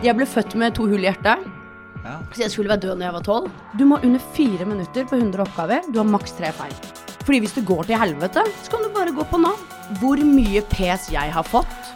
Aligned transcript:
Jeg 0.00 0.16
ble 0.16 0.26
født 0.28 0.54
med 0.60 0.74
to 0.76 0.86
hull 0.88 1.02
i 1.04 1.08
hjertet, 1.10 1.42
Ja. 2.00 2.14
så 2.32 2.40
jeg 2.40 2.50
skulle 2.54 2.70
være 2.72 2.80
død 2.80 2.96
når 2.96 3.04
jeg 3.06 3.12
var 3.18 3.24
tolv. 3.26 3.50
Du 3.78 3.84
må 3.84 3.98
under 4.02 4.20
fire 4.34 4.64
minutter 4.64 5.04
på 5.04 5.16
100 5.18 5.42
oppgaver. 5.44 5.80
Du 5.92 5.98
har 5.98 6.08
maks 6.08 6.32
tre 6.32 6.50
feil. 6.56 6.72
Fordi 7.26 7.40
hvis 7.40 7.52
det 7.52 7.66
går 7.68 7.84
til 7.84 7.98
helvete, 8.00 8.44
så 8.64 8.70
kan 8.72 8.82
du 8.82 8.88
bare 8.94 9.12
gå 9.12 9.24
på 9.28 9.40
Nav. 9.42 9.58
Hvor 10.00 10.16
mye 10.24 10.62
pes 10.70 11.10
jeg 11.12 11.32
har 11.34 11.42
fått 11.44 11.90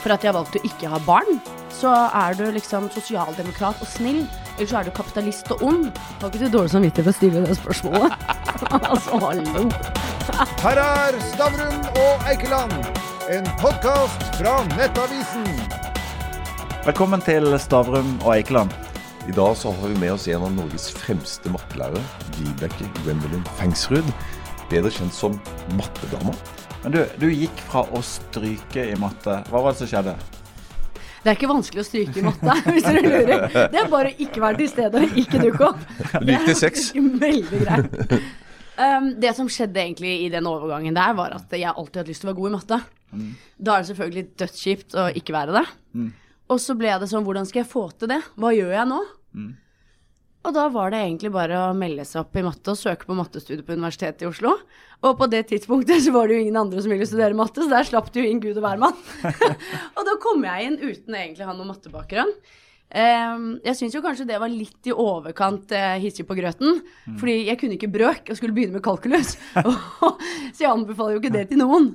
for 0.00 0.14
at 0.14 0.22
jeg 0.24 0.32
valgte 0.32 0.60
å 0.60 0.64
ikke 0.64 0.88
ha 0.88 0.98
barn, 1.04 1.40
så 1.74 1.90
er 2.14 2.34
du 2.38 2.44
liksom 2.52 2.86
sosialdemokrat 2.94 3.82
og 3.82 3.88
snill. 3.90 4.22
Eller 4.56 4.70
så 4.70 4.78
er 4.80 4.84
du 4.84 4.90
kapitalist 4.94 5.50
og 5.50 5.62
ond. 5.66 5.90
Har 6.20 6.30
ikke 6.30 6.44
du 6.46 6.48
dårlig 6.54 6.70
samvittighet 6.70 7.04
for 7.04 7.12
å 7.12 7.18
stille 7.18 7.44
det 7.48 7.58
spørsmålet? 7.58 8.12
altså, 8.92 9.18
hallo. 9.26 9.66
Her 10.62 10.78
er 10.86 11.20
Stavrum 11.32 11.82
og 12.06 12.30
Eikeland, 12.30 12.72
en 13.34 13.50
podkast 13.58 14.30
fra 14.38 14.60
Nettavisen. 14.76 15.59
Velkommen 16.80 17.20
til 17.20 17.44
Stavrum 17.60 18.14
og 18.22 18.30
Eikeland. 18.38 18.70
I 19.28 19.34
dag 19.36 19.50
så 19.60 19.68
har 19.76 19.90
vi 19.90 19.98
med 20.00 20.14
oss 20.14 20.22
en 20.32 20.46
av 20.46 20.52
Norges 20.54 20.86
fremste 20.96 21.50
mattelærere, 21.52 22.00
Vibeke 22.38 22.86
Gwendolyn 23.02 23.42
Fengsrud. 23.58 24.06
Bedre 24.70 24.88
kjent 24.94 25.12
som 25.12 25.34
Mattedama. 25.76 26.32
Men 26.80 26.94
du, 26.94 27.02
du 27.20 27.26
gikk 27.28 27.60
fra 27.66 27.82
å 27.84 28.00
stryke 28.00 28.86
i 28.94 28.94
matte. 28.96 29.34
Hva 29.50 29.60
var 29.60 29.76
det 29.76 29.82
som 29.82 29.90
skjedde? 29.90 30.14
Det 31.20 31.28
er 31.28 31.36
ikke 31.36 31.50
vanskelig 31.50 31.82
å 31.82 31.84
stryke 31.90 32.22
i 32.22 32.24
matte, 32.24 32.56
hvis 32.72 32.88
dere 32.88 33.04
lurer. 33.04 33.44
Det 33.76 33.82
er 33.82 33.92
bare 33.92 34.14
å 34.14 34.16
ikke 34.24 34.44
være 34.46 34.60
til 34.62 34.72
stede 34.72 35.04
og 35.04 35.20
ikke 35.20 35.42
dukke 35.44 35.68
opp. 35.68 35.84
Du 36.16 36.32
gikk 36.32 36.48
til 36.48 36.58
seks. 36.62 36.88
Veldig 37.26 37.60
greit. 37.66 38.16
Um, 38.80 39.12
det 39.20 39.34
som 39.36 39.52
skjedde 39.52 39.84
egentlig 39.84 40.14
i 40.24 40.32
den 40.32 40.48
overgangen 40.48 40.96
der, 40.96 41.12
var 41.20 41.36
at 41.36 41.52
jeg 41.52 41.76
alltid 41.76 42.00
hadde 42.06 42.14
lyst 42.14 42.24
til 42.24 42.30
å 42.30 42.32
være 42.32 42.40
god 42.40 42.54
i 42.54 42.56
matte. 42.56 42.80
Da 43.60 43.76
er 43.76 43.84
det 43.84 43.92
selvfølgelig 43.92 44.26
dødskjipt 44.46 44.96
å 44.96 45.06
ikke 45.20 45.36
være 45.36 45.60
det. 45.60 45.66
Og 46.50 46.58
så 46.58 46.74
ble 46.78 46.92
det 46.98 47.08
sånn, 47.10 47.24
hvordan 47.26 47.46
skal 47.48 47.62
jeg 47.62 47.70
få 47.70 47.88
til 47.94 48.10
det? 48.10 48.20
Hva 48.40 48.50
gjør 48.54 48.72
jeg 48.74 48.88
nå? 48.90 49.00
Og 50.40 50.54
da 50.56 50.62
var 50.72 50.92
det 50.92 51.02
egentlig 51.04 51.30
bare 51.34 51.58
å 51.66 51.72
melde 51.76 52.04
seg 52.08 52.22
opp 52.22 52.38
i 52.40 52.44
matte 52.44 52.72
og 52.72 52.78
søke 52.80 53.06
på 53.06 53.16
mattestudiet 53.16 53.66
på 53.66 53.76
Universitetet 53.76 54.24
i 54.24 54.28
Oslo. 54.30 54.54
Og 55.04 55.18
på 55.20 55.28
det 55.32 55.42
tidspunktet 55.50 56.00
så 56.04 56.14
var 56.16 56.28
det 56.28 56.38
jo 56.38 56.46
ingen 56.46 56.58
andre 56.62 56.80
som 56.80 56.94
ville 56.94 57.08
studere 57.08 57.36
matte, 57.36 57.62
så 57.62 57.70
der 57.72 57.86
slapp 57.88 58.08
det 58.14 58.24
jo 58.24 58.30
inn 58.30 58.40
gud 58.42 58.56
og 58.56 58.64
hvermann. 58.64 58.96
og 59.96 60.02
da 60.08 60.16
kom 60.22 60.42
jeg 60.48 60.66
inn 60.70 60.80
uten 60.80 61.18
egentlig 61.18 61.44
å 61.44 61.52
ha 61.52 61.56
noen 61.58 61.70
mattebakgrunn. 61.74 62.34
Ehm, 62.90 63.60
jeg 63.62 63.76
syns 63.78 63.94
jo 63.94 64.02
kanskje 64.02 64.26
det 64.26 64.38
var 64.42 64.50
litt 64.50 64.88
i 64.90 64.94
overkant 64.94 65.70
uh, 65.76 65.94
hissig 66.02 66.26
på 66.26 66.34
grøten. 66.38 66.80
Fordi 67.20 67.36
jeg 67.46 67.60
kunne 67.60 67.76
ikke 67.76 67.90
brøk 67.92 68.32
og 68.32 68.38
skulle 68.38 68.56
begynne 68.56 68.78
med 68.78 68.84
kalkulus. 68.84 69.36
så 70.54 70.64
jeg 70.64 70.70
anbefaler 70.70 71.14
jo 71.14 71.22
ikke 71.22 71.34
det 71.34 71.46
til 71.52 71.62
noen. 71.62 71.92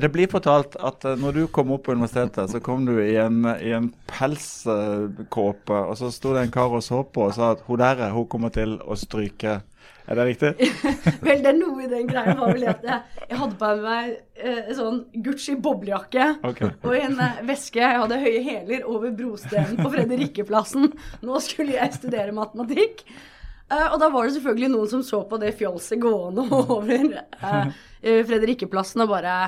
Det 0.00 0.10
blir 0.14 0.30
fortalt 0.32 0.78
at 0.80 1.04
eh, 1.08 1.18
når 1.20 1.36
du 1.36 1.42
kom 1.52 1.74
opp 1.76 1.84
på 1.86 1.96
universitetet, 1.96 2.48
så 2.50 2.62
kom 2.64 2.86
du 2.88 2.96
i 3.02 3.16
en, 3.20 3.44
i 3.60 3.74
en 3.76 3.90
pelskåpe, 4.08 5.76
og 5.76 5.98
så 6.00 6.10
sto 6.14 6.32
det 6.34 6.46
en 6.46 6.54
kar 6.54 6.72
og 6.72 6.84
så 6.84 7.02
på 7.04 7.28
og 7.28 7.36
sa 7.36 7.52
at 7.54 7.64
hun 7.68 7.82
der, 7.82 8.06
hun 8.14 8.28
kommer 8.30 8.52
til 8.54 8.78
å 8.80 8.96
stryke. 8.98 9.60
Er 10.04 10.18
det 10.18 10.24
riktig? 10.28 10.50
Vel, 11.24 11.40
det 11.40 11.48
er 11.48 11.56
noe 11.56 11.84
i 11.86 11.88
den 11.88 12.08
greia 12.10 12.34
var 12.36 12.52
vel 12.52 12.66
at 12.68 12.82
jeg, 12.84 13.20
jeg 13.30 13.38
hadde 13.40 13.56
på 13.60 13.70
meg 13.80 14.10
eh, 14.36 14.72
sånn 14.76 14.98
Gucci 15.24 15.54
boblejakke 15.64 16.26
okay. 16.44 16.74
og 16.84 16.96
en 16.98 17.16
eh, 17.24 17.38
veske. 17.48 17.80
Jeg 17.80 18.02
hadde 18.02 18.20
høye 18.20 18.42
hæler 18.44 18.84
over 18.90 19.14
brostenen 19.16 19.80
på 19.80 19.92
Fredrikkeplassen. 19.94 20.90
Nå 21.24 21.40
skulle 21.44 21.78
jeg 21.78 21.96
studere 21.96 22.36
matematikk. 22.36 23.00
Eh, 23.72 23.86
og 23.86 23.96
da 24.02 24.10
var 24.12 24.28
det 24.28 24.36
selvfølgelig 24.36 24.70
noen 24.74 24.92
som 24.92 25.04
så 25.06 25.22
på 25.28 25.40
det 25.40 25.54
fjolset 25.56 26.02
gående 26.02 26.44
over 26.76 27.08
uh, 27.40 27.72
Fredrikkeplassen 28.04 29.06
og 29.06 29.14
bare 29.14 29.38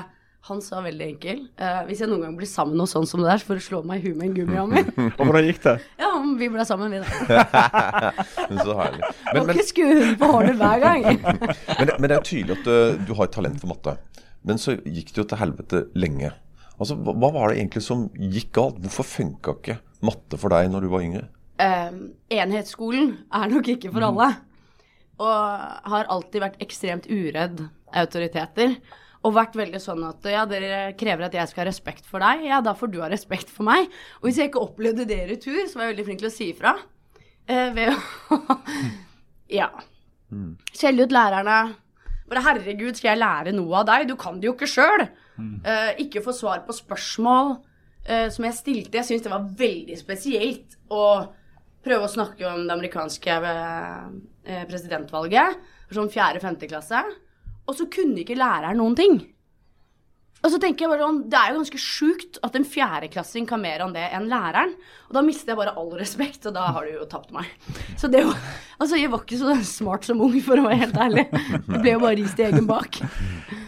Han 0.47 0.61
sa 0.63 0.79
veldig 0.85 1.05
enkel 1.11 1.39
Uh, 1.57 1.81
Hvis 1.87 2.01
jeg 2.03 2.09
noen 2.11 2.23
gang 2.23 2.35
blir 2.37 2.47
sammen 2.49 2.77
noe 2.79 2.89
sånn 2.89 3.07
som 3.09 3.21
det 3.23 3.29
der, 3.29 3.41
så 3.41 3.49
får 3.49 3.59
du 3.59 3.63
slå 3.65 3.79
meg 3.87 3.99
i 3.99 4.07
huet 4.07 4.17
med 4.19 4.27
en 4.29 4.35
gummihammer. 4.35 4.89
Og 5.17 5.21
hvordan 5.23 5.47
gikk 5.47 5.61
det? 5.65 5.75
ja, 6.03 6.11
vi 6.39 6.49
ble 6.53 6.65
sammen, 6.67 6.93
vi 6.93 7.01
da. 7.01 7.43
Men 8.49 8.61
så 8.61 8.75
herlig. 8.77 9.01
Må 9.01 9.33
Men, 9.33 9.47
men, 9.49 9.53
ikke 9.55 9.67
skue 9.71 9.87
hunden 9.91 10.19
på 10.21 10.29
håret 10.31 10.59
hver 10.61 10.83
gang. 10.83 11.07
men, 11.23 11.91
men 11.97 12.05
det 12.07 12.17
er 12.17 12.27
tydelig 12.29 12.59
at 12.59 12.69
uh, 12.69 12.99
du 13.07 13.15
har 13.17 13.27
et 13.27 13.35
talent 13.35 13.63
for 13.63 13.73
matte. 13.73 13.95
Men 14.47 14.61
så 14.61 14.77
gikk 14.77 15.11
det 15.13 15.23
jo 15.23 15.25
til 15.31 15.41
helvete 15.41 15.81
lenge. 15.97 16.31
Altså, 16.77 16.97
hva, 17.01 17.15
hva 17.17 17.31
var 17.35 17.51
det 17.51 17.59
egentlig 17.59 17.83
som 17.87 18.05
gikk 18.15 18.53
galt? 18.55 18.77
Hvorfor 18.85 19.07
funka 19.09 19.57
ikke 19.57 19.79
matte 20.05 20.39
for 20.39 20.53
deg 20.53 20.69
når 20.71 20.85
du 20.85 20.91
var 20.93 21.07
yngre? 21.07 21.25
Uh, 21.57 22.13
enhetsskolen 22.37 23.15
er 23.33 23.49
nok 23.51 23.73
ikke 23.73 23.91
for 23.95 24.05
alle. 24.07 24.29
Og 25.17 25.91
har 25.91 26.13
alltid 26.13 26.43
vært 26.43 26.61
ekstremt 26.61 27.09
uredd 27.09 27.65
autoriteter. 27.97 28.77
Og 29.25 29.33
vært 29.33 29.55
veldig 29.57 29.79
sånn 29.81 30.03
at 30.07 30.25
ja, 30.29 30.43
dere 30.49 30.93
krever 30.99 31.25
at 31.27 31.33
jeg 31.33 31.49
skal 31.49 31.63
ha 31.63 31.69
respekt 31.71 32.05
for 32.05 32.23
deg, 32.23 32.45
ja, 32.47 32.61
da 32.61 32.75
får 32.77 32.91
du 32.93 32.99
ha 33.01 33.09
respekt 33.11 33.49
for 33.53 33.67
meg. 33.67 33.89
Og 34.21 34.29
hvis 34.29 34.37
jeg 34.41 34.51
ikke 34.51 34.61
opplevde 34.67 35.07
det 35.09 35.17
i 35.23 35.27
retur, 35.31 35.57
så 35.65 35.79
var 35.79 35.87
jeg 35.87 35.95
veldig 35.95 36.05
flink 36.09 36.21
til 36.21 36.29
å 36.29 36.35
si 36.35 36.49
ifra. 36.53 36.75
Eh, 37.47 37.69
ved 37.75 37.93
å 37.95 38.57
Ja. 39.59 39.71
Skjelle 40.75 41.07
ut 41.07 41.13
lærerne. 41.15 41.75
Bare 42.27 42.43
'herregud, 42.43 42.97
skal 42.99 43.13
jeg 43.13 43.21
lære 43.21 43.53
noe 43.55 43.79
av 43.79 43.85
deg?' 43.87 44.09
Du 44.09 44.17
kan 44.19 44.39
det 44.39 44.49
jo 44.49 44.53
ikke 44.53 44.67
sjøl. 44.67 45.07
Eh, 45.63 45.91
ikke 46.03 46.23
få 46.25 46.33
svar 46.35 46.65
på 46.67 46.75
spørsmål 46.75 47.57
eh, 48.05 48.27
som 48.29 48.43
jeg 48.43 48.57
stilte. 48.57 48.97
Jeg 48.99 49.07
syns 49.07 49.23
det 49.23 49.31
var 49.31 49.47
veldig 49.47 49.97
spesielt 49.97 50.75
å 50.91 51.29
prøve 51.85 52.03
å 52.03 52.11
snakke 52.11 52.43
om 52.49 52.65
det 52.67 52.73
amerikanske 52.75 53.37
eh, 53.47 54.65
presidentvalget 54.67 55.55
sånn 55.93 56.11
fjerde-femte 56.11 56.67
klasse, 56.67 56.99
og 57.67 57.75
så 57.77 57.87
kunne 57.91 58.23
ikke 58.23 58.37
læreren 58.39 58.79
noen 58.79 58.95
ting. 58.97 59.17
Og 60.45 60.51
så 60.53 60.59
tenker 60.61 60.85
jeg 60.85 60.91
bare 60.91 61.01
sånn, 61.01 61.21
Det 61.31 61.37
er 61.39 61.49
jo 61.49 61.57
ganske 61.57 61.79
sjukt 61.81 62.37
at 62.45 62.55
en 62.55 62.67
fjerdeklassing 62.67 63.47
kan 63.49 63.61
mer 63.61 63.81
om 63.83 63.93
det 63.95 64.05
enn 64.13 64.29
læreren. 64.29 64.75
Og 65.09 65.17
da 65.17 65.23
mister 65.25 65.51
jeg 65.51 65.59
bare 65.59 65.73
all 65.79 65.89
respekt, 65.97 66.45
og 66.45 66.53
da 66.55 66.67
har 66.75 66.85
du 66.85 66.93
jo 66.93 67.07
tapt 67.09 67.33
meg. 67.35 67.49
Så 67.97 68.09
det 68.11 68.21
var, 68.27 68.37
altså 68.77 68.99
Jeg 69.01 69.11
var 69.11 69.25
ikke 69.25 69.41
så 69.41 69.57
smart 69.65 70.05
som 70.07 70.21
ung, 70.21 70.37
for 70.45 70.61
å 70.61 70.67
være 70.67 70.81
helt 70.85 71.01
ærlig. 71.07 71.25
Jeg 71.33 71.81
ble 71.81 71.95
jo 71.95 72.03
bare 72.05 72.19
rist 72.21 72.39
i 72.39 72.47
egen 72.51 72.69
bak. 72.69 73.01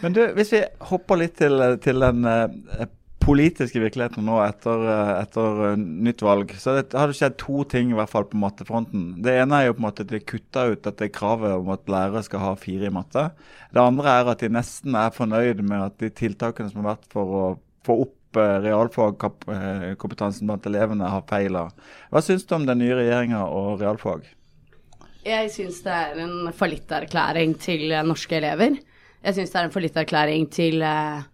Men 0.00 0.16
du, 0.16 0.22
hvis 0.38 0.54
vi 0.54 0.62
hopper 0.92 1.20
litt 1.20 1.36
til, 1.42 1.58
til 1.82 2.06
den 2.06 2.24
eh, 2.30 2.86
politiske 3.30 3.80
virkeligheten 3.82 4.26
nå 4.26 4.38
etter, 4.42 4.82
eh, 4.90 5.12
etter 5.22 5.60
eh, 5.68 5.82
nytt 6.08 6.22
valg, 6.26 6.52
så 6.58 6.74
det, 6.78 6.90
har 6.98 7.10
det 7.10 7.16
skjedd 7.18 7.36
to 7.40 7.62
ting 7.70 7.92
i 7.92 7.98
hvert 7.98 8.10
fall 8.10 8.26
på 8.28 8.40
mattefronten. 8.40 9.12
Det 9.22 9.36
ene 9.38 9.60
er 9.60 9.68
jo 9.68 9.76
på 9.76 9.82
en 9.82 9.86
måte 9.86 10.06
at 10.06 10.10
de 10.12 10.22
kutta 10.22 10.66
ut 10.72 10.82
dette 10.86 11.10
kravet 11.14 11.54
om 11.60 11.70
at 11.74 11.90
lærere 11.90 12.24
skal 12.26 12.42
ha 12.42 12.54
fire 12.58 12.90
i 12.90 12.94
matte. 12.94 13.28
Det 13.70 13.82
andre 13.82 14.16
er 14.18 14.32
at 14.32 14.42
de 14.42 14.50
nesten 14.52 14.98
er 14.98 15.14
fornøyd 15.14 15.62
med 15.62 15.86
at 15.86 15.98
de 16.02 16.10
tiltakene 16.22 16.72
som 16.72 16.82
har 16.82 16.96
vært 16.96 17.08
for 17.14 17.38
å 17.38 17.46
få 17.86 18.00
opp 18.06 18.40
eh, 18.42 18.58
realfagkompetansen 18.66 20.50
blant 20.50 20.68
elevene, 20.70 21.14
har 21.14 21.26
feila. 21.30 21.68
Hva 22.10 22.24
syns 22.26 22.46
du 22.48 22.56
om 22.58 22.66
den 22.68 22.82
nye 22.82 22.98
regjeringa 22.98 23.46
og 23.46 23.80
realfag? 23.84 24.26
Jeg 25.22 25.50
syns 25.52 25.82
det 25.84 25.94
er 25.94 26.22
en 26.24 26.48
fallitterklæring 26.56 27.54
til 27.60 27.92
norske 28.08 28.38
elever. 28.40 28.80
Jeg 29.20 29.36
syns 29.36 29.52
det 29.52 29.58
er 29.60 29.66
en 29.68 29.74
fallitterklæring 29.74 30.46
til 30.48 30.80
eh, 30.80 31.28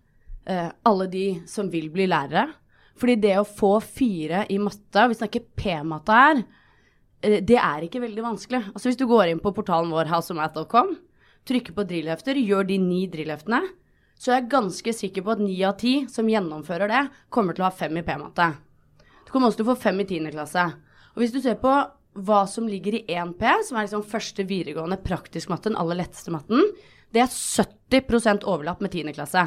eh, 0.47 0.69
alle 0.87 1.07
de 1.13 1.27
som 1.51 1.71
vil 1.71 1.91
bli 1.93 2.09
lærere. 2.11 2.49
Fordi 2.97 3.17
det 3.21 3.35
å 3.39 3.49
få 3.49 3.77
fire 3.85 4.47
i 4.53 4.59
matte, 4.63 5.09
vi 5.11 5.19
snakker 5.19 5.49
P-matte 5.59 6.17
her, 6.17 6.45
eh, 7.23 7.41
det 7.45 7.59
er 7.61 7.87
ikke 7.87 8.03
veldig 8.05 8.25
vanskelig. 8.25 8.63
Altså 8.73 8.89
Hvis 8.89 9.01
du 9.01 9.07
går 9.07 9.33
inn 9.33 9.43
på 9.43 9.53
portalen 9.53 9.93
vår 9.93 10.09
houseofmath.com, 10.13 10.97
trykker 11.47 11.77
på 11.77 11.87
drillhefter, 11.87 12.41
gjør 12.41 12.67
de 12.67 12.79
ni 12.79 13.07
drillheftene, 13.07 13.63
så 14.17 14.33
er 14.33 14.41
jeg 14.41 14.53
ganske 14.55 14.95
sikker 14.97 15.23
på 15.23 15.35
at 15.35 15.43
ni 15.45 15.59
av 15.67 15.77
ti 15.81 16.07
som 16.09 16.29
gjennomfører 16.29 16.89
det, 16.89 17.03
kommer 17.29 17.55
til 17.55 17.67
å 17.67 17.69
ha 17.69 17.75
fem 17.75 18.01
i 18.01 18.05
P-matte. 18.07 18.49
Du 19.27 19.33
kommer 19.33 19.51
også 19.51 19.61
til 19.61 19.67
å 19.67 19.75
få 19.75 19.83
fem 19.83 20.01
i 20.01 20.09
tiende 20.09 20.33
klasse. 20.33 20.65
Og 21.15 21.23
hvis 21.23 21.35
du 21.35 21.43
ser 21.45 21.59
på 21.61 21.75
hva 22.25 22.41
som 22.49 22.69
ligger 22.69 22.97
i 22.97 23.05
1P, 23.13 23.45
som 23.69 23.77
er 23.77 23.85
liksom 23.85 24.07
første 24.09 24.47
videregående 24.49 24.97
praktisk 25.05 25.51
matte, 25.53 25.69
den 25.69 25.77
aller 25.77 26.01
letteste 26.01 26.33
matten, 26.33 26.65
det 27.13 27.23
er 27.23 27.29
70% 27.29 28.47
overlapp 28.49 28.81
med 28.81 28.95
tiende 28.95 29.15
klasse. 29.17 29.45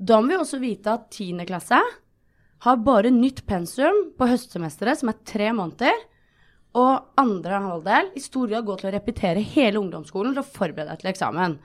Da 0.00 0.16
må 0.20 0.32
vi 0.32 0.38
også 0.40 0.60
vite 0.62 0.94
at 0.96 1.10
tiende 1.12 1.44
klasse 1.48 1.78
har 2.64 2.80
bare 2.84 3.12
nytt 3.12 3.42
pensum 3.48 4.10
på 4.16 4.28
høstsemesteret, 4.28 5.00
som 5.00 5.12
er 5.12 5.20
tre 5.28 5.50
måneder, 5.56 6.06
og 6.76 7.18
andre 7.18 7.58
halvdel 7.64 8.12
i 8.16 8.22
stor 8.22 8.48
grad 8.48 8.66
går 8.68 8.80
til 8.80 8.90
å 8.90 8.94
repetere 8.94 9.42
hele 9.42 9.80
ungdomsskolen 9.80 10.36
for 10.36 10.44
å 10.44 10.54
forberede 10.60 10.92
deg 10.92 11.02
til 11.02 11.10
eksamen. 11.10 11.56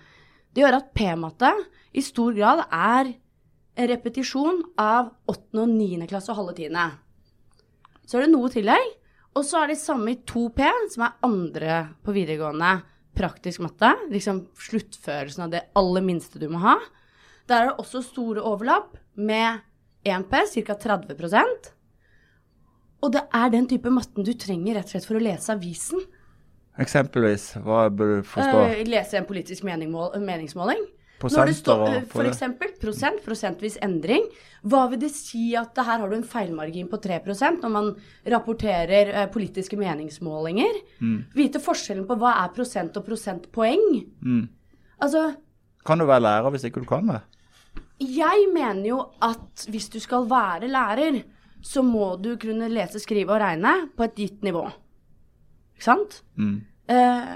Det 0.55 0.63
gjør 0.63 0.79
at 0.79 0.91
P-matte 0.97 1.51
i 1.93 2.03
stor 2.03 2.33
grad 2.35 2.63
er 2.65 3.11
en 3.75 3.89
repetisjon 3.91 4.63
av 4.79 5.11
8. 5.29 5.61
og 5.61 5.71
9. 5.75 6.07
klasse 6.09 6.31
og 6.31 6.39
halve 6.39 6.55
tiende. 6.57 6.87
Så 8.07 8.17
er 8.17 8.25
det 8.25 8.33
noe 8.33 8.51
tillegg. 8.53 8.93
Og 9.35 9.43
så 9.43 9.61
er 9.61 9.73
det 9.73 9.81
samme 9.81 10.13
i 10.13 10.19
2P, 10.23 10.61
som 10.93 11.03
er 11.03 11.17
andre 11.27 11.79
på 12.05 12.13
videregående 12.15 12.77
praktisk 13.19 13.65
matte. 13.65 13.91
Liksom 14.13 14.45
sluttførelsen 14.63 15.43
av 15.43 15.51
det 15.51 15.65
aller 15.75 16.05
minste 16.05 16.39
du 16.39 16.47
må 16.53 16.61
ha. 16.63 16.77
Der 17.49 17.61
er 17.61 17.71
det 17.71 17.79
også 17.81 18.01
store 18.05 18.41
overlapp 18.41 18.97
med 19.15 19.61
1P, 20.05 20.41
ca. 20.53 20.73
30 20.73 21.15
Og 23.01 23.13
det 23.13 23.21
er 23.33 23.49
den 23.53 23.67
type 23.67 23.89
matten 23.89 24.25
du 24.25 24.33
trenger 24.33 24.75
rett 24.79 24.89
og 24.89 24.95
slett 24.95 25.07
for 25.07 25.19
å 25.19 25.23
lese 25.23 25.53
avisen. 25.53 26.01
Eksempelvis, 26.81 27.53
hva 27.63 27.87
bør 27.89 28.17
du 28.17 28.27
forstå? 28.27 28.61
Uh, 28.67 28.83
lese 28.89 29.19
en 29.19 29.27
politisk 29.27 29.63
meningsmåling. 29.63 30.83
Det 31.15 31.31
står 31.31 31.47
prosenter 31.47 31.93
eh, 31.95 32.07
for 32.11 32.27
eksempel 32.27 32.73
prosent, 32.81 33.21
prosentvis 33.23 33.77
endring, 33.81 34.25
hva 34.67 34.81
vil 34.91 34.99
det 34.99 35.13
si 35.15 35.53
at 35.55 35.71
det 35.77 35.85
her 35.87 36.01
har 36.01 36.11
du 36.11 36.15
en 36.17 36.27
feilmargin 36.27 36.89
på 36.91 36.99
3% 37.01 37.63
når 37.63 37.71
man 37.71 37.87
rapporterer 38.33 39.13
eh, 39.13 39.29
politiske 39.31 39.79
meningsmålinger? 39.79 40.81
Vite 41.33 41.61
forskjellen 41.63 42.03
på 42.09 42.19
hva 42.19 42.33
er 42.43 42.51
prosent 42.53 42.99
og 42.99 43.07
prosentpoeng. 43.07 43.87
Altså, 44.99 45.23
Kan 45.87 46.03
du 46.03 46.05
være 46.09 46.25
lærer 46.27 46.51
hvis 46.51 46.67
ikke 46.67 46.83
du 46.83 46.89
kan 46.91 47.07
det? 47.13 47.21
Jeg 48.01 48.47
mener 48.53 48.87
jo 48.89 48.99
at 49.23 49.65
hvis 49.71 49.87
du 49.93 49.99
skal 50.03 50.27
være 50.29 50.67
lærer, 50.71 51.21
så 51.65 51.81
må 51.85 52.13
du 52.21 52.35
kunne 52.37 52.67
lese, 52.69 52.99
skrive 53.01 53.33
og 53.33 53.41
regne 53.41 53.87
på 53.95 54.05
et 54.05 54.17
gitt 54.19 54.43
nivå. 54.45 54.65
Ikke 55.75 55.87
sant? 55.87 56.19
Eh, 56.91 57.29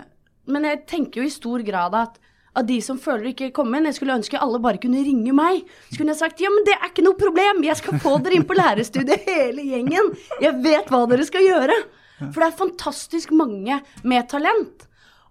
men 0.49 0.67
jeg 0.67 0.83
tenker 0.89 1.21
jo 1.21 1.29
i 1.29 1.33
stor 1.33 1.63
grad 1.65 1.95
at 1.97 2.19
av 2.57 2.65
de 2.65 2.79
som 2.81 2.97
føler 2.99 3.29
ikke 3.31 3.51
kommer 3.55 3.79
inn, 3.79 3.87
jeg 3.87 3.99
skulle 3.99 4.17
ønske 4.19 4.39
alle 4.41 4.59
bare 4.61 4.81
kunne 4.81 5.03
ringe 5.05 5.33
meg. 5.37 5.63
Så 5.89 5.99
kunne 5.99 6.13
jeg 6.15 6.21
sagt 6.21 6.43
ja, 6.43 6.49
men 6.51 6.65
det 6.67 6.75
er 6.75 6.89
ikke 6.89 7.05
noe 7.05 7.17
problem, 7.19 7.63
jeg 7.63 7.79
skal 7.79 8.01
få 8.03 8.17
dere 8.25 8.39
inn 8.39 8.45
på 8.49 8.57
lærerstudiet, 8.57 9.25
hele 9.29 9.65
gjengen. 9.69 10.11
Jeg 10.43 10.57
vet 10.65 10.91
hva 10.91 11.03
dere 11.09 11.27
skal 11.29 11.45
gjøre. 11.45 11.77
For 12.19 12.41
det 12.41 12.49
er 12.49 12.59
fantastisk 12.59 13.31
mange 13.37 13.79
med 14.03 14.27
talent. 14.31 14.87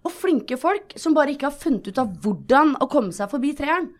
Og 0.07 0.13
flinke 0.15 0.57
folk 0.57 0.95
som 0.97 1.13
bare 1.13 1.35
ikke 1.35 1.49
har 1.51 1.59
funnet 1.59 1.91
ut 1.91 1.99
av 2.01 2.15
hvordan 2.23 2.77
å 2.81 2.87
komme 2.89 3.13
seg 3.13 3.29
forbi 3.31 3.51
treeren. 3.57 3.91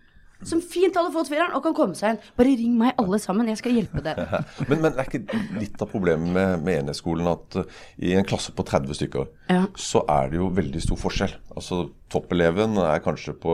Som 0.47 0.61
fint 0.63 0.95
hadde 0.95 1.11
fått 1.11 1.27
fireren 1.27 1.51
og 1.57 1.63
kan 1.65 1.73
komme 1.75 1.97
seg 1.99 2.13
inn. 2.13 2.19
Bare 2.39 2.53
ring 2.55 2.77
meg 2.79 2.95
alle 3.01 3.17
sammen, 3.19 3.49
jeg 3.51 3.59
skal 3.59 3.75
hjelpe 3.75 4.03
dere. 4.05 4.39
Men, 4.69 4.79
men 4.85 4.93
er 4.95 5.09
ikke 5.09 5.39
litt 5.59 5.81
av 5.83 5.89
problemet 5.91 6.31
med, 6.31 6.63
med 6.63 6.79
enhetsskolen 6.85 7.27
at 7.27 7.57
uh, 7.59 7.77
i 7.99 8.13
en 8.15 8.27
klasse 8.27 8.53
på 8.55 8.63
30 8.67 8.95
stykker, 9.01 9.27
Ja. 9.51 9.65
så 9.75 10.05
er 10.07 10.31
det 10.31 10.39
jo 10.39 10.47
veldig 10.55 10.81
stor 10.85 10.99
forskjell. 11.01 11.33
Altså 11.55 11.81
Toppeleven 12.13 12.77
er 12.85 13.03
kanskje 13.03 13.35
på 13.41 13.53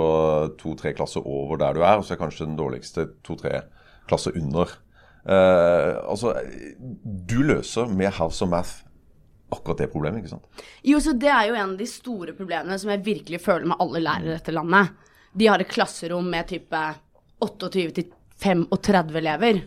to-tre 0.62 0.94
klasser 0.98 1.26
over 1.26 1.58
der 1.62 1.74
du 1.78 1.82
er, 1.82 1.98
og 1.98 2.06
så 2.06 2.14
er 2.16 2.22
kanskje 2.22 2.46
den 2.50 2.58
dårligste 2.60 3.08
to-tre 3.26 3.64
klasser 4.10 4.38
under. 4.38 4.78
Uh, 5.26 6.06
altså, 6.06 6.36
du 7.02 7.40
løser 7.42 7.90
med 7.90 8.14
House 8.20 8.46
of 8.46 8.52
Math 8.54 8.84
akkurat 9.56 9.82
det 9.82 9.90
problemet, 9.94 10.22
ikke 10.22 10.36
sant? 10.36 10.64
Jo, 10.86 11.00
så 11.02 11.14
det 11.18 11.30
er 11.32 11.50
jo 11.50 11.58
en 11.58 11.74
av 11.74 11.80
de 11.80 11.88
store 11.90 12.34
problemene 12.38 12.78
som 12.82 12.92
jeg 12.94 13.04
virkelig 13.06 13.42
føler 13.46 13.70
med 13.72 13.82
alle 13.82 14.02
lærere 14.04 14.32
i 14.34 14.36
dette 14.36 14.54
landet. 14.54 14.94
De 15.36 15.48
har 15.48 15.60
et 15.60 15.72
klasserom 15.72 16.28
med 16.32 16.48
type 16.48 16.82
28 17.44 17.90
til 17.98 18.08
35 18.42 19.20
elever. 19.20 19.60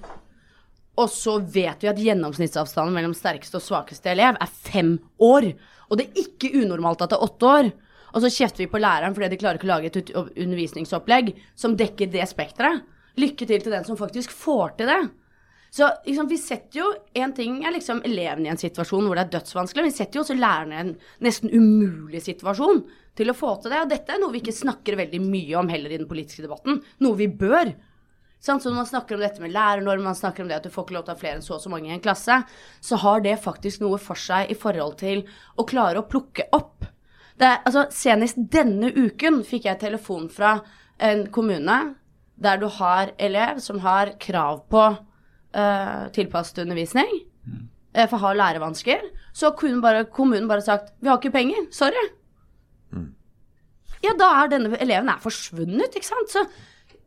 Og 0.99 1.11
så 1.13 1.37
vet 1.39 1.85
vi 1.85 1.91
at 1.91 2.01
gjennomsnittsavstanden 2.03 2.97
mellom 2.97 3.15
sterkeste 3.15 3.61
og 3.61 3.65
svakeste 3.65 4.11
elev 4.11 4.39
er 4.41 4.55
fem 4.65 4.97
år. 5.23 5.53
Og 5.89 6.01
det 6.01 6.09
er 6.09 6.25
ikke 6.25 6.55
unormalt 6.65 7.05
at 7.05 7.13
det 7.13 7.19
er 7.19 7.29
åtte 7.29 7.53
år. 7.53 7.71
Og 8.09 8.25
så 8.25 8.33
kjefter 8.33 8.65
vi 8.65 8.71
på 8.73 8.81
læreren 8.81 9.15
fordi 9.15 9.31
de 9.35 9.41
klarer 9.41 9.61
ikke 9.61 9.69
å 9.69 9.75
lage 9.75 9.93
et 9.93 10.13
undervisningsopplegg 10.17 11.35
som 11.59 11.77
dekker 11.79 12.11
det 12.13 12.25
spekteret. 12.31 12.83
Lykke 13.19 13.47
til 13.47 13.63
til 13.63 13.75
den 13.75 13.87
som 13.87 13.99
faktisk 13.99 14.33
får 14.33 14.79
til 14.79 14.91
det. 14.91 15.01
Så 15.71 15.89
liksom, 16.07 16.29
vi 16.31 16.39
setter 16.41 16.81
jo 16.81 16.87
En 17.13 17.35
ting 17.37 17.59
er 17.67 17.75
liksom 17.75 18.01
elevene 18.07 18.49
i 18.49 18.53
en 18.55 18.61
situasjon 18.61 19.05
hvor 19.05 19.19
det 19.19 19.27
er 19.27 19.35
dødsvanskelig, 19.35 19.83
men 19.85 19.93
vi 19.93 19.99
setter 19.99 20.19
jo 20.19 20.23
også 20.25 20.39
lærerne 20.39 20.77
i 20.77 20.81
en 20.81 20.95
nesten 21.27 21.53
umulig 21.53 22.23
situasjon 22.25 22.81
til 23.19 23.31
å 23.31 23.37
få 23.37 23.53
til 23.61 23.75
det. 23.75 23.83
Og 23.85 23.93
dette 23.93 24.15
er 24.15 24.23
noe 24.23 24.33
vi 24.33 24.41
ikke 24.43 24.57
snakker 24.57 24.97
veldig 25.01 25.21
mye 25.25 25.61
om 25.61 25.69
heller 25.73 25.93
i 25.93 26.01
den 26.01 26.09
politiske 26.11 26.47
debatten. 26.47 26.81
Noe 27.05 27.19
vi 27.19 27.29
bør. 27.29 27.75
Sånn, 28.39 28.61
Så 28.63 28.71
når 28.71 28.77
man 28.77 28.87
snakker 28.87 29.17
om 29.17 29.23
dette 29.25 29.43
med 29.43 29.53
lærernorm, 29.53 30.05
man 30.07 30.15
snakker 30.15 30.45
om 30.45 30.49
det 30.49 30.61
at 30.61 30.67
du 30.69 30.71
får 30.71 30.87
ikke 30.87 30.95
lov 30.95 31.07
til 31.07 31.13
å 31.13 31.17
ha 31.17 31.21
flere 31.21 31.39
enn 31.41 31.43
så 31.43 31.57
og 31.57 31.65
så 31.65 31.73
mange 31.73 31.91
i 31.91 31.95
en 31.97 32.05
klasse, 32.05 32.37
så 32.81 33.01
har 33.03 33.25
det 33.25 33.35
faktisk 33.43 33.83
noe 33.83 33.99
for 33.99 34.15
seg 34.15 34.53
i 34.53 34.57
forhold 34.59 34.95
til 35.01 35.25
å 35.59 35.67
klare 35.67 35.99
å 35.99 36.07
plukke 36.07 36.47
opp. 36.55 36.87
Er, 37.39 37.61
altså, 37.67 37.87
senest 37.95 38.39
denne 38.51 38.93
uken 38.95 39.43
fikk 39.47 39.67
jeg 39.67 39.83
telefon 39.83 40.31
fra 40.31 40.61
en 41.03 41.27
kommune 41.35 41.79
der 42.39 42.59
du 42.63 42.69
har 42.79 43.13
elev 43.19 43.59
som 43.63 43.83
har 43.83 44.15
krav 44.23 44.65
på 44.71 44.85
uh, 45.57 46.09
tilpasset 46.15 46.63
undervisning, 46.65 47.11
eh, 47.95 48.09
for 48.09 48.21
har 48.23 48.37
lærevansker, 48.39 49.09
så 49.33 49.53
kommunen 49.57 49.83
bare, 49.83 50.05
kommunen 50.05 50.49
bare 50.49 50.61
sagt 50.65 50.93
'vi 51.01 51.09
har 51.09 51.19
ikke 51.19 51.33
penger, 51.33 51.69
sorry'. 51.71 52.09
Ja, 54.05 54.13
da 54.19 54.25
er 54.25 54.51
denne 54.53 54.79
eleven 54.81 55.09
er 55.09 55.19
forsvunnet, 55.19 55.95
ikke 55.95 56.07
sant? 56.07 56.31
Så 56.31 56.45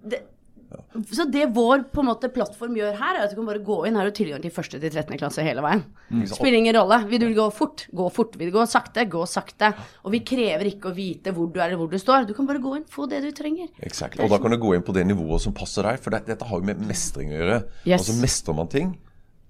det, 0.03 0.19
så 1.11 1.25
det 1.31 1.45
vår 1.55 1.85
på 1.91 2.03
en 2.03 2.09
måte 2.09 2.29
plattform 2.31 2.75
gjør 2.75 2.97
her, 2.99 3.17
er 3.17 3.25
at 3.25 3.31
du 3.31 3.37
kan 3.37 3.47
bare 3.47 3.61
gå 3.63 3.77
inn. 3.87 3.97
Her 3.99 4.07
du 4.07 4.15
tilgang 4.15 4.43
til 4.43 4.51
1. 4.51 4.77
til 4.77 4.87
13. 4.89 5.17
klasse 5.19 5.45
hele 5.45 5.63
veien. 5.63 5.83
Mm. 6.09 6.23
Spiller 6.29 6.57
ingen 6.59 6.75
rolle. 6.77 6.99
Vil 7.11 7.23
du 7.23 7.29
gå 7.37 7.47
fort, 7.55 7.85
gå 7.95 8.07
fort. 8.13 8.37
Vil 8.39 8.51
du 8.51 8.55
gå 8.55 8.65
sakte, 8.69 9.05
gå 9.11 9.23
sakte. 9.29 9.71
Og 10.05 10.15
vi 10.15 10.21
krever 10.27 10.71
ikke 10.71 10.91
å 10.91 10.95
vite 10.95 11.33
hvor 11.35 11.49
du 11.51 11.59
er 11.59 11.69
eller 11.69 11.81
hvor 11.81 11.91
du 11.91 11.97
står. 12.01 12.27
Du 12.29 12.35
kan 12.37 12.47
bare 12.49 12.63
gå 12.63 12.75
inn, 12.79 12.87
få 12.91 13.07
det 13.11 13.23
du 13.25 13.31
trenger. 13.35 13.71
Exakt. 13.83 14.19
Og 14.19 14.31
da 14.31 14.39
kan 14.41 14.53
du 14.53 14.59
gå 14.61 14.75
inn 14.77 14.85
på 14.87 14.95
det 14.95 15.05
nivået 15.09 15.43
som 15.43 15.55
passer 15.55 15.87
deg, 15.87 15.99
for 16.03 16.15
det, 16.15 16.23
dette 16.29 16.47
har 16.47 16.61
jo 16.61 16.69
med 16.71 16.83
mestring 16.87 17.33
å 17.33 17.39
gjøre. 17.39 17.59
Yes. 17.83 17.99
Altså 17.99 18.17
Mestrer 18.21 18.57
man 18.57 18.71
ting, 18.71 18.95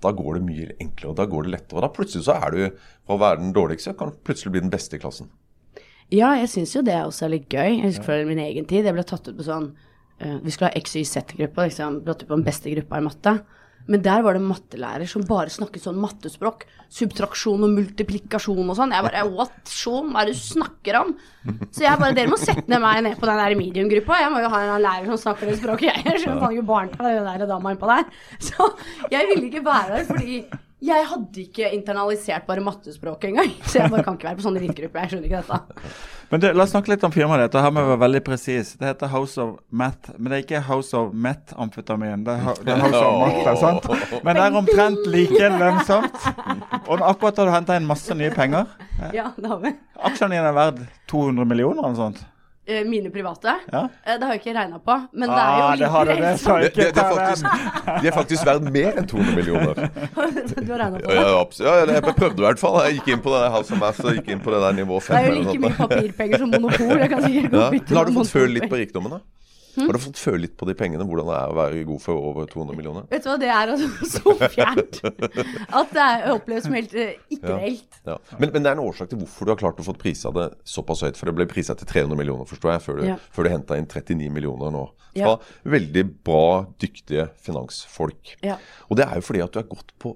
da 0.02 0.14
går 0.18 0.40
det 0.40 0.48
mye 0.48 0.74
enklere, 0.82 1.14
og 1.14 1.20
da 1.20 1.28
går 1.30 1.46
det 1.46 1.56
lettere. 1.58 1.78
Og 1.78 1.86
da 1.86 1.94
plutselig 1.94 2.26
så 2.30 2.38
er 2.38 2.58
du, 2.58 2.90
fra 3.06 3.18
å 3.18 3.22
være 3.22 3.44
den 3.44 3.56
dårligste, 3.58 3.94
kan 3.98 4.14
du 4.14 4.22
plutselig 4.26 4.56
bli 4.56 4.66
den 4.66 4.74
beste 4.74 4.98
i 4.98 5.04
klassen. 5.04 5.30
Ja, 6.12 6.34
jeg 6.36 6.50
syns 6.52 6.74
jo 6.76 6.84
det 6.84 6.98
også 7.06 7.28
er 7.28 7.38
litt 7.38 7.48
gøy. 7.48 7.78
Jeg 7.78 7.86
husker 7.86 8.10
fra 8.10 8.20
min 8.28 8.42
egen 8.44 8.68
tid. 8.68 8.84
Jeg 8.84 8.98
ble 8.98 9.06
tatt 9.08 9.30
ut 9.30 9.38
på 9.38 9.48
sånn 9.48 9.72
Vi 10.22 10.54
skulle 10.54 10.72
ha 10.72 10.82
XYZ-gruppa, 10.82 11.66
liksom. 11.70 12.02
brått 12.06 12.28
på 12.28 12.36
den 12.36 12.46
beste 12.46 12.74
gruppa 12.74 13.00
i 13.02 13.06
matte. 13.08 13.40
Men 13.90 14.04
der 14.06 14.22
var 14.22 14.38
det 14.38 14.44
mattelærer 14.46 15.10
som 15.10 15.24
bare 15.26 15.50
snakket 15.52 15.84
sånn 15.84 16.00
mattespråk. 16.00 16.68
Subtraksjon 16.92 17.66
og 17.66 17.74
multiplikasjon 17.74 18.70
og 18.70 18.78
sånn. 18.78 18.94
Jeg 18.94 19.06
bare 19.08 19.24
What 19.32 19.72
show, 19.72 20.04
hva 20.06 20.22
er 20.22 20.30
det 20.30 20.38
du 20.38 20.42
snakker 20.44 21.00
om? 21.02 21.14
Så 21.74 21.86
jeg 21.88 22.02
bare 22.02 22.16
Dere 22.18 22.32
må 22.32 22.40
sette 22.40 22.82
meg 22.84 23.04
ned 23.08 23.18
på 23.20 23.30
den 23.30 23.42
der 23.42 23.58
medium-gruppa. 23.58 24.22
Jeg 24.22 24.34
må 24.34 24.44
jo 24.44 24.52
ha 24.54 24.64
en 24.68 24.86
lærer 24.86 25.10
som 25.10 25.22
snakker 25.26 25.50
det 25.50 25.60
språket. 25.62 26.04
Jeg 26.06 26.24
skjønner 26.24 26.44
faen 26.44 26.58
ikke 26.58 26.68
barnetall, 26.70 27.14
den 27.18 27.30
der 27.32 27.50
dama 27.50 27.74
innpå 27.74 27.90
der. 27.90 28.06
Så 28.50 28.70
jeg 29.14 29.32
ville 29.32 29.50
ikke 29.50 29.66
være 29.66 29.98
der 29.98 30.10
fordi 30.12 30.44
jeg 30.82 31.06
hadde 31.06 31.44
ikke 31.44 31.70
internalisert 31.78 32.48
bare 32.48 32.64
mattespråket 32.66 33.30
engang. 33.32 33.52
Så 33.66 33.82
jeg 33.82 33.92
bare 33.94 34.06
kan 34.06 34.18
ikke 34.18 34.32
være 34.32 34.40
på 34.40 34.46
sånne 34.48 34.62
elitegrupper. 34.64 35.04
Jeg 35.04 35.14
skjønner 35.14 35.30
ikke 35.30 35.42
dette. 35.46 35.92
Men 36.32 36.40
du, 36.40 36.46
La 36.56 36.64
oss 36.64 36.72
snakke 36.72 36.94
litt 36.94 37.02
om 37.04 37.12
firmaet 37.12 37.42
ditt. 37.44 37.58
Her 37.60 37.74
må 37.76 37.82
vi 37.84 37.90
være 37.92 38.00
veldig 38.06 38.22
presis. 38.24 38.70
Det 38.80 38.88
heter 38.88 39.10
House 39.12 39.36
of 39.44 39.58
Meth, 39.68 40.14
men 40.16 40.32
det 40.32 40.38
er 40.38 40.44
ikke 40.46 40.62
House 40.64 40.96
of 40.96 41.10
Meth-amfetamin, 41.12 42.24
Det, 42.24 42.36
er 42.40 42.62
det 42.64 42.72
er 42.72 42.84
House 42.86 43.02
of 43.04 43.18
Math, 43.20 43.50
sant? 43.60 44.24
Men 44.24 44.40
det 44.40 44.46
er 44.46 44.56
omtrent 44.62 45.10
like 45.12 45.50
lønnsomt. 45.60 46.30
Og 46.88 47.04
akkurat 47.04 47.42
har 47.42 47.52
du 47.52 47.56
henta 47.58 47.76
inn 47.76 47.90
masse 47.90 48.16
nye 48.16 48.32
penger. 48.32 48.72
Ja, 49.12 49.34
det 49.36 49.52
har 49.52 49.60
vi. 49.60 49.74
Aksjene 50.08 50.38
dine 50.38 50.54
er 50.54 50.56
verdt 50.56 50.86
200 51.12 51.52
millioner 51.52 51.82
eller 51.84 51.98
noe 51.98 52.00
sånt. 52.00 52.24
Eh, 52.68 52.84
Mine 52.86 53.10
private? 53.10 53.56
Ja. 53.72 53.80
Eh, 54.06 54.18
Det 54.20 54.24
har 54.28 54.34
jeg 54.36 54.42
ikke 54.42 54.54
regna 54.54 54.78
på, 54.80 54.96
men 55.18 55.30
det 55.30 55.38
er 55.38 55.56
jo 55.58 55.64
Ah, 55.66 55.76
det 55.82 55.88
har 55.90 56.06
du 56.06 56.12
det, 56.12 56.20
Det, 56.22 56.76
det, 56.76 56.94
det 56.94 57.02
er 57.02 57.16
faktisk, 57.16 57.46
er 58.06 58.12
faktisk 58.14 58.46
verdt 58.46 58.68
mer 58.76 59.00
enn 59.02 59.08
200 59.10 59.36
millioner. 59.36 59.74
Du 60.68 60.72
har 60.72 60.80
regna 60.84 61.00
på 61.00 61.08
det? 61.08 61.16
Ja, 61.16 61.76
ja, 61.82 61.86
jeg 61.96 62.16
prøvde 62.22 62.38
i 62.38 62.46
hvert 62.46 62.60
fall. 62.62 62.78
Jeg 62.86 63.00
gikk 63.00 63.08
inn 63.16 63.24
på 63.26 63.34
det 63.34 63.42
House 63.56 63.74
of 63.74 63.80
Mass 63.82 64.00
og 64.06 64.14
gikk 64.14 64.30
inn 64.36 64.40
på 64.46 64.54
det 64.54 64.62
der 64.62 64.78
nivå 64.78 65.00
Det 65.08 65.18
er 65.18 65.28
jo 65.32 65.42
like 65.42 65.60
mye 65.66 65.76
papirpenger 65.80 66.38
som 66.46 66.54
monopol. 66.54 66.98
Jeg 67.02 67.10
kan 67.16 67.24
sikkert 67.26 67.52
gå 67.52 67.58
Ja. 67.66 67.70
bytte 67.74 67.90
Men 67.90 67.98
har 67.98 68.06
du 68.06 68.14
fått 68.22 68.32
føle 68.38 68.54
litt 68.60 68.70
på 68.70 68.78
rikdommen, 68.84 69.18
da? 69.18 69.20
Har 69.78 69.94
du 69.96 70.00
fått 70.04 70.20
føle 70.20 70.42
litt 70.44 70.56
på 70.60 70.66
de 70.68 70.74
pengene, 70.78 71.06
hvordan 71.08 71.28
det 71.30 71.36
er 71.38 71.52
å 71.52 71.56
være 71.58 71.84
god 71.88 72.02
for 72.04 72.20
over 72.32 72.48
200 72.52 72.76
millioner? 72.78 73.06
Vet 73.12 73.24
du 73.24 73.30
hva, 73.30 73.36
det 73.40 73.50
er 73.52 73.72
altså 73.74 73.90
så 74.16 74.34
fjernt 74.52 75.00
at 75.06 75.94
det 75.96 76.06
er 76.06 76.26
oppleves 76.34 76.66
som 76.68 76.76
helt 76.76 76.94
eh, 76.98 77.14
ikke 77.32 77.48
Ja. 77.52 77.58
reelt. 77.62 78.00
Ja. 78.08 78.18
Men, 78.40 78.52
men 78.54 78.64
det 78.66 78.72
er 78.72 78.76
en 78.78 78.84
årsak 78.84 79.10
til 79.12 79.22
hvorfor 79.22 79.48
du 79.48 79.54
har 79.54 79.60
klart 79.62 79.80
å 79.82 79.86
få 79.88 79.96
prisa 79.98 80.32
det 80.36 80.48
såpass 80.68 81.04
høyt. 81.06 81.18
For 81.20 81.30
det 81.30 81.36
ble 81.38 81.48
prisa 81.52 81.76
til 81.80 81.88
300 81.90 82.18
millioner, 82.20 82.50
forstår 82.50 82.74
jeg, 82.76 82.84
før 82.88 83.00
du, 83.02 83.06
Ja. 83.12 83.16
før 83.32 83.48
du 83.48 83.52
henta 83.54 83.78
inn 83.80 83.88
39 83.88 84.30
millioner 84.34 84.74
nå. 84.76 84.84
Ja. 85.16 85.26
Fra 85.38 85.72
veldig 85.78 86.04
bra, 86.28 86.44
dyktige 86.82 87.30
finansfolk. 87.44 88.36
Ja. 88.46 88.58
Og 88.90 88.98
det 89.00 89.08
er 89.08 89.20
jo 89.20 89.26
fordi 89.30 89.42
at 89.44 89.54
du 89.56 89.60
har 89.62 89.70
gått 89.72 89.92
på 90.02 90.16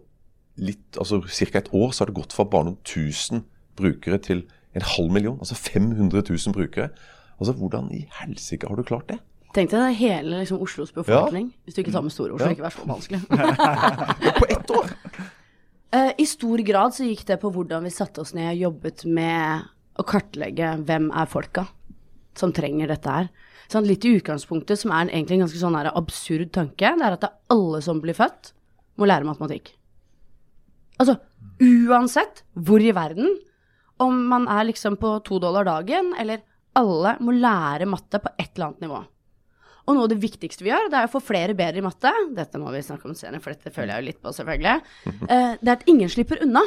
litt, 0.58 0.96
altså 0.98 1.20
ca. 1.28 1.60
et 1.60 1.72
år, 1.76 1.92
så 1.92 2.04
har 2.06 2.12
det 2.12 2.16
gått 2.22 2.34
fra 2.36 2.46
bare 2.48 2.70
noen 2.70 2.78
tusen 2.88 3.44
brukere 3.76 4.20
til 4.24 4.46
en 4.76 4.86
halv 4.96 5.12
million. 5.12 5.38
Altså 5.44 5.56
500 5.60 6.24
000 6.30 6.56
brukere. 6.56 6.90
Altså 7.40 7.52
Hvordan 7.60 7.90
i 7.92 8.06
helsike 8.22 8.68
har 8.70 8.78
du 8.80 8.84
klart 8.88 9.10
det? 9.12 9.20
Tenk 9.56 9.72
deg 9.72 9.80
det 9.80 9.88
er 9.88 9.98
hele 10.02 10.42
liksom, 10.42 10.60
Oslos 10.64 10.92
befolkning, 10.92 11.50
hvis 11.64 11.78
du 11.78 11.82
ikke 11.82 11.94
tar 11.96 12.04
med 12.04 12.12
Store 12.12 12.36
Oslo. 12.36 12.52
Ikke 12.52 12.66
vær 12.66 12.76
så 12.76 12.88
vanskelig. 12.90 13.22
På 14.42 14.52
ett 14.52 14.76
år! 14.82 14.94
Eh, 15.96 16.10
I 16.20 16.26
stor 16.28 16.60
grad 16.66 16.92
så 16.92 17.06
gikk 17.08 17.22
det 17.30 17.38
på 17.40 17.48
hvordan 17.56 17.86
vi 17.86 17.92
satte 17.94 18.20
oss 18.20 18.34
ned 18.36 18.50
og 18.50 18.62
jobbet 18.66 19.06
med 19.08 19.68
å 19.96 20.04
kartlegge 20.04 20.74
hvem 20.82 21.06
er 21.16 21.30
folka 21.32 21.64
som 22.36 22.52
trenger 22.52 22.92
dette 22.92 23.14
her. 23.14 23.30
Sånn, 23.72 23.88
litt 23.88 24.04
i 24.04 24.12
utgangspunktet, 24.18 24.82
som 24.82 24.92
er 24.92 25.06
en 25.06 25.14
egentlig 25.14 25.38
en 25.38 25.46
ganske 25.46 25.62
sånn 25.62 25.78
her 25.78 25.88
absurd 25.96 26.52
tanke, 26.58 26.92
det 27.00 27.06
er 27.06 27.16
at 27.16 27.24
det 27.24 27.30
er 27.30 27.56
alle 27.56 27.80
som 27.86 28.02
blir 28.04 28.18
født, 28.18 28.52
må 29.00 29.08
lære 29.08 29.30
matematikk. 29.30 29.72
Altså, 31.00 31.16
uansett 31.64 32.44
hvor 32.68 32.84
i 32.84 32.92
verden, 32.96 33.32
om 34.04 34.20
man 34.34 34.50
er 34.52 34.68
liksom 34.68 35.00
på 35.00 35.16
to 35.24 35.40
dollar 35.40 35.64
dagen, 35.70 36.12
eller 36.20 36.44
alle 36.76 37.16
må 37.24 37.38
lære 37.40 37.88
matte 37.88 38.20
på 38.20 38.36
et 38.36 38.50
eller 38.52 38.74
annet 38.74 38.84
nivå. 38.90 39.02
Og 39.86 39.94
noe 39.94 40.08
av 40.08 40.12
det 40.12 40.18
viktigste 40.22 40.66
vi 40.66 40.72
gjør, 40.72 40.88
det 40.90 40.98
er 40.98 41.08
å 41.08 41.12
få 41.14 41.22
flere 41.22 41.54
bedre 41.58 41.82
i 41.82 41.86
matte. 41.86 42.12
Dette 42.34 42.62
må 42.62 42.72
vi 42.74 42.82
snakke 42.86 43.06
om 43.10 43.14
senere, 43.18 43.42
for 43.44 43.54
dette 43.54 43.74
føler 43.74 43.94
jeg 43.94 44.02
jo 44.02 44.08
litt 44.08 44.22
på, 44.24 44.34
selvfølgelig. 44.34 44.96
Eh, 45.30 45.52
det 45.62 45.70
er 45.70 45.76
at 45.76 45.86
ingen 45.92 46.10
slipper 46.10 46.42
unna. 46.46 46.64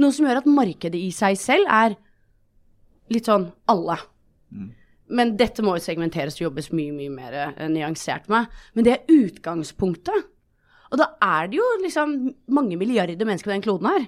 Noe 0.00 0.16
som 0.16 0.26
gjør 0.26 0.40
at 0.40 0.48
markedet 0.48 0.96
i 0.96 1.10
seg 1.12 1.36
selv 1.40 1.68
er 1.68 1.98
litt 3.12 3.28
sånn 3.28 3.50
alle. 3.68 3.98
men 5.12 5.34
dette 5.36 5.60
må 5.60 5.74
jo 5.76 5.84
segmenteres 5.84 6.38
og 6.38 6.46
jobbes 6.46 6.70
mye, 6.72 6.92
mye 6.96 7.12
mer 7.12 7.34
eh, 7.36 7.68
nyansert 7.68 8.30
med. 8.32 8.48
Men 8.72 8.86
det 8.86 8.94
er 8.94 9.12
utgangspunktet. 9.12 10.30
Og 10.92 11.00
da 11.00 11.10
er 11.20 11.50
det 11.52 11.58
jo 11.58 11.68
liksom 11.82 12.14
mange 12.48 12.78
milliarder 12.80 13.28
mennesker 13.28 13.50
på 13.50 13.56
den 13.56 13.64
kloden 13.64 13.88
her. 13.90 14.06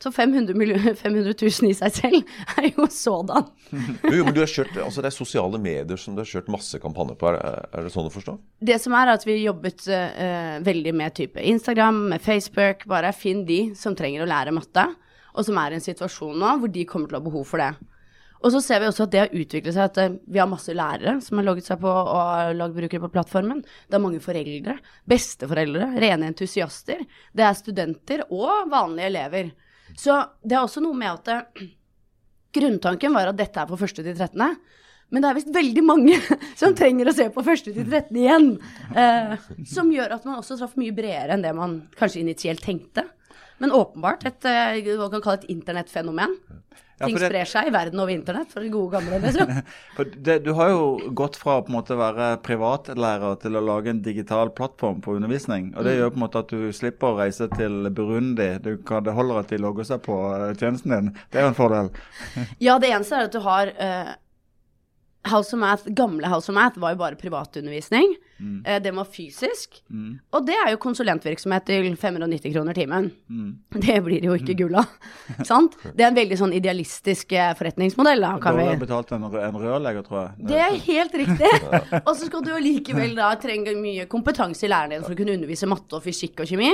Så 0.00 0.08
500, 0.12 0.54
milli- 0.56 0.94
500 0.96 1.34
000 1.36 1.68
i 1.68 1.74
seg 1.76 1.92
selv 1.92 2.30
er 2.56 2.70
jo 2.70 2.86
sådan. 2.88 3.50
Jo, 4.08 4.24
men 4.24 4.32
du 4.32 4.40
har 4.40 4.48
kjørt, 4.48 4.72
altså 4.80 5.02
Det 5.04 5.10
er 5.10 5.16
sosiale 5.16 5.60
medier 5.60 6.00
som 6.00 6.16
du 6.16 6.22
har 6.22 6.30
kjørt 6.30 6.48
masse 6.52 6.80
kampanjer 6.80 7.18
på. 7.20 7.28
Er, 7.34 7.66
er 7.68 7.84
det 7.84 7.92
sånn 7.92 8.08
å 8.08 8.14
forstå? 8.14 8.38
Det 8.64 8.78
som 8.80 8.96
er 8.96 9.12
at 9.12 9.26
vi 9.28 9.36
jobbet 9.42 9.84
uh, 9.92 10.56
veldig 10.64 10.96
med 10.96 11.14
type 11.20 11.44
Instagram, 11.52 12.00
med 12.14 12.24
Facebook. 12.24 12.88
Bare 12.88 13.12
finn 13.12 13.44
de 13.48 13.60
som 13.76 13.96
trenger 13.98 14.24
å 14.24 14.30
lære 14.30 14.56
matte, 14.56 14.88
og 15.36 15.46
som 15.46 15.60
er 15.60 15.76
i 15.76 15.80
en 15.80 15.84
situasjon 15.84 16.40
nå 16.40 16.56
hvor 16.62 16.72
de 16.72 16.88
kommer 16.88 17.10
til 17.10 17.20
å 17.20 17.22
ha 17.22 17.28
behov 17.28 17.48
for 17.52 17.62
det. 17.62 17.70
Og 18.40 18.54
så 18.54 18.60
ser 18.64 18.80
vi 18.80 18.88
også 18.88 19.04
at 19.04 19.12
det 19.12 19.20
har 19.20 19.34
utviklet 19.36 19.74
seg 19.76 19.84
at 19.84 19.98
eh, 20.00 20.14
vi 20.32 20.40
har 20.40 20.48
masse 20.48 20.72
lærere 20.72 21.18
som 21.20 21.36
har 21.36 21.44
logget 21.44 21.66
seg 21.68 21.80
på 21.82 21.90
og 21.92 22.54
lagd 22.56 22.76
brukere 22.78 23.02
på 23.04 23.10
plattformen. 23.12 23.60
Det 23.84 23.98
er 23.98 24.02
mange 24.02 24.22
foreldre, 24.24 24.78
besteforeldre, 25.12 25.90
rene 26.00 26.30
entusiaster. 26.32 27.02
Det 27.36 27.44
er 27.44 27.58
studenter 27.58 28.24
og 28.32 28.70
vanlige 28.72 29.10
elever. 29.12 29.50
Så 30.00 30.16
det 30.40 30.56
er 30.56 30.64
også 30.64 30.82
noe 30.84 30.96
med 30.96 31.12
at 31.12 31.30
eh, 31.34 31.70
grunntanken 32.56 33.14
var 33.14 33.30
at 33.30 33.38
dette 33.38 33.60
er 33.60 33.68
for 33.68 33.80
første 33.80 34.04
til 34.06 34.16
13. 34.16 34.56
Men 35.10 35.24
det 35.24 35.30
er 35.30 35.38
visst 35.40 35.54
veldig 35.54 35.84
mange 35.84 36.18
som 36.60 36.74
trenger 36.78 37.10
å 37.10 37.16
se 37.16 37.26
på 37.34 37.44
første 37.46 37.74
til 37.74 37.86
13 37.86 38.20
igjen. 38.22 38.50
Eh, 38.94 39.34
som 39.68 39.90
gjør 39.92 40.16
at 40.16 40.28
man 40.28 40.40
også 40.40 40.58
traff 40.60 40.76
mye 40.80 40.94
bredere 40.96 41.36
enn 41.36 41.44
det 41.44 41.54
man 41.56 41.80
kanskje 41.98 42.22
initielt 42.22 42.64
tenkte. 42.64 43.08
Men 43.60 43.74
åpenbart 43.76 44.24
et, 44.30 44.46
eh, 44.48 44.78
et 44.80 45.50
internettfenomen. 45.52 46.38
Ting 47.00 47.16
det- 47.16 47.30
sprer 47.30 47.48
seg 47.48 47.68
i 47.68 47.72
verden 47.72 48.00
over 48.02 48.12
internett, 48.12 48.50
for 48.52 48.60
det 48.60 48.68
gode 48.74 48.98
gamle. 48.98 49.20
Liksom. 49.22 49.52
Det, 50.20 50.38
du 50.44 50.52
har 50.56 50.70
jo 50.72 51.10
gått 51.16 51.36
fra 51.40 51.58
å 51.58 51.62
på 51.64 51.72
en 51.72 51.76
måte 51.78 51.96
være 51.96 52.26
privatlærer 52.44 53.38
til 53.40 53.56
å 53.56 53.62
lage 53.64 53.92
en 53.92 54.02
digital 54.04 54.50
plattform 54.56 55.00
for 55.04 55.16
undervisning. 55.16 55.70
Og 55.76 55.84
det 55.86 55.96
gjør 55.96 56.12
på 56.12 56.20
en 56.20 56.24
måte 56.26 56.42
at 56.44 56.52
du 56.52 56.68
slipper 56.76 57.12
å 57.12 57.18
reise 57.20 57.48
til 57.56 57.88
Burundi. 57.96 58.50
Du 58.64 58.72
kan, 58.84 59.04
det 59.06 59.16
holder 59.16 59.40
at 59.42 59.52
de 59.52 59.60
logger 59.60 59.88
seg 59.88 60.02
på 60.04 60.16
eh, 60.36 60.50
tjenesten 60.60 60.92
din. 60.96 61.12
Det 61.32 61.40
er 61.40 61.48
jo 61.48 61.52
en 61.54 61.60
fordel. 61.60 61.92
Ja, 62.66 62.78
det 62.82 62.90
eneste 62.92 63.16
er 63.16 63.28
at 63.28 63.34
du 63.34 63.40
har 63.44 63.70
uh, 63.80 64.12
House 65.30 65.54
of 65.56 65.60
Math, 65.60 65.88
gamle 65.96 66.28
House 66.28 66.52
of 66.52 66.56
Math 66.56 66.80
var 66.80 66.94
jo 66.94 67.00
bare 67.00 67.18
privatundervisning. 67.20 68.14
Mm. 68.40 68.60
Det 68.82 68.92
må 68.96 69.04
fysisk. 69.04 69.82
Og 70.32 70.46
det 70.46 70.56
er 70.56 70.72
jo 70.72 70.80
konsulentvirksomhet 70.80 71.66
til 71.68 71.90
590 72.00 72.54
kroner 72.54 72.76
timen. 72.76 73.10
Mm. 73.28 73.50
Det 73.74 73.98
blir 74.06 74.24
jo 74.24 74.36
ikke 74.38 74.56
gull 74.62 74.78
av. 74.80 74.88
Sant? 75.50 75.76
Det 75.84 76.04
er 76.04 76.08
en 76.10 76.16
veldig 76.16 76.38
sånn 76.40 76.54
idealistisk 76.56 77.34
eh, 77.36 77.52
forretningsmodell, 77.58 78.22
da. 78.24 78.32
Kan 78.42 78.56
vi 78.56 78.64
Dårligere 78.64 78.82
betalt 78.84 79.12
en, 79.16 79.26
en 79.28 79.58
rørlegger, 79.60 80.06
tror 80.06 80.20
jeg. 80.22 80.48
Det 80.50 80.60
er 80.64 80.78
helt 80.86 81.16
riktig. 81.22 81.52
Og 82.08 82.12
så 82.16 82.28
skal 82.28 82.44
du 82.44 82.52
allikevel 82.54 83.14
da 83.18 83.30
trenge 83.40 83.74
mye 83.78 84.06
kompetanse 84.10 84.66
i 84.66 84.70
læreren 84.70 84.96
din 84.96 85.04
for 85.04 85.14
å 85.14 85.18
kunne 85.18 85.36
undervise 85.36 85.68
matte 85.70 85.98
og 85.98 86.04
fysikk 86.04 86.42
og 86.44 86.50
kjemi. 86.50 86.72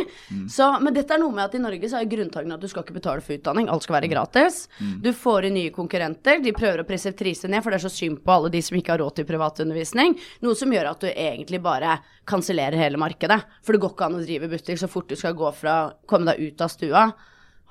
Så, 0.53 0.69
men 0.83 0.95
dette 0.97 1.15
er 1.15 1.23
noe 1.23 1.35
med 1.35 1.47
at 1.47 1.57
i 1.57 1.63
Norge 1.63 1.91
så 1.91 2.01
er 2.01 2.11
grunntanken 2.11 2.55
at 2.57 2.63
du 2.63 2.69
skal 2.71 2.85
ikke 2.85 2.99
betale 2.99 3.25
for 3.25 3.37
utdanning, 3.37 3.71
alt 3.73 3.87
skal 3.87 3.99
være 3.99 4.11
gratis. 4.13 4.67
Du 5.03 5.11
får 5.17 5.49
inn 5.49 5.57
nye 5.57 5.75
konkurrenter, 5.75 6.41
de 6.45 6.55
prøver 6.57 6.83
å 6.83 6.89
presse 6.89 7.13
priser 7.17 7.53
ned, 7.53 7.65
for 7.65 7.73
det 7.73 7.81
er 7.81 7.87
så 7.87 7.93
synd 7.93 8.23
på 8.25 8.35
alle 8.35 8.53
de 8.53 8.63
som 8.65 8.79
ikke 8.79 8.95
har 8.95 9.03
råd 9.03 9.19
til 9.19 9.29
privatundervisning. 9.29 10.17
Noe 10.45 10.59
som 10.59 10.73
gjør 10.73 10.91
at 10.93 11.05
du 11.05 11.09
egentlig 11.11 11.56
bare 11.63 11.99
kansellerer 12.29 12.79
hele 12.81 13.01
markedet. 13.01 13.39
For 13.65 13.75
det 13.75 13.83
går 13.85 13.95
ikke 13.95 14.11
an 14.11 14.21
å 14.21 14.27
drive 14.27 14.51
butikk 14.53 14.81
så 14.83 14.91
fort 14.91 15.09
du 15.11 15.17
skal 15.19 15.37
gå 15.39 15.51
fra 15.57 15.79
komme 16.09 16.33
deg 16.33 16.53
ut 16.53 16.65
av 16.65 16.73
stua 16.73 17.07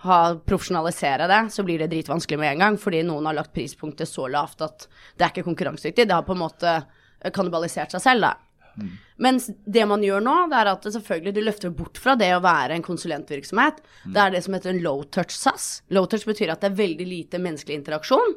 ha, 0.06 0.36
profesjonalisere 0.46 1.28
det, 1.28 1.42
så 1.52 1.64
blir 1.64 1.80
det 1.80 1.88
dritvanskelig 1.94 2.40
med 2.40 2.52
en 2.54 2.64
gang, 2.64 2.80
fordi 2.82 3.02
noen 3.06 3.30
har 3.30 3.38
lagt 3.40 3.54
prispunktet 3.56 4.10
så 4.10 4.28
lavt 4.32 4.64
at 4.66 4.88
det 5.16 5.26
er 5.26 5.34
ikke 5.34 5.48
konkurransedyktig. 5.48 6.08
Det 6.08 6.18
har 6.18 6.26
på 6.28 6.36
en 6.36 6.44
måte 6.44 6.74
eh, 6.76 7.32
kannibalisert 7.34 7.96
seg 7.96 8.04
selv, 8.04 8.28
da. 8.28 8.36
Mens 9.24 9.48
det 9.72 9.86
man 9.88 10.02
gjør 10.04 10.20
nå, 10.20 10.34
det 10.52 10.58
er 10.60 10.70
at 10.74 10.86
selvfølgelig 10.98 11.32
du 11.38 11.40
løfter 11.46 11.72
bort 11.72 12.00
fra 12.02 12.18
det 12.20 12.34
å 12.36 12.42
være 12.44 12.76
en 12.76 12.84
konsulentvirksomhet. 12.84 13.78
Det 14.04 14.20
er 14.20 14.34
det 14.34 14.42
som 14.44 14.58
heter 14.58 14.74
en 14.74 14.82
low 14.84 15.06
touch 15.16 15.32
SAS. 15.32 15.70
Low 15.96 16.10
touch 16.12 16.26
betyr 16.28 16.52
at 16.52 16.60
det 16.60 16.74
er 16.74 16.82
veldig 16.82 17.08
lite 17.08 17.40
menneskelig 17.40 17.80
interaksjon. 17.80 18.36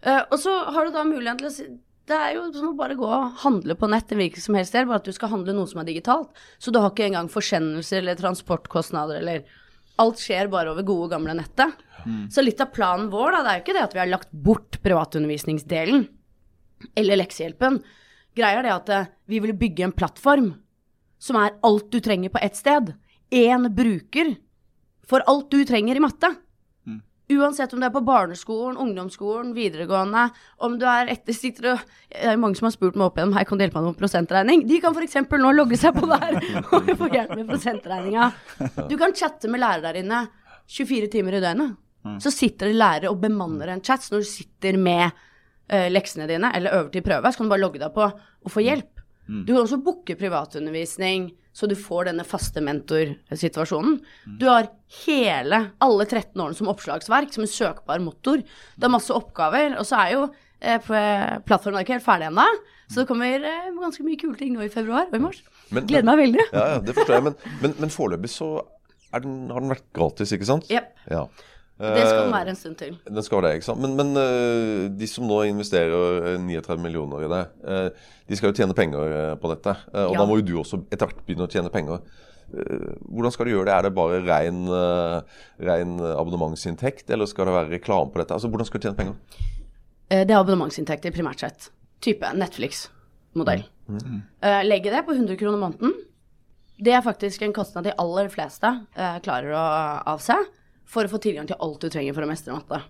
Uh, 0.00 0.22
og 0.22 0.38
så 0.40 0.54
har 0.72 0.88
du 0.88 0.94
da 0.96 1.04
muligheten 1.04 1.42
til 1.42 1.50
å 1.50 1.76
Det 2.10 2.18
er 2.18 2.34
jo 2.34 2.48
som 2.50 2.72
å 2.72 2.78
bare 2.78 2.96
gå 2.98 3.06
og 3.06 3.40
handle 3.44 3.76
på 3.78 3.88
nett 3.90 4.10
en 4.10 4.18
hvilken 4.18 4.42
som 4.42 4.56
helst 4.58 4.74
del, 4.74 4.88
bare 4.88 4.98
at 4.98 5.06
du 5.06 5.14
skal 5.14 5.30
handle 5.30 5.54
noe 5.54 5.70
som 5.70 5.78
er 5.82 5.86
digitalt. 5.86 6.32
Så 6.58 6.72
du 6.74 6.80
har 6.80 6.90
ikke 6.90 7.06
engang 7.06 7.30
forsendelser 7.30 8.02
eller 8.02 8.18
transportkostnader 8.18 9.20
eller 9.22 9.58
Alt 10.00 10.16
skjer 10.22 10.48
bare 10.48 10.70
over 10.72 10.84
gode, 10.86 11.10
gamle 11.12 11.34
nettet. 11.36 11.74
Så 12.32 12.40
litt 12.40 12.60
av 12.62 12.70
planen 12.72 13.10
vår, 13.12 13.34
da, 13.34 13.40
det 13.44 13.50
er 13.50 13.58
jo 13.58 13.64
ikke 13.66 13.74
det 13.76 13.82
at 13.84 13.94
vi 13.96 14.00
har 14.00 14.08
lagt 14.08 14.30
bort 14.32 14.78
privatundervisningsdelen 14.80 16.06
eller 16.96 17.20
leksehjelpen. 17.20 17.76
Greia 18.36 18.62
er 18.62 18.64
det 18.64 18.72
at 18.72 18.92
eh, 18.94 19.10
vi 19.28 19.40
vil 19.44 19.52
bygge 19.58 19.84
en 19.84 19.92
plattform 19.92 20.54
som 21.20 21.36
er 21.36 21.58
alt 21.66 21.90
du 21.92 21.98
trenger 22.00 22.32
på 22.32 22.40
ett 22.40 22.56
sted. 22.56 22.94
Én 23.28 23.68
bruker 23.76 24.32
for 25.04 25.24
alt 25.28 25.50
du 25.52 25.60
trenger 25.68 25.98
i 25.98 26.04
matte. 26.06 26.32
Uansett 27.30 27.72
om 27.72 27.80
du 27.80 27.86
er 27.86 27.92
på 27.94 28.02
barneskolen, 28.02 28.78
ungdomsskolen, 28.80 29.52
videregående, 29.54 30.26
om 30.66 30.76
du 30.80 30.86
er 30.90 31.12
etter 31.12 31.36
sitter 31.36 31.74
og 31.74 31.84
Det 32.10 32.32
er 32.32 32.40
mange 32.40 32.58
som 32.58 32.66
har 32.66 32.74
spurt 32.74 32.96
meg 32.98 33.06
opp 33.06 33.20
igjennom 33.20 33.36
her, 33.38 33.46
kan 33.46 33.60
du 33.60 33.62
hjelpe 33.62 33.78
meg 33.78 33.92
med 33.92 34.00
prosentregning? 34.00 34.64
De 34.66 34.80
kan 34.82 34.96
f.eks. 34.96 35.20
nå 35.30 35.52
logge 35.54 35.78
seg 35.78 35.94
på 35.94 36.08
der 36.10 36.40
og 36.74 36.90
få 36.98 37.10
hjelp 37.12 37.36
med 37.38 37.52
prosentregninga. 37.52 38.30
Du 38.90 38.96
kan 38.98 39.14
chatte 39.14 39.50
med 39.52 39.62
lærere 39.62 39.86
der 39.92 40.00
inne 40.02 40.24
24 40.70 41.10
timer 41.12 41.38
i 41.38 41.42
døgnet. 41.44 41.78
Så 42.24 42.32
sitter 42.32 42.70
det 42.70 42.78
lærere 42.80 43.12
og 43.12 43.20
bemanner 43.22 43.74
en 43.74 43.82
chat. 43.84 44.02
Så 44.02 44.14
når 44.14 44.24
du 44.24 44.30
sitter 44.30 44.78
med 44.80 45.10
uh, 45.10 45.86
leksene 45.92 46.26
dine 46.30 46.50
eller 46.56 46.78
øver 46.80 46.90
til 46.94 47.04
prøve, 47.06 47.30
så 47.30 47.38
kan 47.38 47.50
du 47.50 47.54
bare 47.54 47.62
logge 47.62 47.82
deg 47.82 47.94
på 47.94 48.06
og 48.08 48.54
få 48.54 48.64
hjelp. 48.64 49.04
Du 49.30 49.52
kan 49.52 49.62
også 49.62 49.78
booke 49.84 50.16
privatundervisning, 50.18 51.28
så 51.52 51.66
du 51.66 51.74
får 51.76 52.06
denne 52.10 52.24
faste 52.24 52.62
mentorsituasjonen. 52.62 53.98
Du 54.38 54.46
har 54.48 54.68
hele, 55.04 55.58
alle 55.82 56.06
13 56.06 56.34
årene 56.40 56.56
som 56.56 56.70
oppslagsverk, 56.70 57.32
som 57.34 57.44
en 57.46 57.50
søkbar 57.50 58.00
motor. 58.04 58.42
Det 58.76 58.86
er 58.86 58.92
masse 58.94 59.12
oppgaver, 59.14 59.74
og 59.80 59.86
så 59.88 59.98
er 60.04 60.12
jo 60.14 60.22
eh, 60.60 60.78
plattformen 61.46 61.82
ikke 61.82 61.96
helt 61.98 62.06
ferdig 62.06 62.30
ennå. 62.30 62.46
Så 62.90 63.02
det 63.02 63.08
kommer 63.10 63.44
eh, 63.46 63.70
ganske 63.78 64.06
mye 64.06 64.18
kule 64.18 64.38
ting 64.38 64.54
nå 64.56 64.64
i 64.66 64.72
februar 64.72 65.08
og 65.10 65.14
i 65.18 65.22
mars. 65.22 65.42
Men- 65.70 65.86
Gleder 65.90 66.06
meg 66.10 66.22
veldig. 66.24 66.46
Ja, 66.54 66.66
ja, 66.74 66.78
det 66.82 66.94
forstår 66.96 67.18
jeg. 67.18 67.26
Men, 67.28 67.36
men, 67.62 67.74
men 67.84 67.94
foreløpig 67.94 68.30
så 68.32 68.50
den, 69.10 69.48
har 69.50 69.58
den 69.62 69.72
vært 69.74 69.88
gratis, 69.96 70.30
ikke 70.36 70.46
sant? 70.46 70.70
Yep. 70.70 70.92
Ja. 71.10 71.24
Det 71.80 72.02
skal 72.04 72.18
den 72.20 72.28
Eh, 72.28 72.34
være 72.36 72.48
en 72.52 72.56
stund 72.60 72.76
til. 72.76 72.96
Den 73.08 73.22
skal 73.24 73.40
det, 73.46 73.50
ikke 73.56 73.64
sant. 73.70 73.80
Men, 73.80 73.94
men 73.96 74.10
eh, 74.20 74.88
de 75.00 75.06
som 75.08 75.24
nå 75.26 75.38
investerer 75.48 76.34
eh, 76.34 76.38
39 76.38 76.76
millioner 76.84 77.24
i 77.24 77.30
det, 77.32 77.42
eh, 77.64 77.86
de 78.28 78.36
skal 78.36 78.50
jo 78.52 78.58
tjene 78.60 78.76
penger 78.76 79.14
eh, 79.16 79.34
på 79.40 79.48
dette. 79.54 79.74
Eh, 79.94 80.04
og 80.04 80.12
Ja. 80.12 80.18
da 80.20 80.26
må 80.28 80.36
jo 80.40 80.44
du 80.50 80.52
også 80.60 80.82
etter 80.92 81.06
hvert 81.08 81.22
begynne 81.24 81.46
å 81.48 81.50
tjene 81.50 81.72
penger. 81.72 82.02
Eh, 82.52 82.92
hvordan 83.08 83.32
skal 83.32 83.46
du 83.48 83.52
gjøre 83.54 83.70
det? 83.70 83.74
Er 83.78 83.82
det 83.88 83.94
bare 83.96 84.20
ren, 84.26 84.60
eh, 84.68 85.40
ren 85.70 85.96
abonnementsinntekt, 86.10 87.08
eller 87.16 87.24
skal 87.30 87.48
det 87.48 87.56
være 87.56 87.72
reklame 87.78 88.12
på 88.12 88.20
dette? 88.20 88.34
Altså, 88.36 88.50
Hvordan 88.52 88.66
skal 88.68 88.80
du 88.80 88.86
tjene 88.88 89.00
penger? 89.00 89.16
Eh, 90.10 90.24
Det 90.24 90.30
er 90.36 90.40
abonnementsinntekter 90.44 91.16
primært 91.16 91.40
sett. 91.40 91.70
Type 92.02 92.28
Netflix-modell. 92.36 93.64
Eh, 94.42 94.62
Legge 94.68 94.90
det 94.92 95.06
på 95.06 95.16
100 95.16 95.36
kroner 95.40 95.58
måneden. 95.58 95.94
Det 96.80 96.92
er 96.92 97.02
faktisk 97.04 97.42
en 97.42 97.52
kostnad 97.52 97.84
de 97.84 97.92
aller 97.98 98.28
fleste 98.32 98.68
eh, 98.96 99.18
klarer 99.20 99.52
å 99.52 99.64
avse 100.14 100.36
for 100.90 101.06
å 101.06 101.12
få 101.12 101.20
tilgang 101.22 101.48
til 101.48 101.60
alt 101.62 101.84
du 101.84 101.88
trenger 101.92 102.16
for 102.16 102.26
å 102.26 102.30
mestre 102.30 102.56
matte. 102.56 102.80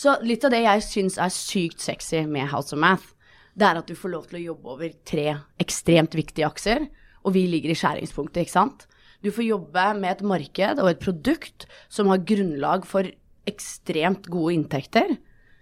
Så 0.00 0.14
litt 0.24 0.44
av 0.46 0.54
det 0.54 0.62
jeg 0.64 0.84
syns 0.86 1.18
er 1.20 1.32
sykt 1.34 1.82
sexy 1.84 2.22
med 2.28 2.48
House 2.52 2.72
of 2.72 2.80
Math, 2.80 3.10
det 3.58 3.66
er 3.66 3.80
at 3.80 3.90
du 3.90 3.96
får 3.98 4.14
lov 4.14 4.28
til 4.30 4.38
å 4.38 4.44
jobbe 4.52 4.74
over 4.76 4.92
tre 5.04 5.26
ekstremt 5.60 6.14
viktige 6.16 6.48
akser, 6.48 6.86
og 7.26 7.34
vi 7.34 7.44
ligger 7.50 7.74
i 7.74 7.76
skjæringspunktet, 7.76 8.46
ikke 8.46 8.54
sant? 8.54 8.86
Du 9.20 9.28
får 9.34 9.44
jobbe 9.44 9.82
med 9.98 10.14
et 10.14 10.22
marked 10.24 10.80
og 10.80 10.88
et 10.88 11.02
produkt 11.02 11.66
som 11.92 12.08
har 12.08 12.22
grunnlag 12.24 12.86
for 12.88 13.10
ekstremt 13.50 14.30
gode 14.32 14.54
inntekter. 14.56 15.18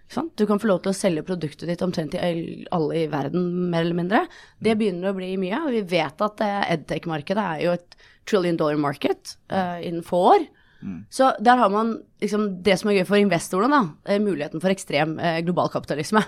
Sant? 0.09 0.31
Du 0.39 0.45
kan 0.49 0.61
få 0.61 0.69
lov 0.69 0.79
til 0.83 0.93
å 0.93 0.97
selge 0.97 1.25
produktet 1.27 1.67
ditt 1.69 1.83
omtrent 1.85 2.15
til 2.15 2.63
alle 2.73 3.01
i 3.03 3.09
verden, 3.11 3.49
mer 3.69 3.83
eller 3.83 3.97
mindre. 3.97 4.21
Det 4.57 4.77
begynner 4.79 5.11
å 5.11 5.17
bli 5.17 5.33
mye, 5.41 5.59
og 5.65 5.75
vi 5.75 5.83
vet 5.91 6.23
at 6.25 6.45
eh, 6.45 6.71
edtech-markedet 6.77 7.43
er 7.43 7.65
jo 7.65 7.75
et 7.75 7.99
trillion 8.29 8.57
dollar 8.57 8.79
market 8.81 9.35
uh, 9.51 9.77
innen 9.85 10.05
få 10.05 10.21
år. 10.31 10.47
Så 11.09 11.33
der 11.43 11.59
har 11.59 11.71
man 11.73 11.97
liksom 12.21 12.47
det 12.63 12.77
som 12.79 12.89
er 12.89 12.99
gøy 12.99 13.07
for 13.09 13.19
investorene, 13.19 13.81
da. 13.81 14.13
eh, 14.13 14.21
Muligheten 14.23 14.61
for 14.63 14.71
ekstrem 14.71 15.17
eh, 15.19 15.41
global 15.43 15.71
kapitalisme. 15.73 16.23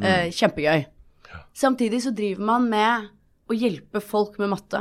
Eh, 0.00 0.28
kjempegøy. 0.34 0.84
Samtidig 1.54 2.02
så 2.02 2.10
driver 2.14 2.44
man 2.44 2.68
med 2.70 3.08
å 3.50 3.56
hjelpe 3.56 4.02
folk 4.02 4.38
med 4.42 4.52
matte. 4.52 4.80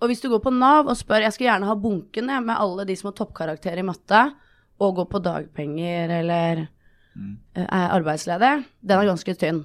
Og 0.00 0.10
hvis 0.10 0.22
du 0.22 0.30
går 0.32 0.40
på 0.42 0.52
Nav 0.54 0.88
og 0.88 0.96
spør 0.96 1.26
jeg 1.26 1.36
skal 1.36 1.46
gjerne 1.46 1.68
ha 1.68 1.76
bunken 1.76 2.32
med 2.40 2.56
alle 2.56 2.86
de 2.88 2.96
som 2.96 3.10
har 3.10 3.16
toppkarakter 3.20 3.78
i 3.78 3.86
matte, 3.86 4.24
og 4.80 4.96
går 4.96 5.08
på 5.12 5.20
dagpenger 5.20 6.12
eller 6.22 6.62
mm. 7.12 7.32
er 7.66 7.90
arbeidsledig, 7.92 8.52
den 8.80 8.96
er 8.96 9.10
ganske 9.10 9.34
tynn. 9.36 9.64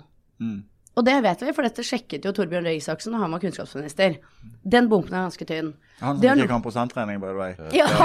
Og 0.96 1.04
det 1.04 1.18
vet 1.26 1.42
vi, 1.44 1.52
for 1.56 1.64
dette 1.68 1.84
sjekket 1.84 2.24
jo 2.24 2.32
Torbjørn 2.36 2.68
Røe 2.70 2.78
Isaksen 2.80 3.12
da 3.12 3.18
han 3.20 3.34
var 3.36 3.42
kunnskapsminister. 3.44 4.10
Den 4.64 4.88
bunken 4.92 5.14
er 5.18 5.26
ganske 5.26 5.46
tynn. 5.50 5.70
Han 6.00 6.16
som 6.22 6.40
ikke 6.40 6.54
kan 6.54 6.64
prosenttrening, 6.64 7.18
by 7.20 7.28
the 7.32 7.40
way. 7.40 7.52
Ja. 7.76 7.88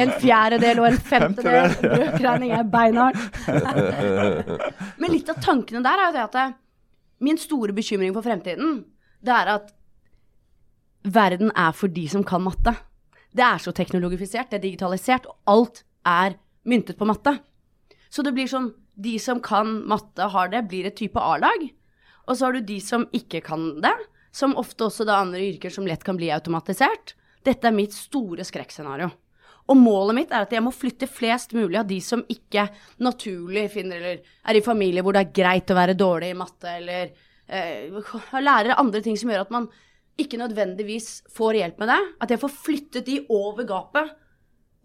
En 0.00 0.10
fjerdedel 0.22 0.76
og 0.82 0.86
en 0.88 1.00
femtedel. 1.10 1.68
Brøkregning 1.82 2.50
er 2.54 2.64
beinhardt. 2.70 3.20
Men 5.02 5.08
litt 5.14 5.28
av 5.30 5.36
tankene 5.42 5.82
der 5.84 5.96
er 5.98 6.04
jo 6.08 6.14
det 6.16 6.24
at 6.28 6.36
min 7.20 7.38
store 7.38 7.72
bekymring 7.76 8.14
for 8.16 8.22
fremtiden, 8.24 8.84
det 9.20 9.32
er 9.34 9.46
at 9.58 9.66
verden 11.04 11.52
er 11.56 11.72
for 11.76 11.88
de 11.92 12.06
som 12.08 12.24
kan 12.26 12.42
matte. 12.44 12.74
Det 13.34 13.44
er 13.46 13.58
så 13.62 13.72
teknologifisert, 13.76 14.50
det 14.50 14.56
er 14.60 14.66
digitalisert, 14.68 15.26
og 15.26 15.34
alt 15.50 15.84
er 16.06 16.30
myntet 16.66 16.98
på 16.98 17.08
matte. 17.08 17.36
Så 18.10 18.22
det 18.26 18.34
blir 18.34 18.48
sånn 18.50 18.72
De 19.00 19.16
som 19.22 19.40
kan 19.42 19.78
matte, 19.88 20.28
har 20.34 20.50
det, 20.52 20.66
blir 20.68 20.88
et 20.88 20.98
type 20.98 21.20
A-lag. 21.20 21.64
Og 22.28 22.36
så 22.36 22.46
har 22.46 22.56
du 22.56 22.66
de 22.66 22.78
som 22.84 23.06
ikke 23.16 23.40
kan 23.44 23.80
det, 23.82 23.96
som 24.32 24.56
ofte 24.60 24.86
også 24.86 25.06
da 25.08 25.18
andre 25.22 25.42
yrker 25.48 25.72
som 25.72 25.88
lett 25.88 26.04
kan 26.06 26.18
bli 26.18 26.30
automatisert. 26.34 27.14
Dette 27.46 27.70
er 27.70 27.74
mitt 27.74 27.96
store 27.96 28.44
skrekkscenario. 28.46 29.08
Og 29.70 29.78
målet 29.78 30.16
mitt 30.16 30.32
er 30.34 30.44
at 30.44 30.52
jeg 30.54 30.64
må 30.64 30.72
flytte 30.74 31.08
flest 31.10 31.52
mulig 31.54 31.78
av 31.78 31.86
de 31.88 32.00
som 32.02 32.22
ikke 32.32 32.66
naturlig 33.06 33.68
finner 33.70 34.00
eller 34.00 34.22
er 34.50 34.58
i 34.58 34.64
familie 34.64 35.04
hvor 35.04 35.14
det 35.14 35.22
er 35.22 35.36
greit 35.36 35.70
å 35.70 35.76
være 35.78 35.98
dårlig 35.98 36.32
i 36.32 36.38
matte, 36.38 36.72
eller 36.80 37.12
eh, 37.46 38.40
lærer 38.42 38.78
andre 38.78 39.02
ting 39.04 39.18
som 39.18 39.30
gjør 39.30 39.44
at 39.44 39.54
man 39.54 39.68
ikke 40.20 40.40
nødvendigvis 40.40 41.30
får 41.32 41.60
hjelp 41.60 41.80
med 41.82 41.92
det. 41.92 42.00
At 42.20 42.34
jeg 42.34 42.42
får 42.42 42.56
flyttet 42.66 43.06
de 43.06 43.20
over 43.30 43.68
gapet 43.68 44.10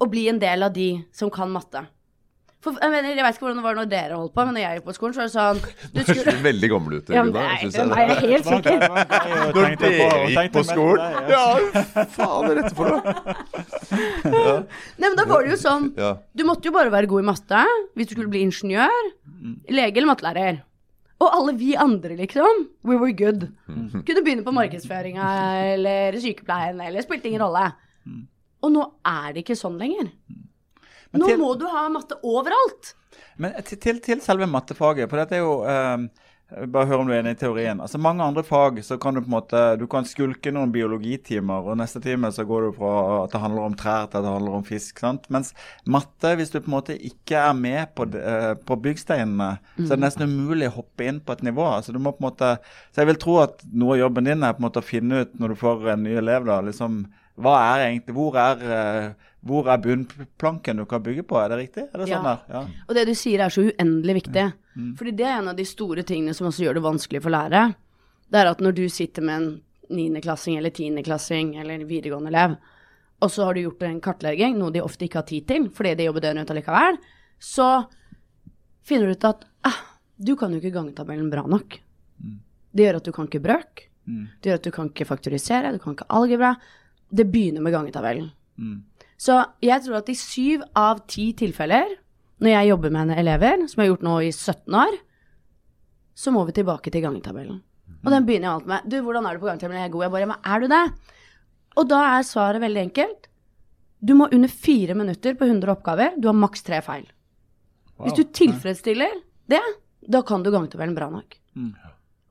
og 0.02 0.12
bli 0.12 0.28
en 0.30 0.40
del 0.42 0.68
av 0.68 0.74
de 0.76 0.90
som 1.16 1.32
kan 1.34 1.52
matte. 1.52 1.86
For, 2.66 2.74
jeg, 2.82 2.90
mener, 2.90 3.12
jeg 3.14 3.22
vet 3.22 3.36
ikke 3.38 3.46
hvordan 3.46 3.60
det 3.60 3.64
var 3.68 3.76
når 3.78 3.90
dere 3.92 4.16
holdt 4.18 4.32
på, 4.34 4.44
men 4.48 4.56
når 4.58 4.64
jeg 4.64 4.78
gikk 4.80 4.86
på 4.88 4.94
skolen, 4.96 5.14
så 5.14 5.20
var 5.22 5.28
det 5.28 5.34
sånn 5.36 5.60
du 5.96 6.00
skulle, 6.08 6.34
veldig 6.48 6.70
gammel 6.72 6.96
ut, 6.96 7.12
ja, 7.14 7.22
Gunnar. 7.22 7.46
nei, 7.46 7.58
jeg, 7.62 7.74
det 7.76 7.84
jeg. 7.86 8.08
er 8.16 8.24
helt 8.32 8.48
sikker. 8.50 8.78
Når 9.56 9.76
dere 9.84 10.16
gikk 10.34 10.56
på 10.56 10.64
skolen? 10.72 11.20
Ja, 11.30 11.44
faen 12.16 12.50
er 12.50 12.62
dette 12.62 12.74
for 12.80 12.90
noe? 12.90 13.36
Nei, 14.98 15.06
men 15.06 15.18
da 15.20 15.26
var 15.30 15.46
det 15.46 15.52
jo 15.54 15.58
sånn 15.62 15.92
Du 16.36 16.42
måtte 16.48 16.68
jo 16.68 16.74
bare 16.74 16.92
være 16.94 17.10
god 17.12 17.22
i 17.22 17.28
matte 17.28 17.62
hvis 17.96 18.10
du 18.10 18.16
skulle 18.16 18.32
bli 18.34 18.42
ingeniør, 18.48 19.12
lege 19.70 20.00
eller 20.02 20.10
mattelærer. 20.10 20.58
Og 21.22 21.30
alle 21.30 21.54
vi 21.56 21.76
andre, 21.80 22.18
liksom, 22.20 22.66
we 22.84 22.98
were 23.00 23.14
good. 23.16 23.46
Kunne 23.70 24.24
begynne 24.26 24.44
på 24.44 24.54
markedsføringa 24.56 25.28
eller 25.76 26.18
sykepleien, 26.20 26.82
eller 26.84 27.06
spilte 27.06 27.30
ingen 27.30 27.46
rolle. 27.46 27.70
Og 28.66 28.74
nå 28.74 28.84
er 29.08 29.36
det 29.36 29.46
ikke 29.46 29.56
sånn 29.60 29.78
lenger. 29.80 30.10
Nå 31.20 31.26
til- 31.32 31.40
må 31.40 31.54
du 31.60 31.66
ha 31.72 31.88
matte 31.90 32.20
overalt. 32.24 32.94
Men 33.38 33.54
til, 33.64 33.78
til, 33.80 34.00
til 34.04 34.22
selve 34.22 34.48
mattefaget, 34.48 35.10
for 35.10 35.18
dette 35.22 35.36
er 35.40 35.44
jo 35.44 35.58
eh, 35.64 36.08
Bare 36.70 36.86
hør 36.86 37.00
om 37.02 37.08
du 37.10 37.12
er 37.16 37.24
enig 37.24 37.32
i 37.34 37.40
teorien. 37.42 37.80
Altså 37.82 37.98
Mange 37.98 38.22
andre 38.22 38.44
fag 38.46 38.78
så 38.86 39.00
kan 39.02 39.16
du 39.16 39.22
på 39.24 39.26
en 39.26 39.34
måte 39.34 39.62
Du 39.82 39.88
kan 39.90 40.06
skulke 40.06 40.52
noen 40.54 40.70
biologitimer, 40.72 41.66
og 41.72 41.80
neste 41.80 41.98
time 42.04 42.30
så 42.32 42.46
går 42.46 42.68
du 42.68 42.76
fra 42.78 43.24
at 43.24 43.34
det 43.34 43.42
handler 43.42 43.66
om 43.66 43.74
trær 43.76 44.06
til 44.12 44.20
at 44.20 44.28
det 44.28 44.34
handler 44.36 44.58
om 44.60 44.64
fisk. 44.68 45.00
sant? 45.02 45.26
Mens 45.34 45.50
matte, 45.90 46.36
hvis 46.38 46.54
du 46.54 46.60
på 46.62 46.70
en 46.70 46.76
måte 46.78 46.96
ikke 47.02 47.42
er 47.50 47.58
med 47.58 47.96
på, 47.98 48.06
eh, 48.14 48.54
på 48.62 48.78
byggsteinene, 48.86 49.50
så 49.80 49.88
er 49.90 49.96
det 49.98 50.04
nesten 50.06 50.30
umulig 50.30 50.70
å 50.70 50.76
hoppe 50.78 51.08
inn 51.10 51.20
på 51.20 51.34
et 51.34 51.42
nivå. 51.50 51.66
altså 51.80 51.92
du 51.92 52.00
må 52.00 52.14
på 52.14 52.22
en 52.24 52.30
måte, 52.30 52.54
Så 52.94 53.02
jeg 53.02 53.08
vil 53.08 53.22
tro 53.26 53.40
at 53.42 53.66
noe 53.74 53.96
av 53.98 54.04
jobben 54.06 54.24
din 54.30 54.44
er 54.44 54.54
på 54.54 54.62
en 54.62 54.70
måte 54.70 54.84
å 54.86 54.90
finne 54.94 55.22
ut 55.26 55.34
når 55.40 55.50
du 55.50 55.56
får 55.56 55.90
en 55.96 56.04
ny 56.04 56.14
elev, 56.22 56.46
da, 56.46 56.62
liksom 56.62 57.08
hva 57.38 57.56
er 57.76 57.86
egentlig, 57.90 58.14
Hvor 58.16 58.36
er, 58.40 58.62
eh, 58.64 59.14
hvor 59.46 59.68
er 59.70 59.78
bunnplanken 59.78 60.78
du 60.78 60.86
kan 60.86 61.04
bygge 61.04 61.24
på? 61.28 61.38
Er 61.38 61.50
det 61.50 61.58
riktig? 61.60 61.84
Er 61.94 61.98
det 62.00 62.08
sånn 62.08 62.24
Ja. 62.24 62.36
der? 62.36 62.54
Ja. 62.54 62.68
Og 62.88 62.96
det 62.96 63.06
du 63.08 63.14
sier 63.14 63.40
er 63.46 63.50
så 63.50 63.62
uendelig 63.70 64.24
viktig. 64.24 64.54
Fordi 64.98 65.12
det 65.16 65.26
er 65.26 65.38
en 65.40 65.48
av 65.48 65.56
de 65.56 65.64
store 65.64 66.04
tingene 66.04 66.34
som 66.36 66.48
også 66.48 66.64
gjør 66.66 66.74
det 66.74 66.84
vanskelig 66.84 67.22
for 67.22 67.30
lærere. 67.32 67.76
Det 68.32 68.40
er 68.42 68.48
at 68.52 68.60
når 68.60 68.74
du 68.76 68.90
sitter 68.90 69.22
med 69.22 69.36
en 69.42 69.62
niendeklassing 69.90 70.58
eller 70.58 70.70
tiendeklassing 70.72 71.56
eller 71.60 71.76
en 71.76 71.88
videregående 71.88 72.28
elev, 72.28 72.58
og 73.22 73.30
så 73.32 73.46
har 73.46 73.54
du 73.54 73.62
gjort 73.62 73.84
en 73.84 74.02
kartlegging, 74.02 74.58
noe 74.58 74.72
de 74.72 74.82
ofte 74.82 75.06
ikke 75.06 75.22
har 75.22 75.24
tid 75.30 75.48
til, 75.48 75.70
fordi 75.70 75.96
de 75.96 76.04
jobber 76.06 76.22
døgnet 76.22 76.40
rundt 76.50 76.52
allikevel, 76.52 76.98
så 77.40 77.88
finner 78.84 79.06
du 79.08 79.12
ut 79.12 79.24
at 79.30 79.46
ah, 79.64 79.80
du 80.18 80.36
kan 80.36 80.52
jo 80.52 80.58
ikke 80.60 80.74
gangetabellen 80.74 81.30
bra 81.32 81.46
nok. 81.48 81.80
Det 82.76 82.84
gjør 82.84 82.98
at 83.00 83.06
du 83.08 83.12
kan 83.16 83.28
ikke 83.30 83.44
brøk. 83.44 83.86
Det 84.06 84.50
gjør 84.52 84.60
at 84.60 84.64
du 84.68 84.72
kan 84.72 84.90
ikke 84.90 85.06
faktorisere, 85.08 85.72
du 85.72 85.80
kan 85.80 85.94
ikke 85.96 86.10
algebra. 86.10 86.56
Det 87.10 87.28
begynner 87.32 87.62
med 87.62 87.74
gangetabellen. 87.76 88.32
Så 89.18 89.38
jeg 89.64 89.84
tror 89.86 90.00
at 90.02 90.10
i 90.12 90.16
syv 90.20 90.64
av 90.76 91.06
ti 91.08 91.30
tilfeller, 91.38 91.96
når 92.44 92.52
jeg 92.52 92.70
jobber 92.70 92.92
med 92.92 93.10
en 93.10 93.20
elever, 93.20 93.68
som 93.68 93.80
jeg 93.82 93.88
har 93.88 93.94
gjort 93.96 94.08
nå 94.08 94.16
i 94.26 94.32
17 94.32 94.76
år, 94.76 94.98
så 96.16 96.32
må 96.32 96.44
vi 96.48 96.56
tilbake 96.56 96.92
til 96.92 97.04
gangetabellen. 97.04 97.62
Og 98.06 98.12
den 98.12 98.26
begynner 98.28 98.48
jeg 98.48 98.54
alltid 98.56 98.72
med. 98.72 98.90
Du, 98.92 98.98
hvordan 99.04 99.26
er 99.26 99.36
du 99.36 99.42
på 99.42 99.50
gangetabellen? 99.50 99.82
Jeg 99.82 99.90
er 99.90 99.94
god. 99.94 100.04
Jeg 100.06 100.14
bare, 100.16 100.28
men 100.30 100.52
er 100.54 100.60
du 100.60 100.68
det? 100.72 100.84
Og 101.76 101.88
da 101.90 102.02
er 102.16 102.28
svaret 102.28 102.62
veldig 102.64 102.82
enkelt. 102.86 103.28
Du 104.06 104.14
må 104.16 104.28
under 104.32 104.52
fire 104.52 104.96
minutter 104.98 105.36
på 105.40 105.48
100 105.48 105.72
oppgaver. 105.74 106.20
Du 106.22 106.28
har 106.30 106.38
maks 106.38 106.64
tre 106.64 106.82
feil. 106.86 107.08
Hvis 108.04 108.16
du 108.18 108.24
tilfredsstiller 108.36 109.20
det, 109.50 109.62
da 110.12 110.22
kan 110.28 110.44
du 110.44 110.52
gangetabellen 110.54 110.96
bra 110.98 111.10
nok. 111.10 111.38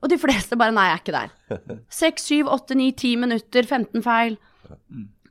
Og 0.05 0.11
de 0.11 0.17
fleste 0.21 0.57
bare 0.59 0.73
nei, 0.75 0.85
jeg 0.91 0.95
er 0.95 1.01
ikke 1.03 1.15
der. 1.15 1.79
Seks, 2.01 2.27
syv, 2.29 2.49
åtte, 2.53 2.77
ni, 2.77 2.91
ti 2.93 3.15
minutter, 3.19 3.65
15 3.65 4.03
feil. 4.05 4.37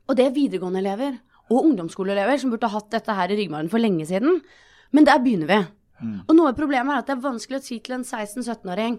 Og 0.05 0.19
det 0.19 0.27
er 0.27 0.37
videregående 0.37 0.83
elever 0.83 1.19
og 1.53 1.67
ungdomsskoleelever 1.71 2.41
som 2.41 2.53
burde 2.53 2.69
ha 2.69 2.79
hatt 2.79 2.93
dette 2.93 3.17
her 3.17 3.33
i 3.33 3.39
ryggmargen 3.41 3.73
for 3.73 3.83
lenge 3.83 4.07
siden. 4.09 4.41
Men 4.95 5.09
der 5.09 5.21
begynner 5.23 5.51
vi. 5.51 5.61
Og 6.29 6.33
noe 6.37 6.51
av 6.53 6.59
problemet 6.59 6.93
er 6.93 7.03
at 7.03 7.11
det 7.11 7.15
er 7.17 7.25
vanskelig 7.25 7.61
å 7.61 7.65
si 7.65 7.79
til 7.85 7.99
en 7.99 8.05
16-17-åring 8.05 8.99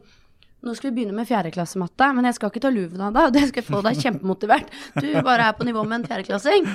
nå 0.66 0.74
skal 0.74 0.90
vi 0.90 0.96
begynne 0.98 1.14
med 1.14 1.28
fjerdeklassematte, 1.30 2.08
men 2.18 2.26
jeg 2.26 2.38
skal 2.40 2.50
ikke 2.50 2.62
ta 2.64 2.72
luven 2.74 3.02
av 3.06 3.12
deg, 3.14 3.28
og 3.28 3.34
det 3.36 3.44
skal 3.52 3.66
få 3.68 3.82
deg 3.86 4.00
kjempemotivert. 4.02 4.72
Du 4.98 5.12
bare 5.22 5.52
er 5.52 5.58
på 5.58 5.68
nivå 5.68 5.84
med 5.86 6.00
en 6.00 6.08
fjerdeklassing. 6.10 6.66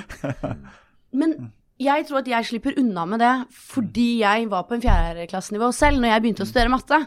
Men 1.19 1.33
jeg 1.81 2.05
tror 2.07 2.21
at 2.21 2.29
jeg 2.31 2.47
slipper 2.47 2.77
unna 2.79 3.03
med 3.09 3.19
det 3.19 3.33
fordi 3.51 4.21
jeg 4.21 4.45
var 4.47 4.63
på 4.69 4.77
en 4.77 4.83
fjerdeklassenivå 4.85 5.73
selv 5.75 5.99
når 5.99 6.13
jeg 6.13 6.23
begynte 6.23 6.45
å 6.45 6.47
studere 6.47 6.71
matte. 6.71 6.99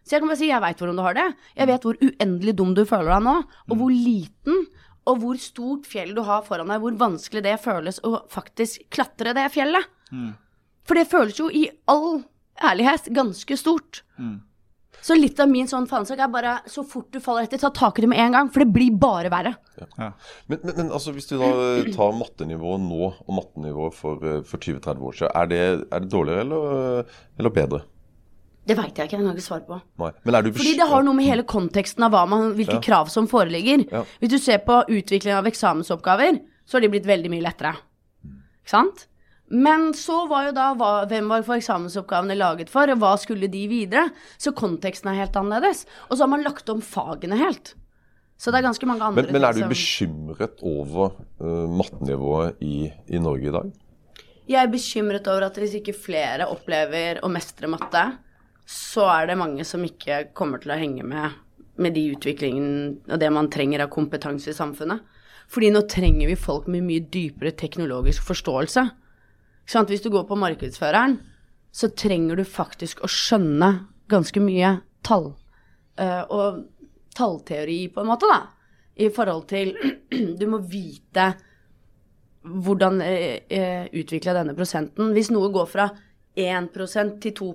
Så 0.00 0.14
jeg 0.14 0.22
kan 0.22 0.30
bare 0.30 0.40
si 0.40 0.48
jeg 0.48 0.64
veit 0.64 0.80
hvordan 0.80 0.96
du 0.96 1.04
har 1.04 1.18
det. 1.18 1.26
Jeg 1.58 1.68
vet 1.68 1.84
hvor 1.84 1.98
uendelig 2.00 2.54
dum 2.56 2.72
du 2.78 2.86
føler 2.88 3.12
deg 3.12 3.26
nå, 3.26 3.34
og 3.68 3.82
hvor 3.82 3.92
liten 3.92 4.64
og 5.10 5.22
hvor 5.22 5.40
stort 5.42 5.88
fjell 5.90 6.12
du 6.16 6.22
har 6.26 6.44
foran 6.46 6.70
deg, 6.70 6.82
hvor 6.82 6.98
vanskelig 7.00 7.42
det 7.46 7.56
føles 7.62 7.98
å 8.06 8.20
faktisk 8.30 8.86
klatre 8.94 9.34
det 9.36 9.48
fjellet. 9.54 9.88
For 10.86 10.98
det 10.98 11.08
føles 11.10 11.38
jo 11.38 11.48
i 11.50 11.66
all 11.90 12.22
ærlighet 12.70 13.10
ganske 13.16 13.56
stort. 13.58 14.02
Så 15.00 15.16
litt 15.16 15.38
av 15.40 15.48
min 15.48 15.68
sånn 15.70 15.86
faensak 15.88 16.18
er 16.20 16.28
bare 16.28 16.56
så 16.68 16.82
fort 16.84 17.08
du 17.14 17.20
faller 17.24 17.46
etter, 17.46 17.60
ta 17.62 17.70
tak 17.72 17.98
i 17.98 18.02
det 18.04 18.10
med 18.12 18.20
en 18.20 18.34
gang, 18.36 18.50
for 18.52 18.60
det 18.64 18.72
blir 18.74 18.96
bare 19.00 19.30
verre. 19.32 19.54
Men, 19.96 20.58
men, 20.60 20.74
men 20.76 20.90
altså, 20.92 21.14
hvis 21.16 21.30
du 21.30 21.38
da 21.40 21.48
tar 21.94 22.12
mattenivået 22.18 22.82
nå 22.84 23.06
og 23.08 23.30
mattenivået 23.32 23.96
for, 23.96 24.20
eh, 24.26 24.42
for 24.44 24.60
20-30 24.60 25.06
år 25.08 25.16
siden, 25.16 25.32
er 25.40 25.48
det, 25.52 25.62
er 25.88 26.04
det 26.04 26.12
dårligere 26.12 26.44
eller, 26.44 27.16
eller 27.40 27.54
bedre? 27.56 27.80
Det 28.66 28.76
veit 28.76 28.94
jeg 28.94 29.08
ikke, 29.08 29.16
jeg 29.16 29.18
kan 29.18 29.26
jeg 29.26 29.36
ikke 29.38 29.46
svare 29.48 29.66
på. 29.66 29.80
Nei. 29.98 30.10
Men 30.24 30.44
du 30.44 30.52
Fordi 30.52 30.76
det 30.78 30.86
har 30.90 31.02
noe 31.02 31.14
med 31.16 31.26
hele 31.26 31.42
konteksten 31.48 32.04
av 32.06 32.12
man, 32.28 32.52
hvilke 32.54 32.76
Ja. 32.78 32.80
krav 32.80 33.08
som 33.10 33.26
foreligger. 33.26 33.86
Ja. 33.90 34.04
Hvis 34.20 34.30
du 34.30 34.38
ser 34.38 34.58
på 34.58 34.84
utvikling 34.86 35.32
av 35.34 35.46
eksamensoppgaver, 35.46 36.40
så 36.66 36.76
har 36.76 36.80
de 36.80 36.88
blitt 36.88 37.06
veldig 37.06 37.30
mye 37.30 37.42
lettere. 37.42 37.74
Ikke 38.24 38.68
sant? 38.70 39.06
Men 39.50 39.92
så 39.98 40.28
var 40.30 40.44
jo 40.46 40.52
da 40.54 40.74
hva, 40.78 41.06
hvem 41.10 41.26
var 41.32 41.42
for 41.42 41.56
eksamensoppgavene 41.58 42.36
laget 42.38 42.68
for, 42.70 42.86
og 42.92 42.98
hva 43.02 43.16
skulle 43.18 43.48
de 43.50 43.64
videre? 43.66 44.10
Så 44.38 44.52
konteksten 44.54 45.10
er 45.10 45.24
helt 45.24 45.34
annerledes. 45.34 45.86
Og 46.08 46.16
så 46.16 46.22
har 46.22 46.28
man 46.28 46.44
lagt 46.44 46.68
om 46.70 46.80
fagene 46.80 47.36
helt. 47.40 47.74
Så 48.38 48.52
det 48.52 48.60
er 48.60 48.68
ganske 48.68 48.86
mange 48.86 49.02
andre 49.02 49.22
Men, 49.24 49.32
men 49.32 49.44
er 49.44 49.52
du 49.52 49.60
som- 49.60 49.68
bekymret 49.68 50.62
over 50.62 51.10
uh, 51.40 51.66
mattenivået 51.66 52.54
i, 52.62 52.92
i 53.10 53.18
Norge 53.18 53.48
i 53.48 53.50
dag? 53.50 53.72
Jeg 54.48 54.62
er 54.62 54.70
bekymret 54.70 55.26
over 55.28 55.46
at 55.50 55.58
hvis 55.60 55.74
ikke 55.80 55.94
flere 55.98 56.46
opplever 56.48 57.20
å 57.22 57.28
mestre 57.30 57.68
matte, 57.68 58.04
så 58.70 59.06
er 59.10 59.30
det 59.30 59.38
mange 59.40 59.64
som 59.66 59.82
ikke 59.82 60.28
kommer 60.36 60.62
til 60.62 60.74
å 60.74 60.78
henge 60.78 61.06
med 61.06 61.38
med 61.80 61.96
de 61.96 62.10
utviklingen 62.14 62.70
og 63.08 63.18
det 63.20 63.30
man 63.32 63.50
trenger 63.52 63.84
av 63.84 63.92
kompetanse 63.92 64.52
i 64.52 64.56
samfunnet. 64.56 65.00
Fordi 65.50 65.72
nå 65.74 65.82
trenger 65.90 66.30
vi 66.30 66.38
folk 66.38 66.68
med 66.70 66.84
mye 66.86 67.06
dypere 67.10 67.54
teknologisk 67.58 68.26
forståelse. 68.28 68.84
Sant? 69.70 69.90
Hvis 69.90 70.04
du 70.04 70.10
går 70.12 70.26
på 70.28 70.38
markedsføreren, 70.38 71.18
så 71.72 71.90
trenger 71.94 72.38
du 72.38 72.44
faktisk 72.46 73.02
å 73.02 73.10
skjønne 73.10 73.70
ganske 74.10 74.42
mye 74.42 74.76
tall. 75.06 75.32
eh, 75.96 76.22
og 76.30 76.64
tallteori, 77.16 77.88
på 77.94 78.02
en 78.02 78.10
måte, 78.10 78.30
da. 78.30 78.40
I 79.00 79.08
forhold 79.10 79.46
til 79.48 79.74
Du 80.38 80.46
må 80.50 80.60
vite 80.66 81.32
hvordan 82.42 83.00
eh, 83.04 83.42
eh, 83.48 83.86
denne 83.90 84.54
prosenten. 84.54 85.12
Hvis 85.14 85.30
noe 85.30 85.50
går 85.52 85.66
fra 85.66 85.90
1% 86.36 87.20
til 87.20 87.34
2 87.34 87.52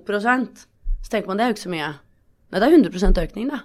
så 1.06 1.12
tenker 1.12 1.30
man 1.30 1.38
det 1.38 1.46
er 1.46 1.52
jo 1.52 1.54
ikke 1.54 1.66
så 1.68 1.70
mye. 1.70 1.88
Nei, 2.50 2.58
det 2.58 2.66
er 2.66 2.74
100 2.74 3.22
økning, 3.22 3.50
da. 3.52 3.62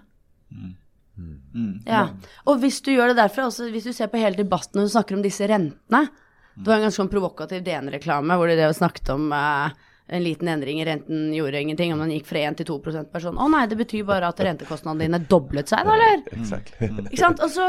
Ja. 1.85 2.01
Og 2.49 2.59
hvis 2.61 2.79
du 2.85 2.91
gjør 2.93 3.11
det 3.11 3.19
derfra, 3.19 3.47
også 3.49 3.69
hvis 3.73 3.87
du 3.89 3.93
ser 3.95 4.09
på 4.11 4.21
hele 4.21 4.37
debatten 4.37 4.83
og 4.83 4.91
snakker 4.93 5.17
om 5.17 5.23
disse 5.25 5.45
rentene 5.49 6.05
Det 6.55 6.65
var 6.65 6.79
en 6.79 6.85
ganske 6.87 6.97
sånn 6.97 7.11
provokativ 7.11 7.63
DN-reklame 7.65 8.37
hvor 8.39 8.49
de 8.49 8.57
det 8.59 8.69
snakket 8.77 9.11
om 9.13 9.27
eh, 9.35 9.75
en 10.11 10.23
liten 10.23 10.49
endring 10.51 10.81
i 10.81 10.87
renten 10.87 11.29
gjorde 11.35 11.61
ingenting, 11.61 11.93
om 11.93 12.01
den 12.03 12.13
gikk 12.15 12.27
fra 12.31 12.41
1 12.49 12.59
til 12.59 12.69
2% 12.71 13.11
per 13.13 13.23
sånn 13.23 13.39
Å 13.39 13.47
nei, 13.53 13.63
det 13.71 13.77
betyr 13.79 14.07
bare 14.07 14.31
at 14.31 14.41
rentekostnadene 14.43 15.07
dine 15.07 15.21
doblet 15.31 15.71
seg, 15.71 15.87
da, 15.87 15.95
eller? 15.95 16.25
Exactly. 16.35 16.91
Ikke 17.05 17.21
sant? 17.21 17.43
Og 17.45 17.53
så, 17.53 17.67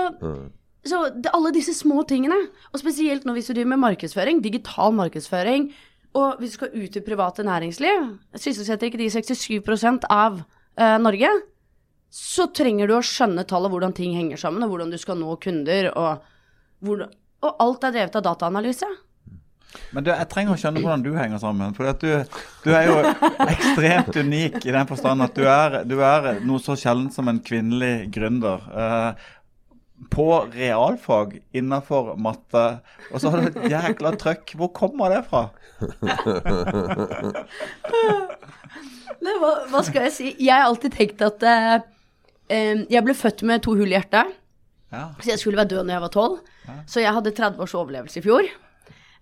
så 0.88 1.04
det, 1.14 1.30
alle 1.36 1.54
disse 1.54 1.74
små 1.78 2.02
tingene, 2.08 2.38
og 2.72 2.82
spesielt 2.82 3.26
nå 3.26 3.36
hvis 3.36 3.50
du 3.50 3.54
driver 3.54 3.74
med 3.74 3.84
markedsføring, 3.84 4.42
digital 4.44 4.96
markedsføring, 4.98 5.70
og 6.18 6.40
hvis 6.40 6.52
du 6.54 6.58
skal 6.60 6.74
ut 6.76 6.96
i 6.98 7.04
private 7.04 7.44
næringsliv, 7.46 8.10
sysselsetter 8.36 8.90
ikke 8.90 9.00
de 9.00 9.08
67 9.12 10.06
av 10.10 10.42
eh, 10.76 10.98
Norge, 11.00 11.30
så 12.12 12.50
trenger 12.52 12.90
du 12.90 12.98
å 12.98 13.04
skjønne 13.06 13.46
tallet, 13.48 13.72
hvordan 13.72 13.94
ting 13.96 14.12
henger 14.18 14.40
sammen, 14.40 14.64
og 14.66 14.74
hvordan 14.74 14.92
du 14.92 14.98
skal 15.00 15.16
nå 15.16 15.38
kunder, 15.40 15.88
og, 15.96 16.26
hvordan, 16.84 17.14
og 17.40 17.64
alt 17.64 17.88
er 17.88 17.96
drevet 17.96 18.20
av 18.20 18.26
dataanalyse. 18.26 18.90
Men 19.96 20.04
du, 20.04 20.10
jeg 20.12 20.28
trenger 20.28 20.52
å 20.52 20.60
skjønne 20.60 20.82
hvordan 20.84 21.04
du 21.06 21.14
henger 21.16 21.40
sammen. 21.40 21.72
For 21.76 21.88
du, 21.96 22.10
du 22.60 22.70
er 22.76 22.90
jo 22.90 22.98
ekstremt 23.46 24.18
unik 24.20 24.58
i 24.66 24.74
den 24.74 24.88
forstand 24.90 25.24
at 25.24 25.36
du 25.36 25.46
er, 25.48 25.78
du 25.88 25.96
er 26.04 26.42
noe 26.44 26.60
så 26.60 26.76
sjelden 26.76 27.08
som 27.14 27.30
en 27.32 27.40
kvinnelig 27.44 28.10
gründer. 28.12 28.68
Eh, 28.68 29.30
på 30.10 30.26
realfag 30.54 31.38
innenfor 31.54 32.16
matte, 32.20 32.80
og 33.12 33.20
så 33.20 33.30
har 33.30 33.40
du 33.40 33.46
et 33.50 33.70
jækla 33.72 34.10
trøkk. 34.20 34.54
Hvor 34.58 34.70
kommer 34.74 35.12
det 35.12 35.22
fra? 35.28 35.42
Men 39.22 39.38
hva, 39.38 39.52
hva 39.70 39.80
skal 39.86 40.08
jeg 40.08 40.14
si? 40.16 40.28
Jeg 40.42 40.56
har 40.56 40.66
alltid 40.66 40.96
tenkt 40.96 41.22
at 41.22 41.44
eh, 41.46 41.76
eh, 42.50 42.82
jeg 42.90 43.04
ble 43.06 43.14
født 43.14 43.44
med 43.46 43.62
to 43.62 43.76
hull 43.78 43.92
i 43.92 43.96
hjertet. 43.96 44.26
Ja. 44.92 45.04
Så 45.20 45.28
jeg 45.30 45.40
skulle 45.40 45.60
være 45.60 45.72
død 45.76 45.86
når 45.86 45.94
jeg 45.94 46.04
var 46.06 46.14
tolv. 46.16 46.36
Så 46.90 47.00
jeg 47.02 47.14
hadde 47.14 47.34
30 47.36 47.62
års 47.64 47.76
overlevelse 47.78 48.18
i 48.20 48.24
fjor. 48.24 48.48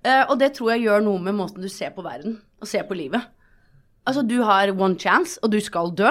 Eh, 0.01 0.25
og 0.25 0.39
det 0.41 0.55
tror 0.57 0.73
jeg 0.75 0.87
gjør 0.87 1.05
noe 1.05 1.21
med 1.23 1.37
måten 1.37 1.63
du 1.65 1.71
ser 1.73 1.93
på 1.97 2.05
verden 2.05 2.41
og 2.61 2.69
ser 2.69 2.87
på 2.89 2.97
livet. 2.99 3.23
Altså, 4.09 4.25
du 4.25 4.41
har 4.43 4.73
one 4.73 4.97
chance, 4.99 5.39
og 5.45 5.53
du 5.53 5.61
skal 5.63 5.93
dø. 5.97 6.11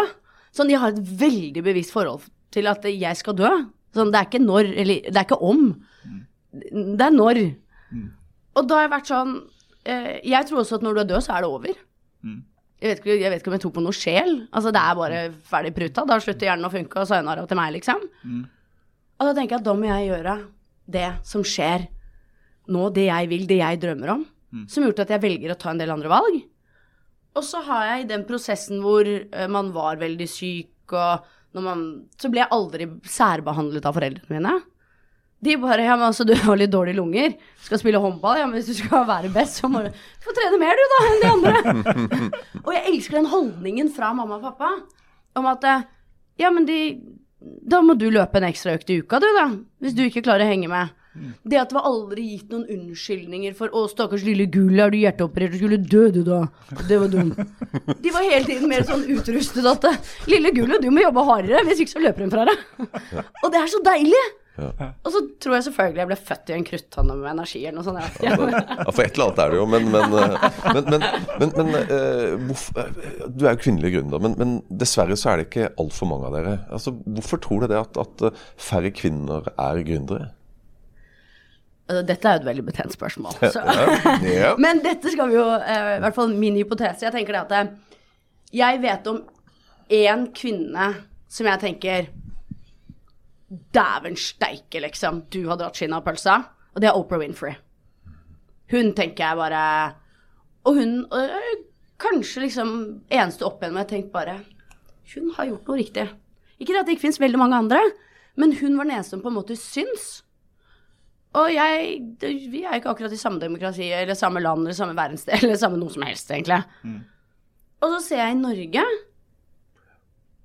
Sånn, 0.55 0.69
jeg 0.71 0.81
har 0.81 0.93
et 0.93 1.01
veldig 1.19 1.63
bevisst 1.65 1.93
forhold 1.93 2.27
til 2.53 2.69
at 2.69 2.85
jeg 2.85 3.17
skal 3.17 3.37
dø. 3.37 3.49
Sånn, 3.95 4.11
det 4.13 4.19
er 4.19 4.27
ikke 4.29 4.41
når, 4.43 4.67
eller 4.83 5.07
det 5.09 5.17
er 5.17 5.25
ikke 5.25 5.39
om. 5.49 5.63
Det 6.51 7.05
er 7.07 7.15
når. 7.15 7.39
Og 8.59 8.67
da 8.69 8.75
har 8.77 8.85
jeg 8.87 8.91
vært 8.93 9.09
sånn 9.09 9.31
eh, 9.85 10.19
Jeg 10.25 10.47
tror 10.49 10.59
også 10.63 10.77
at 10.79 10.83
når 10.85 10.95
du 10.97 11.01
er 11.03 11.09
død, 11.11 11.21
så 11.25 11.35
er 11.37 11.45
det 11.45 11.49
over. 11.49 11.75
Jeg 12.79 12.89
vet, 12.93 12.99
ikke, 13.01 13.15
jeg 13.19 13.31
vet 13.33 13.41
ikke 13.41 13.49
om 13.51 13.55
jeg 13.57 13.61
tror 13.65 13.73
på 13.75 13.81
noe 13.83 13.95
sjel. 13.95 14.29
Altså, 14.55 14.71
det 14.71 14.79
er 14.79 14.95
bare 14.95 15.21
ferdig 15.49 15.73
pruta. 15.75 16.05
Da 16.07 16.15
slutter 16.23 16.47
hjernen 16.47 16.67
å 16.69 16.71
funke, 16.71 17.01
og 17.01 17.09
sayonara 17.09 17.43
til 17.49 17.57
meg, 17.59 17.73
liksom. 17.75 18.05
Og 19.19 19.27
da 19.27 19.33
tenker 19.35 19.57
jeg 19.57 19.59
at 19.59 19.65
da 19.67 19.73
må 19.75 19.89
jeg 19.89 20.05
gjøre 20.13 20.35
det 20.89 21.07
som 21.27 21.43
skjer 21.43 21.87
nå, 22.71 22.85
det 22.95 23.07
jeg 23.09 23.27
vil, 23.33 23.43
det 23.49 23.57
jeg 23.59 23.81
drømmer 23.81 24.13
om. 24.13 24.21
Som 24.69 24.83
har 24.85 24.89
gjort 24.93 25.03
at 25.03 25.11
jeg 25.15 25.21
velger 25.25 25.51
å 25.51 25.57
ta 25.59 25.73
en 25.73 25.81
del 25.81 25.91
andre 25.91 26.09
valg. 26.09 26.37
Og 27.37 27.43
så 27.45 27.59
har 27.67 27.83
jeg 27.85 28.05
i 28.05 28.07
den 28.09 28.23
prosessen 28.25 28.79
hvor 28.81 29.05
eh, 29.05 29.47
man 29.51 29.73
var 29.75 29.99
veldig 30.01 30.27
syk, 30.29 30.71
og 30.95 31.27
man 31.57 31.85
Så 32.19 32.29
ble 32.29 32.43
jeg 32.43 32.53
aldri 32.53 32.85
særbehandlet 33.09 33.87
av 33.89 33.95
foreldrene 33.97 34.37
mine. 34.37 34.59
De 35.39 35.55
bare 35.57 35.85
Ja, 35.87 35.95
men 35.95 36.09
altså, 36.09 36.25
du 36.27 36.33
har 36.35 36.59
litt 36.59 36.71
dårlige 36.73 36.99
lunger. 36.99 37.35
Skal 37.63 37.79
spille 37.81 38.01
håndball. 38.03 38.41
Ja, 38.41 38.47
men 38.47 38.59
hvis 38.59 38.69
du 38.69 38.75
skal 38.77 39.07
være 39.07 39.31
best, 39.33 39.61
så 39.61 39.69
må 39.71 39.81
du 39.85 39.89
få 40.23 40.35
trene 40.35 40.59
mer, 40.61 40.75
du, 40.75 40.85
da, 40.93 40.99
enn 41.07 41.21
de 41.23 41.31
andre. 41.31 42.25
og 42.65 42.73
jeg 42.75 42.85
elsker 42.91 43.19
den 43.21 43.31
holdningen 43.31 43.91
fra 43.95 44.11
mamma 44.13 44.37
og 44.37 44.45
pappa 44.49 44.73
om 45.39 45.47
at 45.49 45.65
eh, 45.69 45.87
Ja, 46.43 46.51
men 46.51 46.67
de 46.67 46.79
Da 47.71 47.79
må 47.83 47.95
du 47.95 48.09
løpe 48.11 48.39
en 48.39 48.47
ekstra 48.49 48.75
økt 48.75 48.91
i 48.91 48.99
uka, 48.99 49.21
du, 49.23 49.27
da. 49.37 49.47
Hvis 49.79 49.95
du 49.95 50.03
ikke 50.05 50.25
klarer 50.25 50.43
å 50.45 50.51
henge 50.51 50.69
med. 50.71 50.91
Det 51.43 51.57
at 51.57 51.71
det 51.71 51.75
var 51.75 51.87
aldri 51.89 52.25
gitt 52.35 52.51
noen 52.53 52.67
unnskyldninger 52.69 53.55
for 53.57 53.73
'Å, 53.73 53.87
stakkars 53.89 54.23
lille 54.27 54.45
Gull, 54.53 54.79
er 54.79 54.93
du 54.93 54.99
hjerteoperert? 55.01 55.51
Du 55.55 55.57
skulle 55.57 55.79
dø, 55.81 56.03
du, 56.13 56.21
da.' 56.23 56.47
Det 56.87 56.99
var 57.01 57.09
dumt. 57.11 57.39
De 58.03 58.13
var 58.13 58.27
hele 58.29 58.45
tiden 58.45 58.69
mer 58.69 58.85
sånn 58.87 59.07
utrustet 59.09 59.65
at 59.65 59.89
'Lille 60.29 60.53
Gullet, 60.55 60.81
du 60.85 60.91
må 60.93 61.01
jobbe 61.03 61.25
hardere, 61.25 61.65
hvis 61.65 61.81
ikke 61.83 61.95
så 61.97 62.03
løper 62.05 62.27
hun 62.27 62.35
fra 62.35 62.45
deg'. 62.45 63.25
Og 63.43 63.49
det 63.51 63.63
er 63.63 63.73
så 63.73 63.81
deilig. 63.83 64.27
Og 64.59 65.11
så 65.13 65.21
tror 65.39 65.55
jeg 65.55 65.65
selvfølgelig 65.69 66.01
jeg 66.01 66.09
ble 66.09 66.17
født 66.29 66.49
i 66.49 66.55
en 66.57 66.65
kruttanne 66.67 67.15
med 67.15 67.29
energi 67.31 67.61
eller 67.63 67.77
noe 67.79 67.85
sånt. 67.87 68.01
Altså, 68.03 68.23
ja, 68.27 68.87
for 68.91 69.03
et 69.05 69.13
eller 69.15 69.29
annet 69.29 69.39
er 69.43 69.53
det 69.53 69.59
jo, 69.59 69.67
men 69.71 69.87
Men, 69.89 70.15
eh, 70.19 71.05
men, 71.39 71.53
men, 71.55 71.69
eh, 71.79 73.29
Du 73.37 73.45
er 73.45 73.55
jo 73.55 73.61
kvinnelig 73.63 73.93
gründer, 73.95 74.19
men, 74.19 74.35
men 74.37 74.57
dessverre 74.81 75.15
så 75.19 75.31
er 75.31 75.39
det 75.39 75.47
ikke 75.47 75.71
altfor 75.79 76.11
mange 76.11 76.27
av 76.27 76.35
dere. 76.35 76.57
Altså, 76.75 76.91
Hvorfor 76.91 77.39
tror 77.39 77.63
du 77.63 77.71
det 77.71 77.79
at, 77.79 77.97
at 78.03 78.43
færre 78.59 78.91
kvinner 78.91 79.47
er 79.55 79.81
gründere? 79.87 80.33
Altså, 81.89 82.05
Dette 82.05 82.29
er 82.29 82.37
jo 82.37 82.41
et 82.43 82.47
veldig 82.51 82.65
betent 82.67 82.93
spørsmål. 82.93 83.37
Så. 83.49 83.63
Ja. 84.29 84.53
Men 84.63 84.83
dette 84.85 85.09
skal 85.09 85.31
vi 85.31 85.39
jo, 85.39 85.45
eh, 85.57 85.95
i 85.97 86.01
hvert 86.03 86.15
fall 86.15 86.35
min 86.37 86.57
hypotese 86.59 87.07
Jeg 87.07 87.15
tenker 87.15 87.33
det 87.33 87.41
at 87.47 87.55
eh, 87.57 87.71
jeg 88.59 88.81
vet 88.81 89.07
om 89.09 89.23
én 89.93 90.27
kvinne 90.37 90.89
som 91.29 91.49
jeg 91.49 91.61
tenker 91.63 92.09
Dæven 93.73 94.13
steike, 94.17 94.81
liksom. 94.83 95.23
Du 95.33 95.47
har 95.49 95.57
dratt 95.57 95.77
skinnet 95.77 95.97
av 95.97 96.05
pølsa. 96.05 96.35
Og 96.75 96.81
det 96.83 96.91
er 96.91 96.97
Oprah 96.97 97.21
Winfrey. 97.21 97.55
Hun 98.69 98.93
tenker 98.93 99.25
jeg 99.25 99.39
bare 99.39 99.63
Og 100.69 100.77
hun 100.77 100.91
og 101.09 101.65
Kanskje 101.99 102.45
liksom 102.45 102.69
eneste 103.11 103.43
opp 103.43 103.63
igjen 103.63 103.73
med 103.75 103.87
jeg 103.87 103.89
tenkte 103.89 104.13
bare 104.13 104.35
Hun 105.15 105.33
har 105.35 105.49
gjort 105.49 105.67
noe 105.67 105.79
riktig. 105.81 106.05
Ikke 106.61 106.75
det 106.75 106.83
at 106.83 106.87
det 106.87 106.95
ikke 106.95 107.07
fins 107.07 107.19
veldig 107.19 107.39
mange 107.41 107.57
andre, 107.57 107.79
men 108.39 108.53
hun 108.59 108.77
var 108.77 108.85
den 108.85 108.93
eneste 108.93 109.15
som 109.15 109.23
på 109.23 109.31
en 109.31 109.35
måte 109.39 109.57
syns. 109.57 110.21
Og 111.37 111.51
jeg 111.53 111.99
Vi 112.49 112.63
er 112.65 112.79
ikke 112.79 112.89
akkurat 112.93 113.13
i 113.13 113.19
samme 113.19 113.41
demokrati 113.41 113.91
eller 113.93 114.17
samme 114.17 114.41
land 114.41 114.63
eller 114.65 114.77
samme 114.77 114.97
verdensdel 114.97 115.43
eller 115.43 115.59
samme 115.61 115.77
noe 115.77 115.93
som 115.93 116.07
helst, 116.07 116.31
egentlig. 116.31 116.63
Og 117.79 117.93
så 117.93 117.99
ser 118.07 118.23
jeg 118.23 118.33
i 118.33 118.39
Norge, 118.39 118.83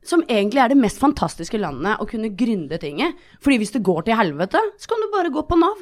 som 0.04 0.22
egentlig 0.28 0.60
er 0.60 0.68
det 0.70 0.78
mest 0.78 1.00
fantastiske 1.00 1.58
landet 1.58 1.98
å 1.98 2.06
kunne 2.06 2.30
gründe 2.36 2.78
ting 2.78 3.00
i. 3.00 3.10
Fordi 3.40 3.58
hvis 3.62 3.72
det 3.74 3.82
går 3.86 4.04
til 4.06 4.18
helvete, 4.20 4.60
så 4.78 4.92
kan 4.92 5.00
du 5.02 5.08
bare 5.14 5.32
gå 5.34 5.42
på 5.48 5.58
Nav. 5.58 5.80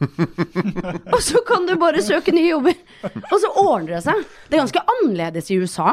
og 1.14 1.20
så 1.22 1.42
kan 1.46 1.66
du 1.68 1.76
bare 1.80 2.02
søke 2.02 2.34
nye 2.34 2.50
jobber. 2.50 2.74
Og 3.30 3.36
så 3.40 3.52
ordner 3.54 3.98
det 3.98 4.02
seg. 4.08 4.24
Det 4.48 4.56
er 4.56 4.64
ganske 4.64 4.84
annerledes 4.96 5.50
i 5.52 5.60
USA. 5.62 5.92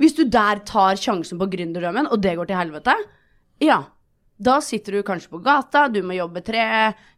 Hvis 0.00 0.16
du 0.18 0.24
der 0.26 0.62
tar 0.66 0.98
sjansen 0.98 1.38
på 1.38 1.46
gründerdrømmen, 1.50 2.08
og 2.10 2.22
det 2.22 2.36
går 2.38 2.48
til 2.50 2.58
helvete, 2.58 2.94
ja. 3.62 3.82
Da 4.40 4.56
sitter 4.64 4.96
du 4.96 5.02
kanskje 5.04 5.28
på 5.34 5.42
gata, 5.44 5.84
du 5.92 6.00
må 6.06 6.16
jobbe 6.16 6.40
tre, 6.44 6.64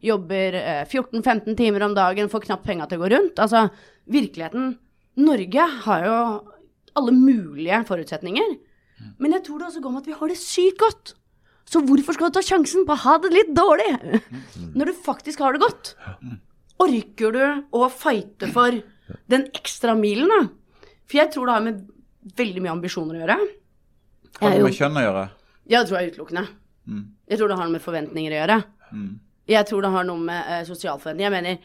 jobber 0.03 0.57
eh, 0.59 0.81
14-15 0.83 1.55
timer 1.55 1.85
om 1.87 1.93
dagen, 1.95 2.27
får 2.31 2.43
knapt 2.49 2.65
penga 2.67 2.87
til 2.89 2.99
å 2.99 3.05
gå 3.05 3.11
rundt. 3.13 3.39
Altså, 3.39 3.69
virkeligheten 4.11 4.73
Norge 5.23 5.67
har 5.85 6.07
jo 6.07 6.17
alle 6.99 7.13
mulige 7.15 7.79
forutsetninger. 7.87 8.55
Men 9.23 9.35
jeg 9.37 9.45
tror 9.45 9.61
det 9.61 9.69
også 9.69 9.81
går 9.83 9.93
med 9.93 10.03
at 10.03 10.09
vi 10.11 10.17
har 10.19 10.31
det 10.31 10.39
sykt 10.39 10.81
godt. 10.83 11.13
Så 11.69 11.79
hvorfor 11.87 12.15
skal 12.17 12.29
du 12.29 12.35
ta 12.35 12.43
sjansen 12.43 12.83
på 12.87 12.95
å 12.95 13.03
ha 13.05 13.15
det 13.23 13.31
litt 13.33 13.53
dårlig? 13.55 13.87
Når 14.77 14.91
du 14.91 14.99
faktisk 15.05 15.41
har 15.43 15.55
det 15.55 15.63
godt. 15.63 15.93
Orker 16.83 17.35
du 17.35 17.43
å 17.79 17.87
fighte 17.93 18.49
for 18.51 18.75
den 19.31 19.47
ekstra 19.55 19.95
milen, 19.97 20.27
da? 20.31 20.41
For 21.07 21.21
jeg 21.21 21.31
tror 21.33 21.47
det 21.47 21.55
har 21.55 21.65
med 21.65 21.79
veldig 22.39 22.63
mye 22.65 22.75
ambisjoner 22.75 23.15
å 23.15 23.23
gjøre. 23.23 23.39
Har 24.41 24.53
det 24.57 24.67
med 24.67 24.77
kjønn 24.77 24.99
å 24.99 25.05
gjøre? 25.07 25.23
ja, 25.71 25.79
det 25.79 25.87
tror 25.87 25.99
jeg 26.01 26.13
utelukkende. 26.13 26.45
Jeg 27.29 27.39
tror 27.39 27.47
det 27.49 27.57
har 27.57 27.67
noe 27.67 27.77
med 27.77 27.83
forventninger 27.83 28.33
å 28.33 28.39
gjøre. 28.41 28.57
Jeg 29.47 29.67
tror 29.67 29.83
det 29.83 29.91
har 29.91 30.07
noe 30.07 30.19
med 30.23 30.49
eh, 30.51 30.63
sosial 30.67 30.99
forventning. 30.99 31.25
Jeg 31.27 31.35
mener, 31.35 31.57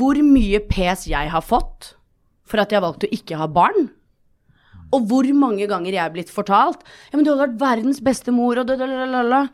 hvor 0.00 0.18
mye 0.22 0.60
pes 0.66 1.06
jeg 1.10 1.30
har 1.30 1.42
fått 1.44 1.94
for 2.46 2.62
at 2.62 2.70
jeg 2.70 2.80
har 2.80 2.86
valgt 2.86 3.06
å 3.06 3.14
ikke 3.14 3.38
ha 3.38 3.46
barn? 3.50 3.90
Og 4.90 5.06
hvor 5.06 5.26
mange 5.38 5.66
ganger 5.70 5.94
jeg 5.94 6.02
er 6.02 6.10
blitt 6.10 6.32
fortalt 6.34 6.82
Ja, 6.82 7.14
men 7.14 7.22
du 7.22 7.30
hadde 7.30 7.44
vært 7.44 7.60
verdens 7.60 8.00
beste 8.02 8.34
mor, 8.34 8.58
og 8.58 8.66
da-da-da-da-da. 8.66 9.44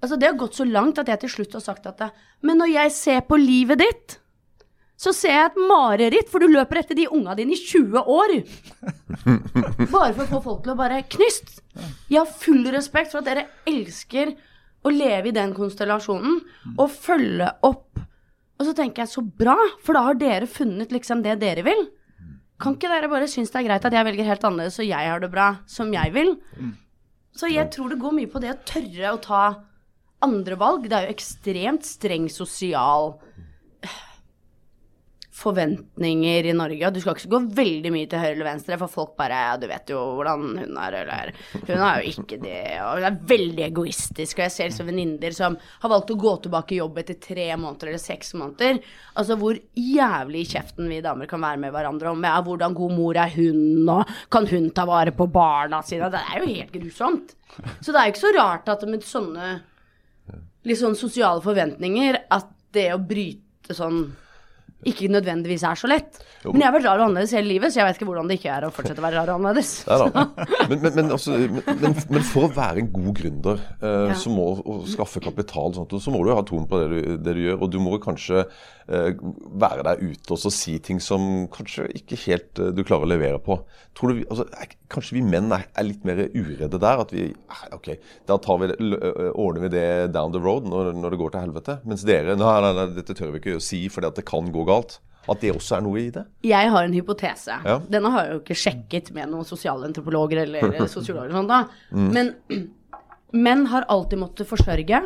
Altså, 0.00 0.16
det 0.20 0.28
har 0.28 0.38
gått 0.40 0.56
så 0.56 0.64
langt 0.68 1.00
at 1.00 1.08
jeg 1.08 1.20
til 1.24 1.32
slutt 1.32 1.56
har 1.58 1.64
sagt 1.64 1.86
at 1.88 2.00
Men 2.40 2.60
når 2.60 2.72
jeg 2.72 2.92
ser 2.92 3.20
på 3.28 3.36
livet 3.40 3.80
ditt, 3.80 4.18
så 5.04 5.12
ser 5.12 5.34
jeg 5.34 5.50
et 5.50 5.60
mareritt, 5.68 6.30
for 6.32 6.40
du 6.40 6.48
løper 6.48 6.80
etter 6.80 6.96
de 6.96 7.08
unga 7.12 7.34
dine 7.36 7.52
i 7.52 7.60
20 7.60 8.08
år. 8.14 8.34
Bare 9.92 10.14
for 10.16 10.24
å 10.24 10.30
få 10.30 10.40
folk 10.46 10.64
til 10.64 10.72
å 10.72 10.78
bare 10.78 11.02
Knyst! 11.12 11.58
Jeg 12.08 12.20
har 12.20 12.30
full 12.30 12.64
respekt 12.72 13.12
for 13.12 13.20
at 13.20 13.28
dere 13.28 13.48
elsker 13.68 14.32
å 14.84 14.92
leve 14.92 15.30
i 15.30 15.34
den 15.34 15.52
konstellasjonen 15.56 16.38
og 16.76 16.86
følge 16.92 17.50
opp. 17.66 18.00
Og 18.54 18.68
så 18.68 18.74
tenker 18.76 19.02
jeg 19.02 19.12
så 19.12 19.24
bra, 19.24 19.56
for 19.82 19.96
da 19.96 20.04
har 20.06 20.18
dere 20.20 20.48
funnet 20.48 20.92
liksom 20.94 21.24
det 21.24 21.36
dere 21.42 21.64
vil. 21.66 21.84
Kan 22.62 22.76
ikke 22.76 22.92
dere 22.92 23.10
bare 23.10 23.28
synes 23.28 23.50
det 23.50 23.60
er 23.60 23.66
greit 23.66 23.86
at 23.88 23.96
jeg 23.96 24.06
velger 24.06 24.28
helt 24.28 24.44
annerledes, 24.46 24.78
og 24.78 24.86
jeg 24.86 25.10
har 25.10 25.20
det 25.20 25.32
bra 25.32 25.48
som 25.68 25.90
jeg 25.92 26.14
vil? 26.14 26.36
Så 27.34 27.50
jeg 27.50 27.66
tror 27.74 27.90
det 27.90 27.98
går 28.02 28.14
mye 28.14 28.30
på 28.30 28.40
det 28.44 28.52
å 28.54 28.60
tørre 28.68 29.14
å 29.16 29.22
ta 29.24 29.44
andre 30.24 30.56
valg. 30.60 30.86
Det 30.86 30.96
er 30.96 31.08
jo 31.08 31.16
ekstremt 31.16 31.88
streng 31.88 32.28
sosial 32.32 33.16
forventninger 35.34 36.46
i 36.46 36.52
Norge, 36.54 36.90
du 36.94 37.00
skal 37.02 37.16
ikke 37.18 37.30
gå 37.32 37.40
veldig 37.56 37.90
mye 37.90 38.08
til 38.10 38.20
høyre 38.22 38.36
eller 38.36 38.46
venstre, 38.52 38.78
for 38.78 38.92
folk 38.92 39.16
bare 39.18 39.40
Ja, 39.44 39.56
du 39.58 39.66
vet 39.66 39.90
jo 39.90 39.98
hvordan 40.14 40.44
hun 40.60 40.78
er, 40.78 40.96
eller 41.00 41.32
Hun 41.56 41.82
er 41.82 42.04
jo 42.04 42.12
ikke 42.12 42.38
det, 42.42 42.60
og 42.84 43.00
hun 43.00 43.08
er 43.08 43.18
veldig 43.34 43.64
egoistisk, 43.66 44.38
og 44.38 44.44
jeg 44.46 44.54
ser 44.54 44.70
liksom 44.70 44.88
venninner 44.92 45.34
som 45.34 45.58
har 45.82 45.92
valgt 45.92 46.14
å 46.14 46.18
gå 46.22 46.36
tilbake 46.44 46.76
i 46.76 46.78
jobb 46.78 47.02
etter 47.02 47.18
tre 47.18 47.48
måneder 47.56 47.90
eller 47.90 48.04
seks 48.04 48.34
måneder. 48.38 48.78
Altså 49.18 49.38
hvor 49.40 49.58
jævlig 49.74 50.44
i 50.44 50.50
kjeften 50.54 50.90
vi 50.90 51.02
damer 51.04 51.30
kan 51.30 51.42
være 51.42 51.62
med 51.66 51.74
hverandre 51.74 52.14
om 52.14 52.26
ja, 52.30 52.38
hvordan 52.46 52.78
god 52.78 52.96
mor 52.96 53.22
er 53.26 53.34
hun, 53.34 53.62
og 53.90 54.16
kan 54.30 54.48
hun 54.50 54.70
ta 54.76 54.86
vare 54.88 55.14
på 55.16 55.26
barna 55.34 55.82
sine? 55.82 56.12
Det 56.14 56.22
er 56.22 56.42
jo 56.42 56.50
helt 56.54 56.74
grusomt. 56.78 57.34
Så 57.80 57.90
det 57.90 57.98
er 57.98 58.06
jo 58.06 58.14
ikke 58.14 58.26
så 58.26 58.36
rart 58.38 58.70
at 58.70 58.86
med 58.86 59.06
sånne 59.06 59.54
litt 60.64 60.80
sånn 60.80 60.96
sosiale 60.96 61.42
forventninger 61.44 62.22
at 62.32 62.52
det 62.74 62.92
å 62.94 63.02
bryte 63.02 63.74
sånn 63.76 64.06
ikke 64.90 65.08
nødvendigvis 65.12 65.64
er 65.66 65.78
så 65.80 65.88
lett. 65.90 66.20
Jo. 66.44 66.52
Men 66.52 66.62
jeg 66.62 66.68
har 66.68 66.74
vært 66.76 66.86
rar 66.88 67.00
og 67.00 67.06
annerledes 67.08 67.34
hele 67.36 67.48
livet, 67.50 67.72
så 67.72 67.80
jeg 67.80 67.88
vet 67.88 67.98
ikke 68.00 68.08
hvordan 68.10 68.28
det 68.30 68.36
ikke 68.38 68.52
er 68.54 68.66
å 68.66 68.72
fortsette 68.74 69.00
å 69.00 69.06
være 69.06 69.18
rar 69.20 69.32
og 69.32 69.40
annerledes. 69.40 69.72
Men, 70.64 70.80
men, 70.80 70.94
men, 70.96 71.10
altså, 71.12 71.34
men, 71.36 72.22
for 72.24 72.46
å 72.46 72.52
være 72.54 72.80
en 72.80 72.88
god 72.94 73.10
gründer, 73.18 73.58
eh, 73.84 74.06
Ja. 74.10 74.14
så 74.16 74.30
må 74.32 74.46
du 74.56 74.86
skaffe 74.88 75.20
kapital, 75.24 75.74
sånt, 75.76 75.92
så 76.00 76.12
må 76.14 76.22
du 76.24 76.30
ha 76.32 76.40
troen 76.46 76.64
på 76.70 76.78
det 76.80 76.86
du, 76.92 77.16
det 77.26 77.34
du 77.36 77.42
gjør. 77.42 77.58
Og 77.66 77.72
du 77.74 77.76
må 77.84 77.98
kanskje 78.02 78.44
eh, 78.44 79.10
være 79.60 79.84
der 79.90 80.00
ute 80.00 80.32
og 80.36 80.40
så 80.40 80.52
si 80.54 80.78
ting 80.84 81.02
som 81.04 81.44
kanskje 81.52 81.88
ikke 82.00 82.18
helt 82.24 82.62
eh, 82.64 82.72
du 82.76 82.80
klarer 82.86 83.04
å 83.04 83.12
levere 83.12 83.40
på. 83.44 83.58
Tror 83.98 84.14
du, 84.14 84.24
altså, 84.30 84.48
kanskje 84.94 85.18
vi 85.18 85.24
menn 85.26 85.52
er, 85.54 85.66
er 85.74 85.86
litt 85.86 86.04
mer 86.06 86.22
uredde 86.34 86.78
der? 86.80 87.02
At 87.02 87.14
vi 87.14 87.26
ah, 87.52 87.64
OK, 87.76 87.90
da 88.28 88.38
tar 88.42 88.60
vi 88.62 88.70
ordner 89.32 89.64
vi 89.66 89.72
det 89.74 89.88
down 90.14 90.34
the 90.34 90.42
road 90.42 90.68
når, 90.70 90.92
når 90.98 91.14
det 91.14 91.20
går 91.20 91.34
til 91.34 91.44
helvete. 91.46 91.78
Mens 91.88 92.06
dere 92.06 92.36
nei, 92.38 92.54
nei, 92.64 92.72
nei, 92.78 92.86
dette 92.96 93.16
tør 93.16 93.34
vi 93.34 93.42
ikke 93.42 93.58
å 93.58 93.64
si 93.64 93.84
fordi 93.92 94.10
at 94.10 94.20
det 94.20 94.26
kan 94.28 94.52
gå 94.54 94.66
galt. 94.68 94.98
At 95.30 95.40
det 95.40 95.54
også 95.54 95.78
er 95.78 95.84
noe 95.86 96.00
i 96.02 96.10
det. 96.12 96.26
Jeg 96.44 96.70
har 96.74 96.84
en 96.84 96.94
hypotese. 96.94 97.56
Ja. 97.64 97.78
Denne 97.88 98.10
har 98.12 98.26
jeg 98.26 98.34
jo 98.34 98.40
ikke 98.42 98.58
sjekket 98.60 99.10
med 99.16 99.30
noen 99.32 99.48
sosialantropologer 99.48 100.42
eller 100.44 100.76
sosiologer 100.96 101.32
og 101.32 101.38
sånt 101.40 101.52
da. 101.52 101.62
Men 101.96 102.34
menn 103.46 103.66
har 103.72 103.88
alltid 103.92 104.20
måttet 104.20 104.50
forsørge, 104.50 105.00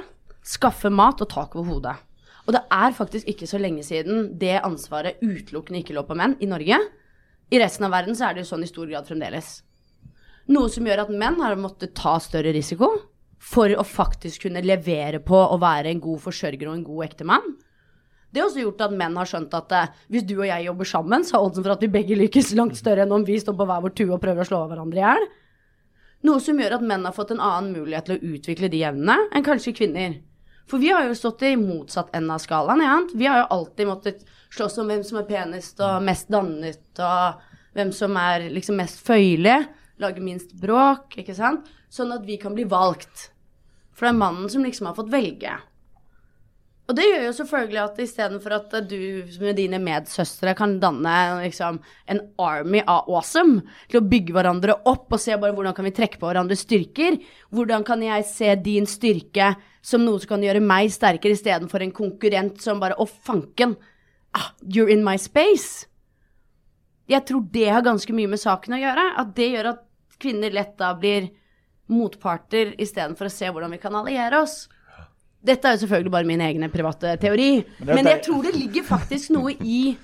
skaffe 0.47 0.91
mat 0.91 1.23
og 1.23 1.31
tak 1.31 1.55
over 1.57 1.77
hodet. 1.77 1.97
Og 2.49 2.55
det 2.57 2.65
er 2.73 2.97
faktisk 2.97 3.29
ikke 3.29 3.47
så 3.47 3.61
lenge 3.61 3.85
siden 3.85 4.33
det 4.41 4.57
ansvaret 4.65 5.21
utelukkende 5.21 5.83
ikke 5.83 5.97
lå 5.97 6.05
på 6.09 6.17
menn 6.17 6.35
i 6.41 6.49
Norge. 6.49 6.81
I 7.53 7.61
resten 7.61 7.87
av 7.87 7.93
verden 7.93 8.17
så 8.17 8.29
er 8.29 8.37
det 8.37 8.45
jo 8.45 8.51
sånn 8.51 8.65
i 8.65 8.69
stor 8.71 8.89
grad 8.89 9.09
fremdeles. 9.09 9.59
Noe 10.49 10.73
som 10.73 10.87
gjør 10.89 11.05
at 11.05 11.13
menn 11.13 11.41
har 11.45 11.59
måttet 11.61 11.97
ta 11.99 12.17
større 12.23 12.55
risiko 12.57 12.95
for 13.39 13.73
å 13.77 13.85
faktisk 13.87 14.47
kunne 14.47 14.65
levere 14.65 15.21
på 15.25 15.37
å 15.37 15.59
være 15.61 15.93
en 15.93 16.01
god 16.03 16.23
forsørger 16.25 16.71
og 16.71 16.77
en 16.79 16.87
god 16.87 17.05
ektemann. 17.11 17.51
Det 18.33 18.43
har 18.43 18.49
også 18.49 18.65
gjort 18.65 18.83
at 18.85 18.95
menn 18.97 19.17
har 19.17 19.29
skjønt 19.29 19.55
at 19.57 19.75
eh, 19.77 19.93
hvis 20.13 20.25
du 20.29 20.35
og 20.37 20.49
jeg 20.49 20.67
jobber 20.67 20.89
sammen, 20.89 21.25
så 21.25 21.39
er 21.39 21.45
oddsen 21.47 21.65
for 21.65 21.73
at 21.73 21.85
vi 21.85 21.93
begge 21.93 22.17
lykkes 22.19 22.53
langt 22.59 22.77
større 22.77 23.07
enn 23.07 23.15
om 23.15 23.25
vi 23.25 23.39
står 23.41 23.57
på 23.57 23.67
hver 23.69 23.85
vår 23.85 23.95
tue 23.97 24.11
og 24.13 24.21
prøver 24.25 24.45
å 24.45 24.49
slå 24.49 24.63
hverandre 24.69 25.01
i 25.01 25.05
hjel. 25.05 25.29
Noe 26.29 26.43
som 26.43 26.59
gjør 26.61 26.77
at 26.77 26.85
menn 26.85 27.07
har 27.07 27.17
fått 27.17 27.33
en 27.33 27.45
annen 27.45 27.71
mulighet 27.77 28.09
til 28.09 28.19
å 28.19 28.33
utvikle 28.35 28.69
de 28.73 28.83
evnene 28.85 29.17
enn 29.33 29.47
kanskje 29.47 29.77
kvinner. 29.79 30.19
For 30.69 30.83
vi 30.83 30.91
har 30.93 31.07
jo 31.09 31.17
stått 31.17 31.45
i 31.49 31.55
motsatt 31.57 32.13
ende 32.17 32.35
av 32.37 32.43
skalaen. 32.45 32.83
Ja? 32.85 32.97
Vi 33.15 33.29
har 33.29 33.41
jo 33.41 33.51
alltid 33.55 33.89
måttet 33.89 34.25
slåss 34.53 34.81
om 34.83 34.91
hvem 34.91 35.05
som 35.07 35.21
er 35.23 35.29
penest 35.29 35.81
og 35.85 36.03
mest 36.05 36.29
dannet, 36.33 36.83
og 37.01 37.79
hvem 37.79 37.93
som 37.97 38.17
er 38.21 38.49
liksom 38.53 38.77
mest 38.81 39.01
føyelig, 39.07 39.63
lage 40.03 40.23
minst 40.25 40.55
bråk, 40.61 41.19
ikke 41.21 41.37
sant? 41.37 41.67
Sånn 41.91 42.13
at 42.15 42.27
vi 42.27 42.39
kan 42.41 42.55
bli 42.57 42.67
valgt. 42.69 43.31
For 43.97 44.07
det 44.07 44.15
er 44.15 44.21
mannen 44.21 44.51
som 44.53 44.65
liksom 44.65 44.91
har 44.91 44.97
fått 44.99 45.11
velge. 45.13 45.57
Og 46.89 46.97
det 46.97 47.05
gjør 47.05 47.27
jo 47.27 47.33
selvfølgelig 47.37 47.81
at 47.83 47.99
istedenfor 48.01 48.55
at 48.57 48.77
du 48.89 49.01
med 49.43 49.59
dine 49.59 49.77
medsøstre 49.83 50.55
kan 50.57 50.79
danne 50.81 51.17
liksom, 51.43 51.83
en 52.09 52.21
army 52.41 52.81
av 52.81 53.11
awesome 53.13 53.61
til 53.91 54.01
å 54.01 54.07
bygge 54.09 54.33
hverandre 54.33 54.79
opp 54.89 55.13
og 55.13 55.21
se 55.21 55.37
bare 55.37 55.53
hvordan 55.53 55.77
kan 55.77 55.85
vi 55.85 55.93
trekke 55.99 56.17
på 56.17 56.31
hverandres 56.31 56.65
styrker, 56.65 57.19
hvordan 57.53 57.85
kan 57.85 58.01
jeg 58.07 58.25
se 58.31 58.55
din 58.65 58.89
styrke 58.89 59.51
som 59.85 60.07
noe 60.07 60.23
som 60.23 60.33
kan 60.33 60.47
gjøre 60.47 60.65
meg 60.65 60.89
sterkere 60.95 61.37
istedenfor 61.37 61.85
en 61.85 61.93
konkurrent 61.93 62.65
som 62.65 62.81
bare 62.81 62.97
Å, 62.97 63.05
fanken! 63.05 63.77
Ah, 64.33 64.55
you're 64.65 64.89
in 64.89 65.05
my 65.05 65.19
space! 65.21 65.85
Jeg 67.09 67.25
tror 67.29 67.45
det 67.53 67.69
har 67.69 67.85
ganske 67.85 68.17
mye 68.17 68.33
med 68.33 68.41
saken 68.41 68.77
å 68.77 68.81
gjøre. 68.81 69.05
At 69.21 69.37
det 69.37 69.53
gjør 69.53 69.71
at 69.75 69.85
kvinner 70.21 70.55
lett 70.55 70.77
da 70.81 70.93
blir 70.99 71.31
motparter 71.89 72.75
istedenfor 72.81 73.29
å 73.29 73.33
se 73.33 73.49
hvordan 73.49 73.73
vi 73.73 73.81
kan 73.83 73.97
alliere 73.97 74.43
oss. 74.43 74.67
Dette 75.39 75.69
er 75.71 75.77
jo 75.77 75.85
selvfølgelig 75.85 76.13
bare 76.13 76.29
min 76.29 76.43
egen 76.43 76.67
private 76.73 77.15
teori, 77.23 77.63
men 77.87 78.11
jeg 78.11 78.23
tror 78.27 78.43
det 78.45 78.57
ligger 78.59 78.85
faktisk 78.85 79.31
noe 79.37 79.55
i 79.63 79.97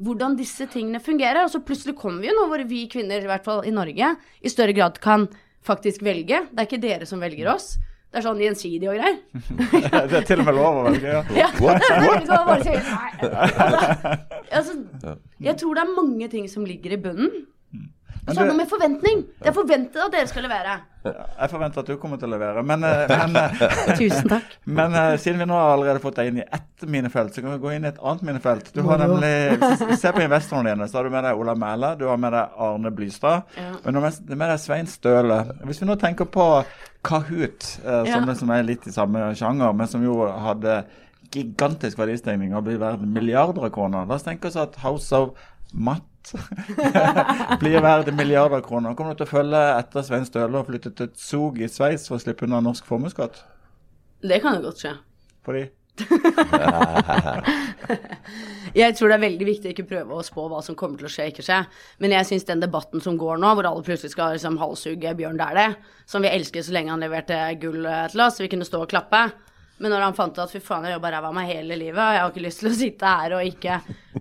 hvordan 0.00 0.36
disse 0.38 0.66
tingene 0.72 1.02
fungerer. 1.02 1.44
Og 1.44 1.52
så 1.52 1.60
plutselig 1.64 1.96
kommer 1.98 2.22
vi 2.24 2.30
jo 2.30 2.38
nå 2.38 2.46
hvor 2.48 2.64
vi 2.70 2.86
kvinner, 2.92 3.20
i 3.20 3.30
hvert 3.30 3.44
fall 3.46 3.66
i 3.68 3.74
Norge, 3.74 4.14
i 4.16 4.52
større 4.52 4.76
grad 4.76 5.00
kan 5.02 5.28
faktisk 5.66 6.04
velge. 6.06 6.46
Det 6.50 6.62
er 6.62 6.68
ikke 6.68 6.82
dere 6.82 7.08
som 7.08 7.20
velger 7.20 7.50
oss. 7.52 7.74
Det 8.10 8.18
er 8.18 8.24
sånn 8.26 8.40
gjensidig 8.42 8.88
og 8.90 8.96
greier. 8.98 9.18
Det 10.10 10.16
er 10.18 10.24
til 10.26 10.40
og 10.42 10.48
med 10.48 10.56
lov 10.56 10.78
å 10.80 10.86
velge. 10.88 11.12
Ja. 11.12 11.20
Ja, 11.40 11.50
What? 11.62 11.84
er. 12.66 12.80
Altså, 14.50 14.72
altså, 14.80 15.14
jeg 15.38 15.54
tror 15.60 15.78
det 15.78 15.84
er 15.84 15.92
mange 15.94 16.30
ting 16.32 16.48
som 16.50 16.66
ligger 16.66 16.96
i 16.96 17.02
bunnen. 17.04 17.44
Og 18.30 18.34
så 18.36 18.40
har 18.40 18.48
noe 18.48 18.56
med 18.60 18.68
forventning. 18.70 19.24
Det 19.40 19.50
er 19.50 19.54
forventet 19.56 20.00
at 20.04 20.12
dere 20.14 20.28
skal 20.30 20.44
levere. 20.46 20.76
Jeg 21.02 21.48
forventer 21.50 21.80
at 21.82 21.88
du 21.88 21.96
kommer 22.00 22.18
til 22.20 22.28
å 22.28 22.32
levere. 22.34 22.62
Men, 22.66 22.84
eh, 22.84 23.08
men, 23.08 23.36
eh, 23.40 23.94
Tusen 24.00 24.28
takk. 24.28 24.54
men 24.68 24.94
eh, 25.00 25.16
siden 25.18 25.40
vi 25.40 25.46
nå 25.48 25.56
har 25.56 25.72
allerede 25.74 26.02
fått 26.04 26.20
deg 26.20 26.28
inn 26.30 26.40
i 26.42 26.44
ett 26.46 26.84
minefelt, 26.86 27.34
så 27.34 27.42
kan 27.44 27.54
vi 27.54 27.58
gå 27.62 27.72
inn 27.74 27.84
i 27.88 27.90
et 27.90 27.98
annet 28.04 28.22
minefelt. 28.28 28.70
Du 28.76 28.82
har 28.86 29.00
nemlig, 29.00 29.96
ser 29.98 30.12
på 30.16 30.22
investorene 30.24 30.74
dine, 30.76 30.88
så 30.92 31.00
har 31.00 31.08
du 31.08 31.14
med 31.16 31.24
deg 31.26 31.40
Ola 31.40 31.54
Mæle, 31.58 31.94
du 32.00 32.06
har 32.08 32.20
med 32.20 32.36
deg 32.36 32.56
Arne 32.68 32.92
Blystad, 32.94 33.42
Ja. 33.56 33.70
og 33.82 33.88
du 33.92 34.00
har 34.00 34.10
med 34.28 34.46
deg 34.46 34.58
Svein 34.60 34.86
Støle. 34.86 35.40
Hvis 35.64 35.80
vi 35.82 35.88
nå 35.90 35.96
tenker 36.00 36.28
på 36.28 36.48
Kahoot, 37.02 37.62
som, 37.80 38.06
Ja. 38.28 38.34
som 38.34 38.50
er 38.54 38.62
litt 38.68 38.86
i 38.86 38.92
samme 38.92 39.30
sjanger, 39.34 39.72
men 39.74 39.88
som 39.88 40.04
jo 40.04 40.20
hadde 40.28 40.82
gigantisk 41.34 41.98
verdistigning 42.00 42.54
og 42.56 42.66
blir 42.66 42.80
verdt 42.80 43.06
milliarder 43.06 43.68
av 43.68 43.74
kroner. 43.74 44.06
La 44.08 44.18
oss 44.18 44.26
tenke 44.26 44.50
oss 44.50 44.58
at 44.60 44.78
House 44.84 45.14
of 45.16 45.34
Matt 45.72 46.32
blir 47.62 47.80
verdt 47.80 48.12
milliarder 48.16 48.58
av 48.58 48.64
kroner. 48.66 48.96
Kommer 48.98 49.14
du 49.14 49.22
til 49.22 49.28
å 49.28 49.34
følge 49.34 49.60
etter 49.78 50.06
Svein 50.06 50.26
Støle 50.28 50.60
og 50.60 50.68
flytte 50.70 50.92
til 50.96 51.12
Zug 51.18 51.60
i 51.62 51.68
Sveits 51.70 52.08
for 52.10 52.18
å 52.18 52.22
slippe 52.22 52.46
unna 52.48 52.62
norsk 52.64 52.88
formuesskatt? 52.88 53.44
Det 54.20 54.40
kan 54.42 54.58
jo 54.58 54.66
godt 54.68 54.82
skje. 54.82 54.94
Fordi 55.46 55.68
Jeg 58.80 58.94
tror 58.96 59.10
det 59.10 59.16
er 59.16 59.24
veldig 59.24 59.46
viktig 59.48 59.68
å 59.68 59.72
ikke 59.74 59.90
prøve 59.90 60.16
å 60.16 60.24
spå 60.24 60.42
hva 60.48 60.60
som 60.64 60.76
kommer 60.78 60.96
til 61.00 61.08
å 61.08 61.12
skje, 61.12 61.26
ikke 61.32 61.44
skje. 61.44 61.58
Men 62.00 62.14
jeg 62.14 62.28
syns 62.28 62.48
den 62.48 62.62
debatten 62.62 63.00
som 63.04 63.18
går 63.20 63.36
nå, 63.42 63.48
hvor 63.56 63.66
alle 63.68 63.84
plutselig 63.86 64.12
skal 64.14 64.34
liksom 64.36 64.60
halshugge 64.62 65.16
Bjørn 65.18 65.40
Dæhlie, 65.40 65.74
som 66.08 66.20
vi 66.24 66.32
elsket 66.32 66.64
så 66.66 66.72
lenge 66.76 66.92
han 66.94 67.04
leverte 67.04 67.36
gull 67.60 67.82
til 68.12 68.20
oss, 68.24 68.34
så 68.38 68.42
vi 68.46 68.52
kunne 68.52 68.68
stå 68.68 68.78
og 68.84 68.92
klappe. 68.92 69.22
Men 69.80 69.94
når 69.94 70.04
han 70.04 70.16
fant 70.16 70.36
ut 70.36 70.42
at 70.44 70.52
fy 70.52 70.60
faen, 70.62 70.84
jeg 70.84 70.98
jobba 70.98 71.12
ræva 71.14 71.30
av 71.30 71.36
meg 71.36 71.48
hele 71.48 71.78
livet, 71.80 72.00
og 72.00 72.14
jeg 72.14 72.22
har 72.22 72.32
ikke 72.32 72.44
lyst 72.44 72.60
til 72.62 72.68
å 72.70 72.74
sitte 72.76 73.12
her 73.20 73.36
og 73.36 73.46
ikke 73.48 73.78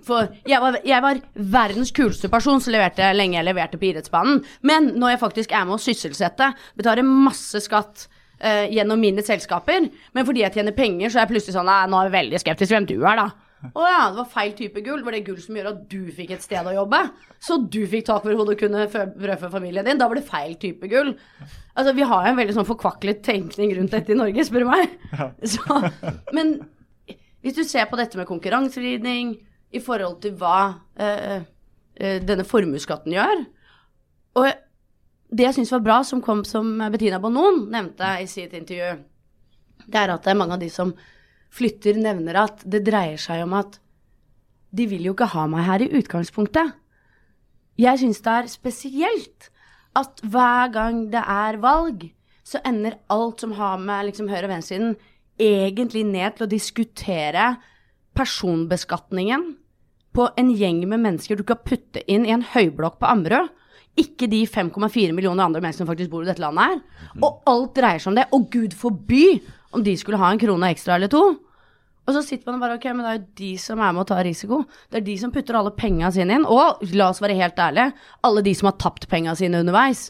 For 0.07 0.29
jeg 0.47 0.61
var, 0.63 0.77
jeg 0.87 1.03
var 1.03 1.19
verdens 1.57 1.91
kuleste 1.95 2.29
person 2.31 2.61
som 2.63 2.73
leverte 2.73 3.09
lenge 3.15 3.35
jeg 3.35 3.47
leverte 3.47 3.79
på 3.81 3.89
idrettsbanen. 3.89 4.39
Men 4.63 4.93
når 4.95 5.15
jeg 5.15 5.21
faktisk 5.25 5.51
er 5.51 5.67
med 5.67 5.75
å 5.75 5.83
sysselsette, 5.83 6.53
betaler 6.79 7.07
masse 7.07 7.59
skatt 7.65 8.05
uh, 8.07 8.65
gjennom 8.71 9.01
mine 9.01 9.25
selskaper, 9.25 9.89
men 10.15 10.27
fordi 10.27 10.45
jeg 10.45 10.55
tjener 10.55 10.77
penger, 10.77 11.11
så 11.11 11.19
er 11.19 11.25
jeg 11.25 11.33
plutselig 11.33 11.57
sånn 11.57 11.67
Nei, 11.67 11.83
nå 11.91 11.99
er 11.99 12.09
jeg 12.09 12.15
veldig 12.15 12.43
skeptisk 12.45 12.75
hvem 12.75 12.87
du 12.89 12.97
er, 13.01 13.19
da. 13.19 13.48
Å 13.75 13.83
ja, 13.83 14.03
det 14.09 14.17
var 14.21 14.27
feil 14.31 14.53
type 14.55 14.81
gull. 14.85 15.01
Var 15.03 15.15
det 15.17 15.23
gull 15.27 15.39
som 15.43 15.57
gjør 15.59 15.67
at 15.73 15.79
du 15.91 16.05
fikk 16.15 16.31
et 16.31 16.43
sted 16.45 16.67
å 16.69 16.73
jobbe? 16.77 16.99
Så 17.43 17.57
du 17.67 17.81
fikk 17.91 18.05
tak 18.07 18.23
over 18.23 18.37
hodet 18.39 18.55
og 18.55 18.61
kunne 18.61 18.85
fø- 18.93 19.09
brødfø 19.19 19.49
familien 19.51 19.87
din? 19.87 19.99
Da 19.99 20.07
var 20.07 20.15
det 20.19 20.23
feil 20.29 20.55
type 20.61 20.87
gull. 20.91 21.11
Altså, 21.75 21.93
vi 21.97 22.07
har 22.07 22.29
en 22.29 22.39
veldig 22.39 22.55
sånn 22.55 22.67
forkvaklet 22.69 23.19
tenkning 23.27 23.73
rundt 23.75 23.91
dette 23.95 24.15
i 24.15 24.17
Norge, 24.19 24.45
spør 24.47 24.63
du 24.63 24.69
meg. 24.71 24.95
Så, 25.55 25.81
men 26.35 26.55
hvis 27.43 27.57
du 27.59 27.63
ser 27.67 27.87
på 27.91 27.99
dette 27.99 28.19
med 28.19 28.27
konkurransevridning 28.31 29.35
i 29.75 29.83
forhold 29.83 30.21
til 30.23 30.33
hva 30.39 30.57
eh, 30.99 31.43
denne 32.23 32.45
formuesskatten 32.47 33.11
gjør 33.13 33.43
Og 34.39 34.47
det 35.29 35.45
jeg 35.45 35.55
syns 35.59 35.71
var 35.75 35.83
bra, 35.85 35.99
som 36.07 36.23
kom 36.25 36.41
som 36.47 36.77
Bettina 36.89 37.19
Bonon 37.21 37.65
nevnte 37.69 38.15
i 38.23 38.25
sitt 38.27 38.55
intervju, 38.57 38.95
det 39.85 39.99
er 39.99 40.13
at 40.15 40.23
det 40.25 40.31
er 40.33 40.39
mange 40.39 40.55
av 40.57 40.63
de 40.63 40.69
som 40.73 40.89
flytter, 41.53 41.97
nevner 41.99 42.43
at 42.45 42.63
det 42.65 42.83
dreier 42.87 43.19
seg 43.21 43.43
om 43.45 43.55
at 43.59 43.79
de 44.75 44.85
vil 44.89 45.07
jo 45.09 45.15
ikke 45.15 45.31
ha 45.33 45.47
meg 45.49 45.65
her 45.65 45.83
i 45.83 45.91
utgangspunktet. 45.99 46.75
Jeg 47.79 48.01
syns 48.01 48.21
det 48.25 48.33
er 48.35 48.51
spesielt 48.51 49.49
at 49.97 50.21
hver 50.21 50.69
gang 50.73 51.05
det 51.13 51.21
er 51.23 51.57
valg, 51.61 52.09
så 52.45 52.61
ender 52.65 52.99
alt 53.13 53.41
som 53.41 53.55
har 53.57 53.79
med 53.81 54.09
liksom 54.09 54.29
høyre- 54.29 54.45
og 54.47 54.53
venstresiden, 54.53 54.95
egentlig 55.39 56.03
ned 56.05 56.35
til 56.35 56.45
å 56.45 56.51
diskutere 56.51 57.45
personbeskatningen 58.17 59.45
på 60.15 60.27
en 60.37 60.49
gjeng 60.51 60.81
med 60.89 61.03
mennesker 61.05 61.39
du 61.39 61.45
kan 61.47 61.61
putte 61.63 62.03
inn 62.09 62.25
i 62.27 62.33
en 62.33 62.43
høyblokk 62.43 62.99
på 62.99 63.09
Ammerud. 63.09 63.53
Ikke 63.99 64.29
de 64.31 64.43
5,4 64.47 65.13
millioner 65.15 65.43
andre 65.43 65.61
menneskene 65.63 65.85
som 65.85 65.89
faktisk 65.89 66.11
bor 66.11 66.23
i 66.23 66.29
dette 66.29 66.43
landet 66.43 66.65
her. 66.65 67.07
Og 67.25 67.41
alt 67.49 67.73
dreier 67.75 68.01
seg 68.01 68.11
om 68.11 68.19
det. 68.19 68.27
Og 68.35 68.45
gud 68.51 68.75
forby 68.77 69.39
om 69.75 69.83
de 69.85 69.95
skulle 69.97 70.19
ha 70.21 70.31
en 70.31 70.41
krone 70.41 70.71
ekstra 70.73 70.97
eller 70.97 71.11
to. 71.11 71.23
Og 72.09 72.15
så 72.15 72.23
sitter 72.25 72.49
man 72.49 72.57
og 72.57 72.63
bare 72.63 72.77
ok, 72.79 72.85
men 72.89 73.03
det 73.05 73.09
er 73.09 73.17
jo 73.19 73.25
de 73.37 73.49
som 73.61 73.81
er 73.85 73.91
med 73.93 74.01
å 74.01 74.09
ta 74.09 74.17
risiko. 74.25 74.63
Det 74.89 74.97
er 74.97 75.05
de 75.05 75.17
som 75.21 75.33
putter 75.33 75.57
alle 75.59 75.75
penga 75.77 76.09
sine 76.13 76.39
inn. 76.39 76.47
Og 76.49 76.81
la 76.97 77.11
oss 77.11 77.21
være 77.21 77.37
helt 77.37 77.59
ærlige, 77.61 77.91
alle 78.25 78.41
de 78.45 78.53
som 78.57 78.71
har 78.71 78.79
tapt 78.81 79.05
penga 79.11 79.35
sine 79.37 79.61
underveis. 79.61 80.07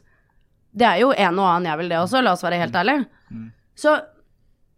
Det 0.71 0.87
er 0.87 1.01
jo 1.01 1.09
en 1.11 1.41
og 1.41 1.49
annen 1.49 1.67
jeg 1.67 1.81
vil 1.81 1.91
det 1.91 1.99
også, 1.99 2.21
la 2.23 2.37
oss 2.37 2.45
være 2.45 2.61
helt 2.61 2.77
ærlige. 2.79 3.03
Så 3.79 3.97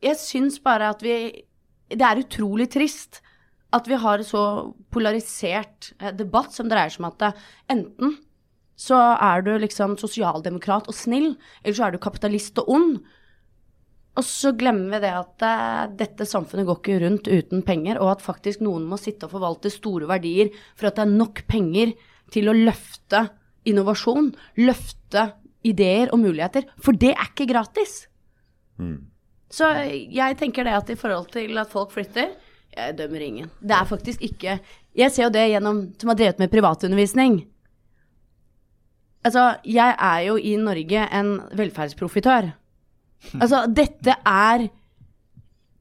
jeg 0.02 0.18
syns 0.18 0.58
bare 0.64 0.90
at 0.96 1.04
vi 1.06 1.46
Det 1.92 2.06
er 2.08 2.22
utrolig 2.24 2.70
trist 2.72 3.20
at 3.76 3.88
vi 3.88 3.98
har 4.00 4.22
så 4.24 4.44
polarisert 4.92 5.92
eh, 6.00 6.14
debatt 6.16 6.54
som 6.56 6.70
dreier 6.72 6.92
seg 6.92 7.04
om 7.04 7.10
at 7.10 7.42
enten 7.72 8.16
så 8.80 8.98
er 9.20 9.44
du 9.44 9.52
liksom 9.60 9.98
sosialdemokrat 10.00 10.88
og 10.88 10.96
snill, 10.96 11.36
eller 11.62 11.76
så 11.76 11.86
er 11.88 11.92
du 11.94 12.00
kapitalist 12.02 12.58
og 12.64 12.72
ond. 12.72 12.94
Og 14.20 14.26
så 14.28 14.52
glemmer 14.60 14.98
vi 14.98 15.04
det 15.06 15.12
at 15.16 15.46
uh, 15.48 15.92
dette 15.96 16.28
samfunnet 16.28 16.68
går 16.68 16.80
ikke 16.82 17.02
rundt 17.06 17.30
uten 17.32 17.62
penger, 17.68 18.00
og 18.04 18.18
at 18.18 18.26
faktisk 18.26 18.64
noen 18.66 18.84
må 18.90 19.00
sitte 19.00 19.28
og 19.28 19.36
forvalte 19.38 19.72
store 19.72 20.10
verdier 20.10 20.52
for 20.76 20.90
at 20.90 21.00
det 21.00 21.06
er 21.06 21.14
nok 21.14 21.46
penger 21.52 21.94
til 22.32 22.52
å 22.52 22.56
løfte 22.58 23.26
innovasjon, 23.68 24.32
løfte 24.60 25.30
ideer 25.68 26.12
og 26.12 26.24
muligheter. 26.24 26.68
For 26.82 26.98
det 26.98 27.14
er 27.14 27.30
ikke 27.30 27.50
gratis. 27.52 28.06
Så 29.52 29.68
jeg 29.92 30.38
tenker 30.40 30.66
det 30.66 30.74
at 30.74 30.90
i 30.90 30.98
forhold 31.00 31.30
til 31.34 31.60
at 31.62 31.72
folk 31.72 31.92
flytter, 31.94 32.32
jeg 32.72 32.96
dømmer 32.98 33.24
ingen. 33.24 33.50
Det 33.60 33.76
er 33.76 33.88
faktisk 33.88 34.22
ikke 34.24 34.60
Jeg 34.96 35.12
ser 35.12 35.26
jo 35.26 35.32
det 35.32 35.50
gjennom 35.52 35.82
som 36.00 36.10
har 36.12 36.18
drevet 36.20 36.40
med 36.40 36.52
privatundervisning. 36.52 37.36
Altså, 39.24 39.56
jeg 39.64 39.96
er 39.96 40.20
jo 40.26 40.36
i 40.36 40.56
Norge 40.60 41.04
en 41.16 41.30
velferdsprofitør. 41.56 42.50
Altså, 43.38 43.66
dette 43.70 44.16
er 44.26 44.68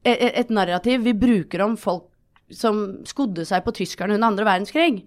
e- 0.05 0.17
e- 0.17 0.33
et 0.39 0.49
narrativ 0.53 1.03
vi 1.05 1.13
bruker 1.17 1.63
om 1.65 1.77
folk 1.77 2.07
som 2.51 3.01
skodde 3.07 3.45
seg 3.47 3.63
på 3.65 3.73
tyskerne 3.75 4.17
under 4.17 4.27
andre 4.27 4.45
verdenskrig. 4.45 5.05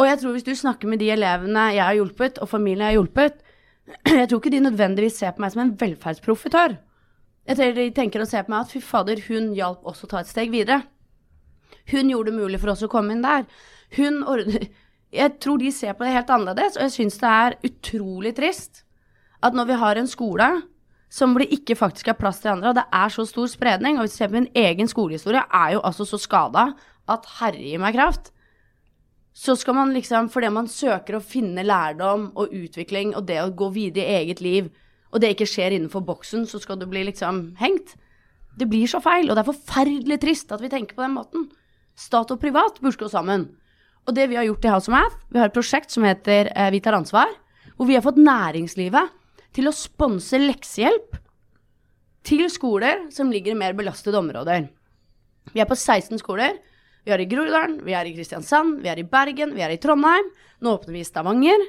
Og 0.00 0.06
jeg 0.08 0.20
tror 0.20 0.36
hvis 0.36 0.46
du 0.46 0.54
snakker 0.56 0.88
med 0.88 1.00
de 1.02 1.10
elevene 1.14 1.72
jeg 1.76 1.84
har 1.84 1.96
hjulpet, 1.98 2.38
og 2.38 2.48
familien 2.48 2.86
jeg 2.86 2.92
har 2.92 3.00
hjulpet, 3.00 3.42
jeg 4.20 4.28
tror 4.28 4.40
ikke 4.40 4.54
de 4.54 4.64
nødvendigvis 4.68 5.18
ser 5.20 5.34
på 5.34 5.44
meg 5.44 5.52
som 5.54 5.64
en 5.64 5.76
velferdsprofitør. 5.80 6.78
Jeg 7.48 7.58
tror 7.58 7.76
de 7.76 7.90
tenker 7.90 8.22
å 8.22 8.28
se 8.28 8.42
på 8.42 8.52
meg 8.52 8.64
at 8.64 8.72
fy 8.72 8.80
fader, 8.84 9.22
hun 9.28 9.52
hjalp 9.56 9.86
oss 9.88 10.04
å 10.04 10.10
ta 10.10 10.22
et 10.22 10.30
steg 10.30 10.52
videre. 10.54 10.84
Hun 11.90 12.10
gjorde 12.12 12.30
det 12.30 12.38
mulig 12.38 12.60
for 12.62 12.72
oss 12.72 12.84
å 12.86 12.90
komme 12.90 13.16
inn 13.16 13.24
der. 13.24 13.48
Hun 13.98 14.22
ordner 14.22 14.68
Jeg 15.12 15.34
tror 15.44 15.58
de 15.60 15.68
ser 15.68 15.92
på 15.92 16.06
det 16.06 16.14
helt 16.14 16.30
annerledes, 16.32 16.78
og 16.78 16.86
jeg 16.86 16.92
syns 16.94 17.18
det 17.20 17.28
er 17.28 17.56
utrolig 17.68 18.30
trist 18.32 18.78
at 19.44 19.52
når 19.52 19.66
vi 19.68 19.76
har 19.82 19.98
en 20.00 20.06
skole 20.08 20.46
som 21.12 21.34
det 21.36 21.50
ikke 21.52 21.76
faktisk 21.76 22.08
er 22.08 22.16
plass 22.16 22.40
til 22.40 22.54
andre, 22.54 22.70
og 22.70 22.78
det 22.78 22.86
er 22.88 23.10
så 23.12 23.26
stor 23.28 23.50
spredning, 23.52 23.98
og 23.98 24.06
hvis 24.06 24.14
du 24.14 24.22
ser 24.22 24.30
på 24.32 24.38
min 24.38 24.52
egen 24.56 24.88
skolehistorie, 24.88 25.42
er 25.44 25.74
jo 25.74 25.82
altså 25.84 26.06
så 26.08 26.20
skada 26.20 26.70
at 27.12 27.28
herre 27.36 27.60
gi 27.60 27.74
meg 27.80 27.98
kraft. 27.98 28.30
Så 29.36 29.56
skal 29.60 29.76
man 29.76 29.92
liksom, 29.92 30.30
fordi 30.32 30.48
man 30.52 30.70
søker 30.72 31.18
å 31.18 31.24
finne 31.24 31.64
lærdom 31.64 32.30
og 32.32 32.54
utvikling 32.56 33.12
og 33.16 33.26
det 33.28 33.38
å 33.42 33.52
gå 33.52 33.68
videre 33.76 34.08
i 34.08 34.22
eget 34.22 34.40
liv, 34.44 34.72
og 35.12 35.20
det 35.20 35.34
ikke 35.34 35.50
skjer 35.52 35.76
innenfor 35.76 36.04
boksen, 36.08 36.46
så 36.48 36.60
skal 36.60 36.80
du 36.80 36.88
bli 36.88 37.04
liksom 37.04 37.44
hengt. 37.60 37.92
Det 38.56 38.68
blir 38.68 38.88
så 38.88 39.00
feil, 39.04 39.28
og 39.28 39.36
det 39.36 39.44
er 39.44 39.52
forferdelig 39.52 40.20
trist 40.20 40.52
at 40.52 40.64
vi 40.64 40.72
tenker 40.72 40.96
på 40.96 41.04
den 41.04 41.16
måten. 41.20 41.50
Stat 41.92 42.32
og 42.32 42.40
privat 42.40 42.80
burde 42.80 43.04
gå 43.04 43.12
sammen. 43.12 43.50
Og 44.08 44.16
det 44.16 44.30
vi 44.32 44.40
har 44.40 44.48
gjort 44.48 44.64
i 44.64 44.72
House 44.72 44.88
of 44.88 44.96
Math, 44.96 45.20
vi 45.28 45.40
har 45.40 45.52
et 45.52 45.56
prosjekt 45.56 45.92
som 45.92 46.08
heter 46.08 46.48
eh, 46.56 46.70
Vi 46.72 46.80
tar 46.80 46.96
ansvar, 46.96 47.28
hvor 47.76 47.88
vi 47.88 48.00
har 48.00 48.04
fått 48.04 48.20
næringslivet 48.20 49.12
til 49.56 49.68
å 49.68 49.74
sponse 49.76 50.38
leksehjelp 50.40 51.18
til 52.26 52.46
skoler 52.52 53.08
som 53.14 53.32
ligger 53.32 53.54
i 53.54 53.58
mer 53.58 53.76
belastede 53.76 54.18
områder. 54.20 54.68
Vi 55.52 55.62
er 55.62 55.68
på 55.68 55.76
16 55.78 56.20
skoler. 56.22 56.58
Vi 57.02 57.10
er 57.10 57.18
i 57.18 57.26
Groruddalen, 57.26 57.80
vi 57.82 57.96
er 57.98 58.06
i 58.06 58.12
Kristiansand, 58.14 58.78
vi 58.84 58.90
er 58.92 59.00
i 59.02 59.06
Bergen, 59.08 59.56
vi 59.56 59.64
er 59.64 59.72
i 59.74 59.80
Trondheim. 59.82 60.28
Nå 60.62 60.76
åpner 60.76 60.94
vi 60.94 61.02
i 61.02 61.08
Stavanger. 61.08 61.64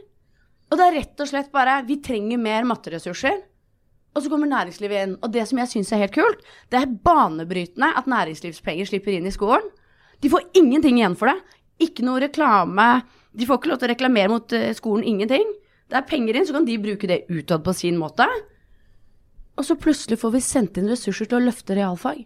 Og 0.70 0.78
det 0.78 0.86
er 0.86 0.96
rett 1.00 1.24
og 1.24 1.30
slett 1.30 1.50
bare 1.54 1.82
Vi 1.88 2.00
trenger 2.06 2.42
mer 2.42 2.68
matteressurser. 2.70 3.42
Og 4.14 4.22
så 4.22 4.30
kommer 4.30 4.50
næringslivet 4.50 5.08
inn. 5.08 5.16
Og 5.26 5.34
det 5.34 5.48
som 5.50 5.58
jeg 5.58 5.72
syns 5.72 5.92
er 5.94 6.04
helt 6.06 6.14
kult, 6.14 6.46
det 6.70 6.80
er 6.80 6.94
banebrytende 7.06 7.90
at 7.98 8.10
næringslivspenger 8.10 8.90
slipper 8.90 9.16
inn 9.16 9.26
i 9.26 9.34
skolen. 9.34 9.66
De 10.22 10.30
får 10.30 10.46
ingenting 10.54 11.00
igjen 11.00 11.18
for 11.18 11.32
det. 11.32 11.60
Ikke 11.82 12.06
noe 12.06 12.22
reklame. 12.22 12.88
De 13.34 13.48
får 13.50 13.60
ikke 13.60 13.72
lov 13.72 13.82
til 13.82 13.90
å 13.90 13.94
reklamere 13.96 14.32
mot 14.32 14.54
eh, 14.54 14.70
skolen. 14.78 15.06
Ingenting. 15.10 15.50
Det 15.94 16.00
er 16.02 16.08
penger 16.10 16.40
inn, 16.40 16.46
så 16.50 16.56
kan 16.58 16.66
de 16.66 16.80
bruke 16.82 17.06
det 17.10 17.20
utad 17.30 17.62
på 17.66 17.74
sin 17.78 18.00
måte. 18.02 18.26
Og 19.54 19.66
så 19.68 19.76
plutselig 19.78 20.18
får 20.18 20.32
vi 20.34 20.42
sendt 20.42 20.80
inn 20.82 20.90
ressurser 20.90 21.30
til 21.30 21.38
å 21.38 21.46
løfte 21.46 21.76
realfag. 21.78 22.24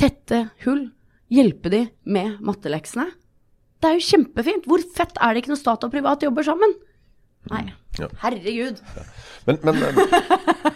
Tette 0.00 0.46
hull. 0.64 0.86
Hjelpe 1.28 1.68
de 1.68 1.82
med 2.08 2.38
matteleksene. 2.40 3.10
Det 3.82 3.90
er 3.90 3.98
jo 3.98 4.06
kjempefint. 4.06 4.64
Hvor 4.70 4.80
fett 4.96 5.18
er 5.20 5.34
det 5.36 5.42
ikke 5.42 5.52
når 5.52 5.60
stat 5.60 5.84
og 5.84 5.92
privat 5.92 6.24
jobber 6.24 6.46
sammen? 6.46 6.72
Nei, 7.52 7.66
Ja. 7.98 8.06
herregud. 8.22 8.80
Men, 9.46 9.58
men 9.64 9.78
men 9.80 9.94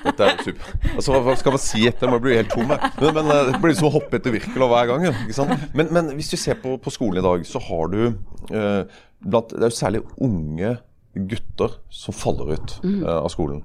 Dette 0.03 0.25
er 0.27 0.37
jo 0.37 0.45
super. 0.51 0.77
Altså, 0.97 1.19
hva 1.25 1.35
skal 1.39 1.55
man 1.57 1.63
si 1.63 1.83
etter? 1.89 2.11
Man 2.13 2.21
blir 2.25 2.37
helt 2.41 2.53
tom 2.53 2.69
her. 2.73 2.85
Men, 3.01 3.15
men 3.17 3.33
eh, 3.33 3.51
det 3.51 3.61
blir 3.65 3.75
som 3.79 3.89
å 3.89 3.95
hoppe 3.97 4.19
etter 4.21 4.33
Wirkola 4.35 4.69
hver 4.71 4.89
gang. 4.93 5.09
Ikke 5.25 5.37
sant? 5.37 5.67
Men, 5.77 5.91
men 5.95 6.13
hvis 6.19 6.31
du 6.33 6.37
ser 6.41 6.61
på, 6.63 6.77
på 6.83 6.93
skolen 6.95 7.21
i 7.23 7.27
dag, 7.27 7.45
så 7.49 7.61
har 7.65 7.91
du 7.93 8.01
eh, 8.07 8.83
blant, 9.25 9.53
Det 9.57 9.65
er 9.65 9.73
jo 9.73 9.81
særlig 9.81 10.05
unge 10.21 10.77
gutter 11.15 11.79
som 11.93 12.17
faller 12.17 12.55
ut 12.55 12.77
eh, 12.85 13.17
av 13.17 13.29
skolen. 13.33 13.63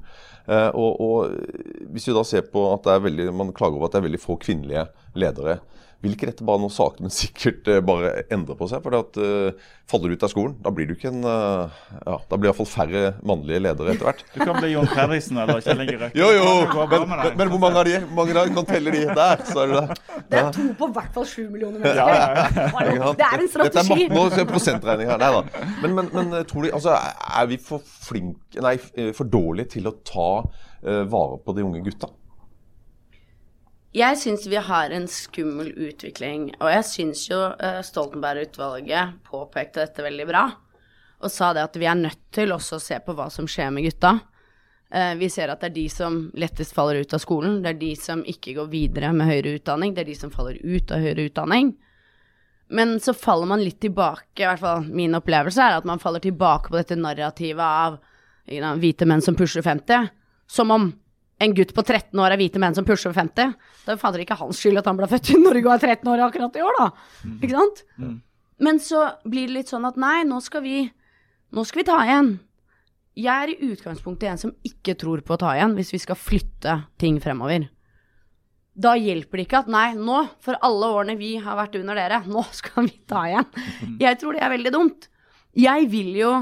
Eh, 0.47 0.69
og, 0.69 1.01
og 1.03 1.91
hvis 1.91 2.07
vi 2.09 2.15
da 2.15 2.23
ser 2.27 2.47
på 2.51 2.63
at 2.73 2.85
det 2.85 2.95
er 2.95 3.05
veldig, 3.07 3.27
man 3.35 3.53
klager 3.55 3.79
over 3.79 3.89
at 3.89 3.97
det 3.97 4.01
er 4.01 4.07
veldig 4.09 4.23
få 4.23 4.37
kvinnelige 4.43 4.87
ledere. 5.19 5.59
Vil 6.07 6.15
ikke 6.15 6.29
dette 6.29 6.45
bare 6.47 6.61
noe 6.63 6.71
sakte, 6.71 7.03
men 7.03 7.11
sikkert 7.21 7.67
eh, 7.67 7.81
bare 7.83 8.13
endre 8.31 8.55
på 8.55 8.67
seg? 8.71 8.79
For 8.85 8.95
at, 8.95 9.17
eh, 9.19 9.73
faller 9.91 10.11
du 10.11 10.15
ut 10.15 10.23
av 10.23 10.31
skolen, 10.31 10.53
da 10.63 10.71
blir 10.75 10.87
du 10.87 10.93
ikke 10.95 11.09
en 11.11 11.23
uh, 11.23 11.71
ja, 12.03 12.15
Da 12.27 12.35
blir 12.39 12.49
iallfall 12.49 12.67
færre 12.67 13.01
mannlige 13.27 13.61
ledere 13.63 13.93
etter 13.93 14.07
hvert. 14.09 14.23
Du 14.37 14.41
kan 14.41 14.57
bli 14.59 14.71
Jon 14.73 14.87
Fredriksen 14.91 15.39
eller 15.43 15.61
Kjell 15.63 15.83
Inge 15.83 15.97
Røkke. 16.01 16.19
Jo, 16.19 16.27
jo, 16.35 16.49
Det 16.91 16.99
men, 17.03 17.07
men, 17.11 17.37
men 17.41 17.51
hvor 17.53 17.61
mange 17.63 17.81
av 17.81 17.87
de 17.87 18.01
mange 18.15 18.35
av 18.35 18.47
de 18.49 18.55
kan 18.57 18.67
telle 18.71 18.93
de 18.95 19.03
der? 19.19 19.43
Så 19.47 19.63
er 19.63 19.71
det 19.73 19.81
der. 19.81 20.03
Det 20.27 20.41
er 20.41 20.51
to 20.55 20.67
på 20.79 20.91
hvert 20.97 21.15
fall 21.15 21.27
sju 21.29 21.41
millioner 21.53 21.79
mennesker. 21.83 22.13
ja, 22.99 23.11
Det 23.17 23.27
er 23.27 23.39
en 23.39 23.47
Dette 23.47 23.47
er 23.47 23.51
strategi. 23.55 23.89
matten 24.07 24.19
og 24.21 24.31
er 24.31 24.41
det 24.41 24.47
prosentregning 24.51 25.11
her. 25.11 25.23
Nei 25.23 25.31
da. 25.37 25.65
Men, 25.83 25.97
men, 25.99 26.11
men 26.15 26.37
tror 26.49 26.67
de, 26.67 26.73
altså, 26.75 26.95
er 27.41 27.49
vi 27.51 27.59
for 27.63 27.83
flinke, 28.07 28.63
nei, 28.63 28.75
for 29.15 29.27
dårlige 29.31 29.77
til 29.77 29.87
å 29.91 29.95
ta 30.07 30.29
uh, 30.43 31.03
vare 31.11 31.39
på 31.43 31.55
de 31.57 31.67
unge 31.67 31.83
gutta? 31.87 32.11
Jeg 33.97 34.17
syns 34.21 34.43
vi 34.45 34.59
har 34.61 34.91
en 34.93 35.07
skummel 35.09 35.71
utvikling, 35.87 36.51
og 36.59 36.69
jeg 36.69 36.85
syns 36.85 37.23
jo 37.31 37.39
eh, 37.55 37.79
Stoltenberg-utvalget 37.81 39.15
påpekte 39.25 39.81
dette 39.81 40.03
veldig 40.05 40.27
bra. 40.29 40.43
Og 41.23 41.31
sa 41.33 41.49
det 41.55 41.63
at 41.65 41.79
vi 41.79 41.87
er 41.89 41.97
nødt 41.97 42.27
til 42.35 42.53
også 42.53 42.77
å 42.77 42.83
se 42.83 42.99
på 43.01 43.15
hva 43.17 43.25
som 43.33 43.47
skjer 43.49 43.71
med 43.73 43.87
gutta. 43.87 44.11
Eh, 44.93 45.15
vi 45.17 45.31
ser 45.33 45.49
at 45.49 45.63
det 45.63 45.71
er 45.71 45.75
de 45.79 45.87
som 45.89 46.19
lettest 46.37 46.75
faller 46.77 47.01
ut 47.01 47.15
av 47.17 47.23
skolen. 47.23 47.57
Det 47.63 47.71
er 47.73 47.79
de 47.79 47.89
som 47.97 48.21
ikke 48.21 48.53
går 48.59 48.69
videre 48.75 49.09
med 49.17 49.31
høyere 49.31 49.55
utdanning. 49.57 49.95
Det 49.95 50.03
er 50.03 50.11
de 50.11 50.19
som 50.19 50.35
faller 50.35 50.59
ut 50.61 50.93
av 50.93 51.01
høyere 51.01 51.25
utdanning. 51.31 51.73
Men 52.77 52.99
så 53.01 53.15
faller 53.17 53.49
man 53.49 53.63
litt 53.63 53.79
tilbake, 53.81 54.43
i 54.43 54.45
hvert 54.45 54.61
fall 54.61 54.85
min 54.91 55.15
opplevelse 55.17 55.63
er 55.63 55.79
at 55.79 55.87
man 55.87 56.03
faller 56.03 56.21
tilbake 56.21 56.69
på 56.69 56.77
dette 56.77 56.99
narrativet 56.99 57.63
av 57.63 57.97
you 58.45 58.59
know, 58.59 58.77
hvite 58.77 59.07
menn 59.07 59.23
som 59.23 59.39
pusher 59.39 59.65
50. 59.65 60.11
Som 60.51 60.75
om 60.75 60.91
en 61.39 61.53
gutt 61.53 61.73
på 61.77 61.83
13 61.85 62.17
år 62.19 62.33
er 62.33 62.39
hvite 62.41 62.59
menn 62.61 62.73
som 62.77 62.85
pusher 62.87 63.13
50. 63.13 63.51
Det 63.85 63.93
er 63.93 63.99
fader 64.01 64.23
ikke 64.23 64.37
hans 64.39 64.57
skyld 64.61 64.79
at 64.81 64.87
han 64.89 64.97
ble 64.97 65.09
født 65.11 65.29
i 65.35 65.37
Norge 65.41 65.67
og 65.67 65.75
er 65.75 65.83
13 65.93 66.09
år 66.13 66.23
akkurat 66.25 66.57
i 66.57 66.63
år, 66.65 66.79
da. 66.79 66.87
Ikke 67.37 67.53
sant? 67.53 67.83
Men 68.57 68.79
så 68.81 69.03
blir 69.29 69.45
det 69.47 69.53
litt 69.59 69.69
sånn 69.69 69.85
at 69.85 69.99
nei, 70.01 70.23
nå 70.25 70.39
skal 70.41 70.63
vi, 70.65 70.79
nå 71.53 71.65
skal 71.67 71.83
vi 71.83 71.87
ta 71.91 71.99
igjen. 72.07 72.31
Jeg 73.17 73.33
er 73.33 73.51
i 73.53 73.71
utgangspunktet 73.71 74.29
en 74.31 74.41
som 74.41 74.53
ikke 74.65 74.93
tror 74.97 75.21
på 75.25 75.33
å 75.35 75.41
ta 75.41 75.53
igjen 75.57 75.73
hvis 75.77 75.93
vi 75.93 75.99
skal 76.01 76.17
flytte 76.17 76.73
ting 77.01 77.19
fremover. 77.21 77.67
Da 78.77 78.91
hjelper 78.97 79.39
det 79.39 79.45
ikke 79.47 79.61
at 79.63 79.69
nei, 79.73 79.87
nå, 79.97 80.19
for 80.45 80.57
alle 80.65 80.89
årene 80.93 81.15
vi 81.17 81.35
har 81.41 81.57
vært 81.57 81.77
under 81.79 81.97
dere, 81.97 82.19
nå 82.29 82.43
skal 82.59 82.85
vi 82.85 82.97
ta 83.09 83.23
igjen. 83.29 83.47
Jeg 84.01 84.19
tror 84.21 84.37
det 84.37 84.43
er 84.45 84.53
veldig 84.53 84.73
dumt. 84.73 85.09
Jeg 85.57 85.89
vil 85.93 86.13
jo 86.17 86.35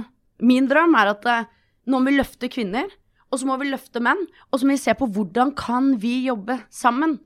Min 0.44 0.66
drøm 0.68 0.92
er 1.00 1.14
at 1.14 1.28
eh, 1.32 1.46
nå 1.88 2.00
må 2.02 2.10
vi 2.12 2.18
løfte 2.18 2.50
kvinner, 2.52 2.90
og 3.36 3.42
så 3.42 3.50
må 3.50 3.58
vi 3.60 3.68
løfte 3.68 4.00
menn, 4.04 4.22
og 4.50 4.60
så 4.60 4.68
må 4.68 4.78
vi 4.78 4.82
se 4.82 4.94
på 4.96 5.10
hvordan 5.12 5.52
kan 5.60 5.96
vi 6.00 6.22
jobbe 6.30 6.62
sammen. 6.72 7.18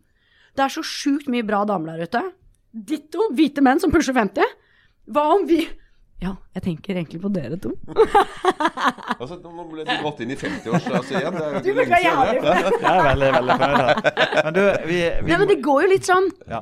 Det 0.58 0.66
er 0.66 0.74
så 0.74 0.82
sjukt 0.86 1.30
mye 1.30 1.46
bra 1.46 1.62
damer 1.70 1.94
der 2.00 2.10
ute. 2.10 2.24
Ditto 2.74 3.30
hvite 3.38 3.62
menn 3.66 3.82
som 3.82 3.94
pusher 3.94 4.16
50. 4.18 4.58
Hva 5.14 5.28
om 5.36 5.46
vi 5.50 5.62
Ja, 6.20 6.34
jeg 6.58 6.66
tenker 6.66 6.98
egentlig 6.98 7.22
på 7.24 7.30
dere 7.32 7.60
to. 7.62 7.76
Altså, 9.20 9.36
nå 9.36 9.64
ble 9.68 9.84
du 9.84 9.90
dratt 9.90 10.20
inn 10.24 10.30
i 10.32 10.36
50-års 10.40 10.86
altså, 10.96 11.18
igjen. 11.20 11.36
Det 11.36 11.42
er 11.46 11.56
jo 11.56 11.62
Du 11.64 11.70
ikke 11.70 11.88
lenge 11.92 12.12
siden, 12.30 12.46
det. 12.46 12.76
Jeg 12.80 12.92
er 12.92 13.08
veldig, 13.08 13.32
veldig 13.36 13.58
fornøyd. 13.62 14.06
Men 14.46 14.56
du, 14.56 14.62
vi, 14.90 15.00
vi 15.00 15.34
Nei, 15.34 15.40
men 15.42 15.50
det 15.50 15.58
går 15.66 15.82
jo 15.84 15.90
litt 15.92 16.08
sånn 16.08 16.30
ja. 16.48 16.62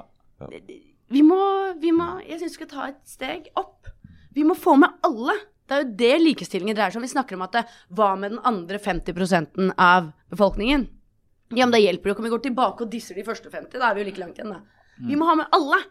vi 1.14 1.22
må, 1.26 1.42
vi 1.84 1.94
må 1.94 2.08
Jeg 2.26 2.40
syns 2.42 2.56
vi 2.56 2.58
skal 2.58 2.72
ta 2.72 2.88
et 2.90 3.00
steg 3.10 3.52
opp. 3.62 3.92
Vi 4.34 4.46
må 4.48 4.58
få 4.58 4.74
med 4.82 4.98
alle. 5.06 5.38
Det 5.68 5.76
er 5.76 5.84
jo 5.84 5.96
det 6.00 6.14
likestillingen 6.24 6.78
dreier 6.78 6.94
seg 6.94 7.02
om. 7.02 7.08
Vi 7.08 7.12
snakker 7.12 7.36
om 7.36 7.44
at 7.44 7.58
det, 7.58 7.64
hva 7.96 8.14
med 8.20 8.36
den 8.36 8.44
andre 8.48 8.80
50% 8.80 9.74
av 9.76 10.14
befolkningen? 10.32 10.88
Ja, 11.56 11.66
men 11.66 11.76
det 11.76 11.84
hjelper 11.84 12.10
jo 12.10 12.16
ikke 12.16 12.24
om 12.24 12.28
vi 12.28 12.36
går 12.36 12.46
tilbake 12.46 12.86
og 12.86 12.92
disser 12.92 13.20
de 13.20 13.26
første 13.28 13.52
50. 13.52 13.76
Da 13.80 13.90
er 13.90 13.98
vi 13.98 14.04
jo 14.04 14.08
like 14.10 14.24
langt 14.24 14.40
igjen, 14.40 14.56
da. 14.56 14.88
Vi 15.08 15.20
må 15.20 15.28
ha 15.28 15.36
med 15.40 15.52
alle. 15.56 15.82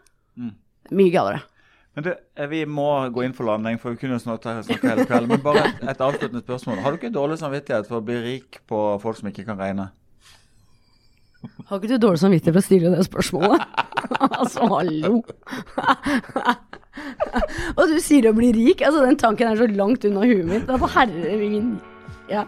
Mye 0.97 1.13
galere. 1.13 1.43
Men 1.97 2.03
du, 2.03 2.11
eh, 2.13 2.47
vi 2.47 2.59
må 2.69 2.87
gå 3.09 3.23
inn 3.25 3.33
for 3.33 3.49
landing, 3.49 3.79
for 3.81 3.95
vi 3.95 3.97
kunne 3.97 4.19
jo 4.19 4.21
snart 4.21 4.43
snakke 4.45 4.85
hele 4.85 5.05
kvelden. 5.09 5.31
Men 5.31 5.41
bare 5.41 5.63
et, 5.65 5.79
et 5.93 6.03
avsluttende 6.05 6.43
spørsmål. 6.43 6.83
Har 6.83 6.93
du 6.93 6.99
ikke 6.99 7.13
dårlig 7.13 7.39
samvittighet 7.41 7.89
for 7.89 7.97
å 7.97 8.05
bli 8.05 8.17
rik 8.21 8.59
på 8.69 8.81
folk 9.01 9.17
som 9.17 9.31
ikke 9.31 9.47
kan 9.47 9.57
regne? 9.57 9.87
Har 11.65 11.79
ikke 11.79 11.95
du 11.95 11.97
dårlig 12.01 12.21
samvittighet 12.21 12.53
for 12.53 12.61
å 12.61 12.67
stille 12.67 12.93
det 12.93 13.07
spørsmålet? 13.07 13.65
altså, 14.41 14.69
hallo. 14.75 15.23
Og 17.77 17.87
du 17.91 17.97
sier 18.03 18.29
å 18.29 18.35
bli 18.37 18.51
rik. 18.55 18.83
Altså, 18.85 19.05
den 19.05 19.19
tanken 19.19 19.51
er 19.51 19.59
så 19.59 19.69
langt 19.71 20.05
unna 20.07 20.25
huet 20.25 20.45
mitt. 20.47 20.67
Det 20.67 20.77
er 20.77 21.41
min 21.41 21.73
Ja. 22.31 22.45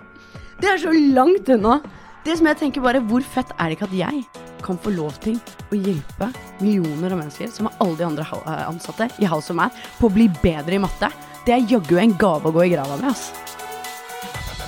Det 0.59 0.67
er 0.67 0.81
så 0.81 0.91
langt 0.91 1.49
unna. 1.49 1.79
Det 2.25 2.35
som 2.37 2.49
jeg 2.49 2.59
tenker 2.59 2.83
bare, 2.83 2.99
Hvor 2.99 3.23
fett 3.23 3.51
er 3.57 3.69
det 3.69 3.77
ikke 3.77 3.87
at 3.87 3.95
jeg 3.95 4.23
kan 4.61 4.77
få 4.77 4.91
lov 4.91 5.15
til 5.23 5.37
å 5.71 5.77
hjelpe 5.79 6.27
millioner 6.59 7.13
av 7.13 7.21
mennesker, 7.21 7.47
som 7.47 7.69
er 7.69 7.77
alle 7.79 7.95
de 7.95 8.05
andre 8.09 8.25
eh, 8.27 8.65
ansatte 8.67 9.07
i 9.23 9.29
House 9.29 9.53
of 9.53 9.55
Man, 9.55 9.71
på 9.99 10.09
å 10.09 10.13
bli 10.13 10.27
bedre 10.43 10.75
i 10.75 10.81
matte? 10.83 11.09
Det 11.47 11.55
er 11.55 11.65
jaggu 11.71 11.95
en 12.01 12.17
gave 12.19 12.51
å 12.51 12.53
gå 12.53 12.67
i 12.67 12.73
grava 12.75 12.99
med, 12.99 13.09
ass. 13.13 13.31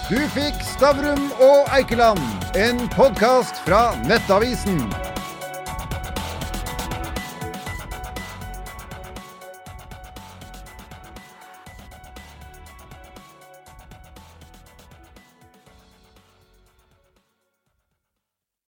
Du 0.08 0.18
fikk 0.34 0.64
Stavrum 0.74 1.30
og 1.44 1.72
Eikeland, 1.76 2.24
en 2.56 2.84
podkast 2.96 3.64
fra 3.68 3.90
Nettavisen. 4.08 5.11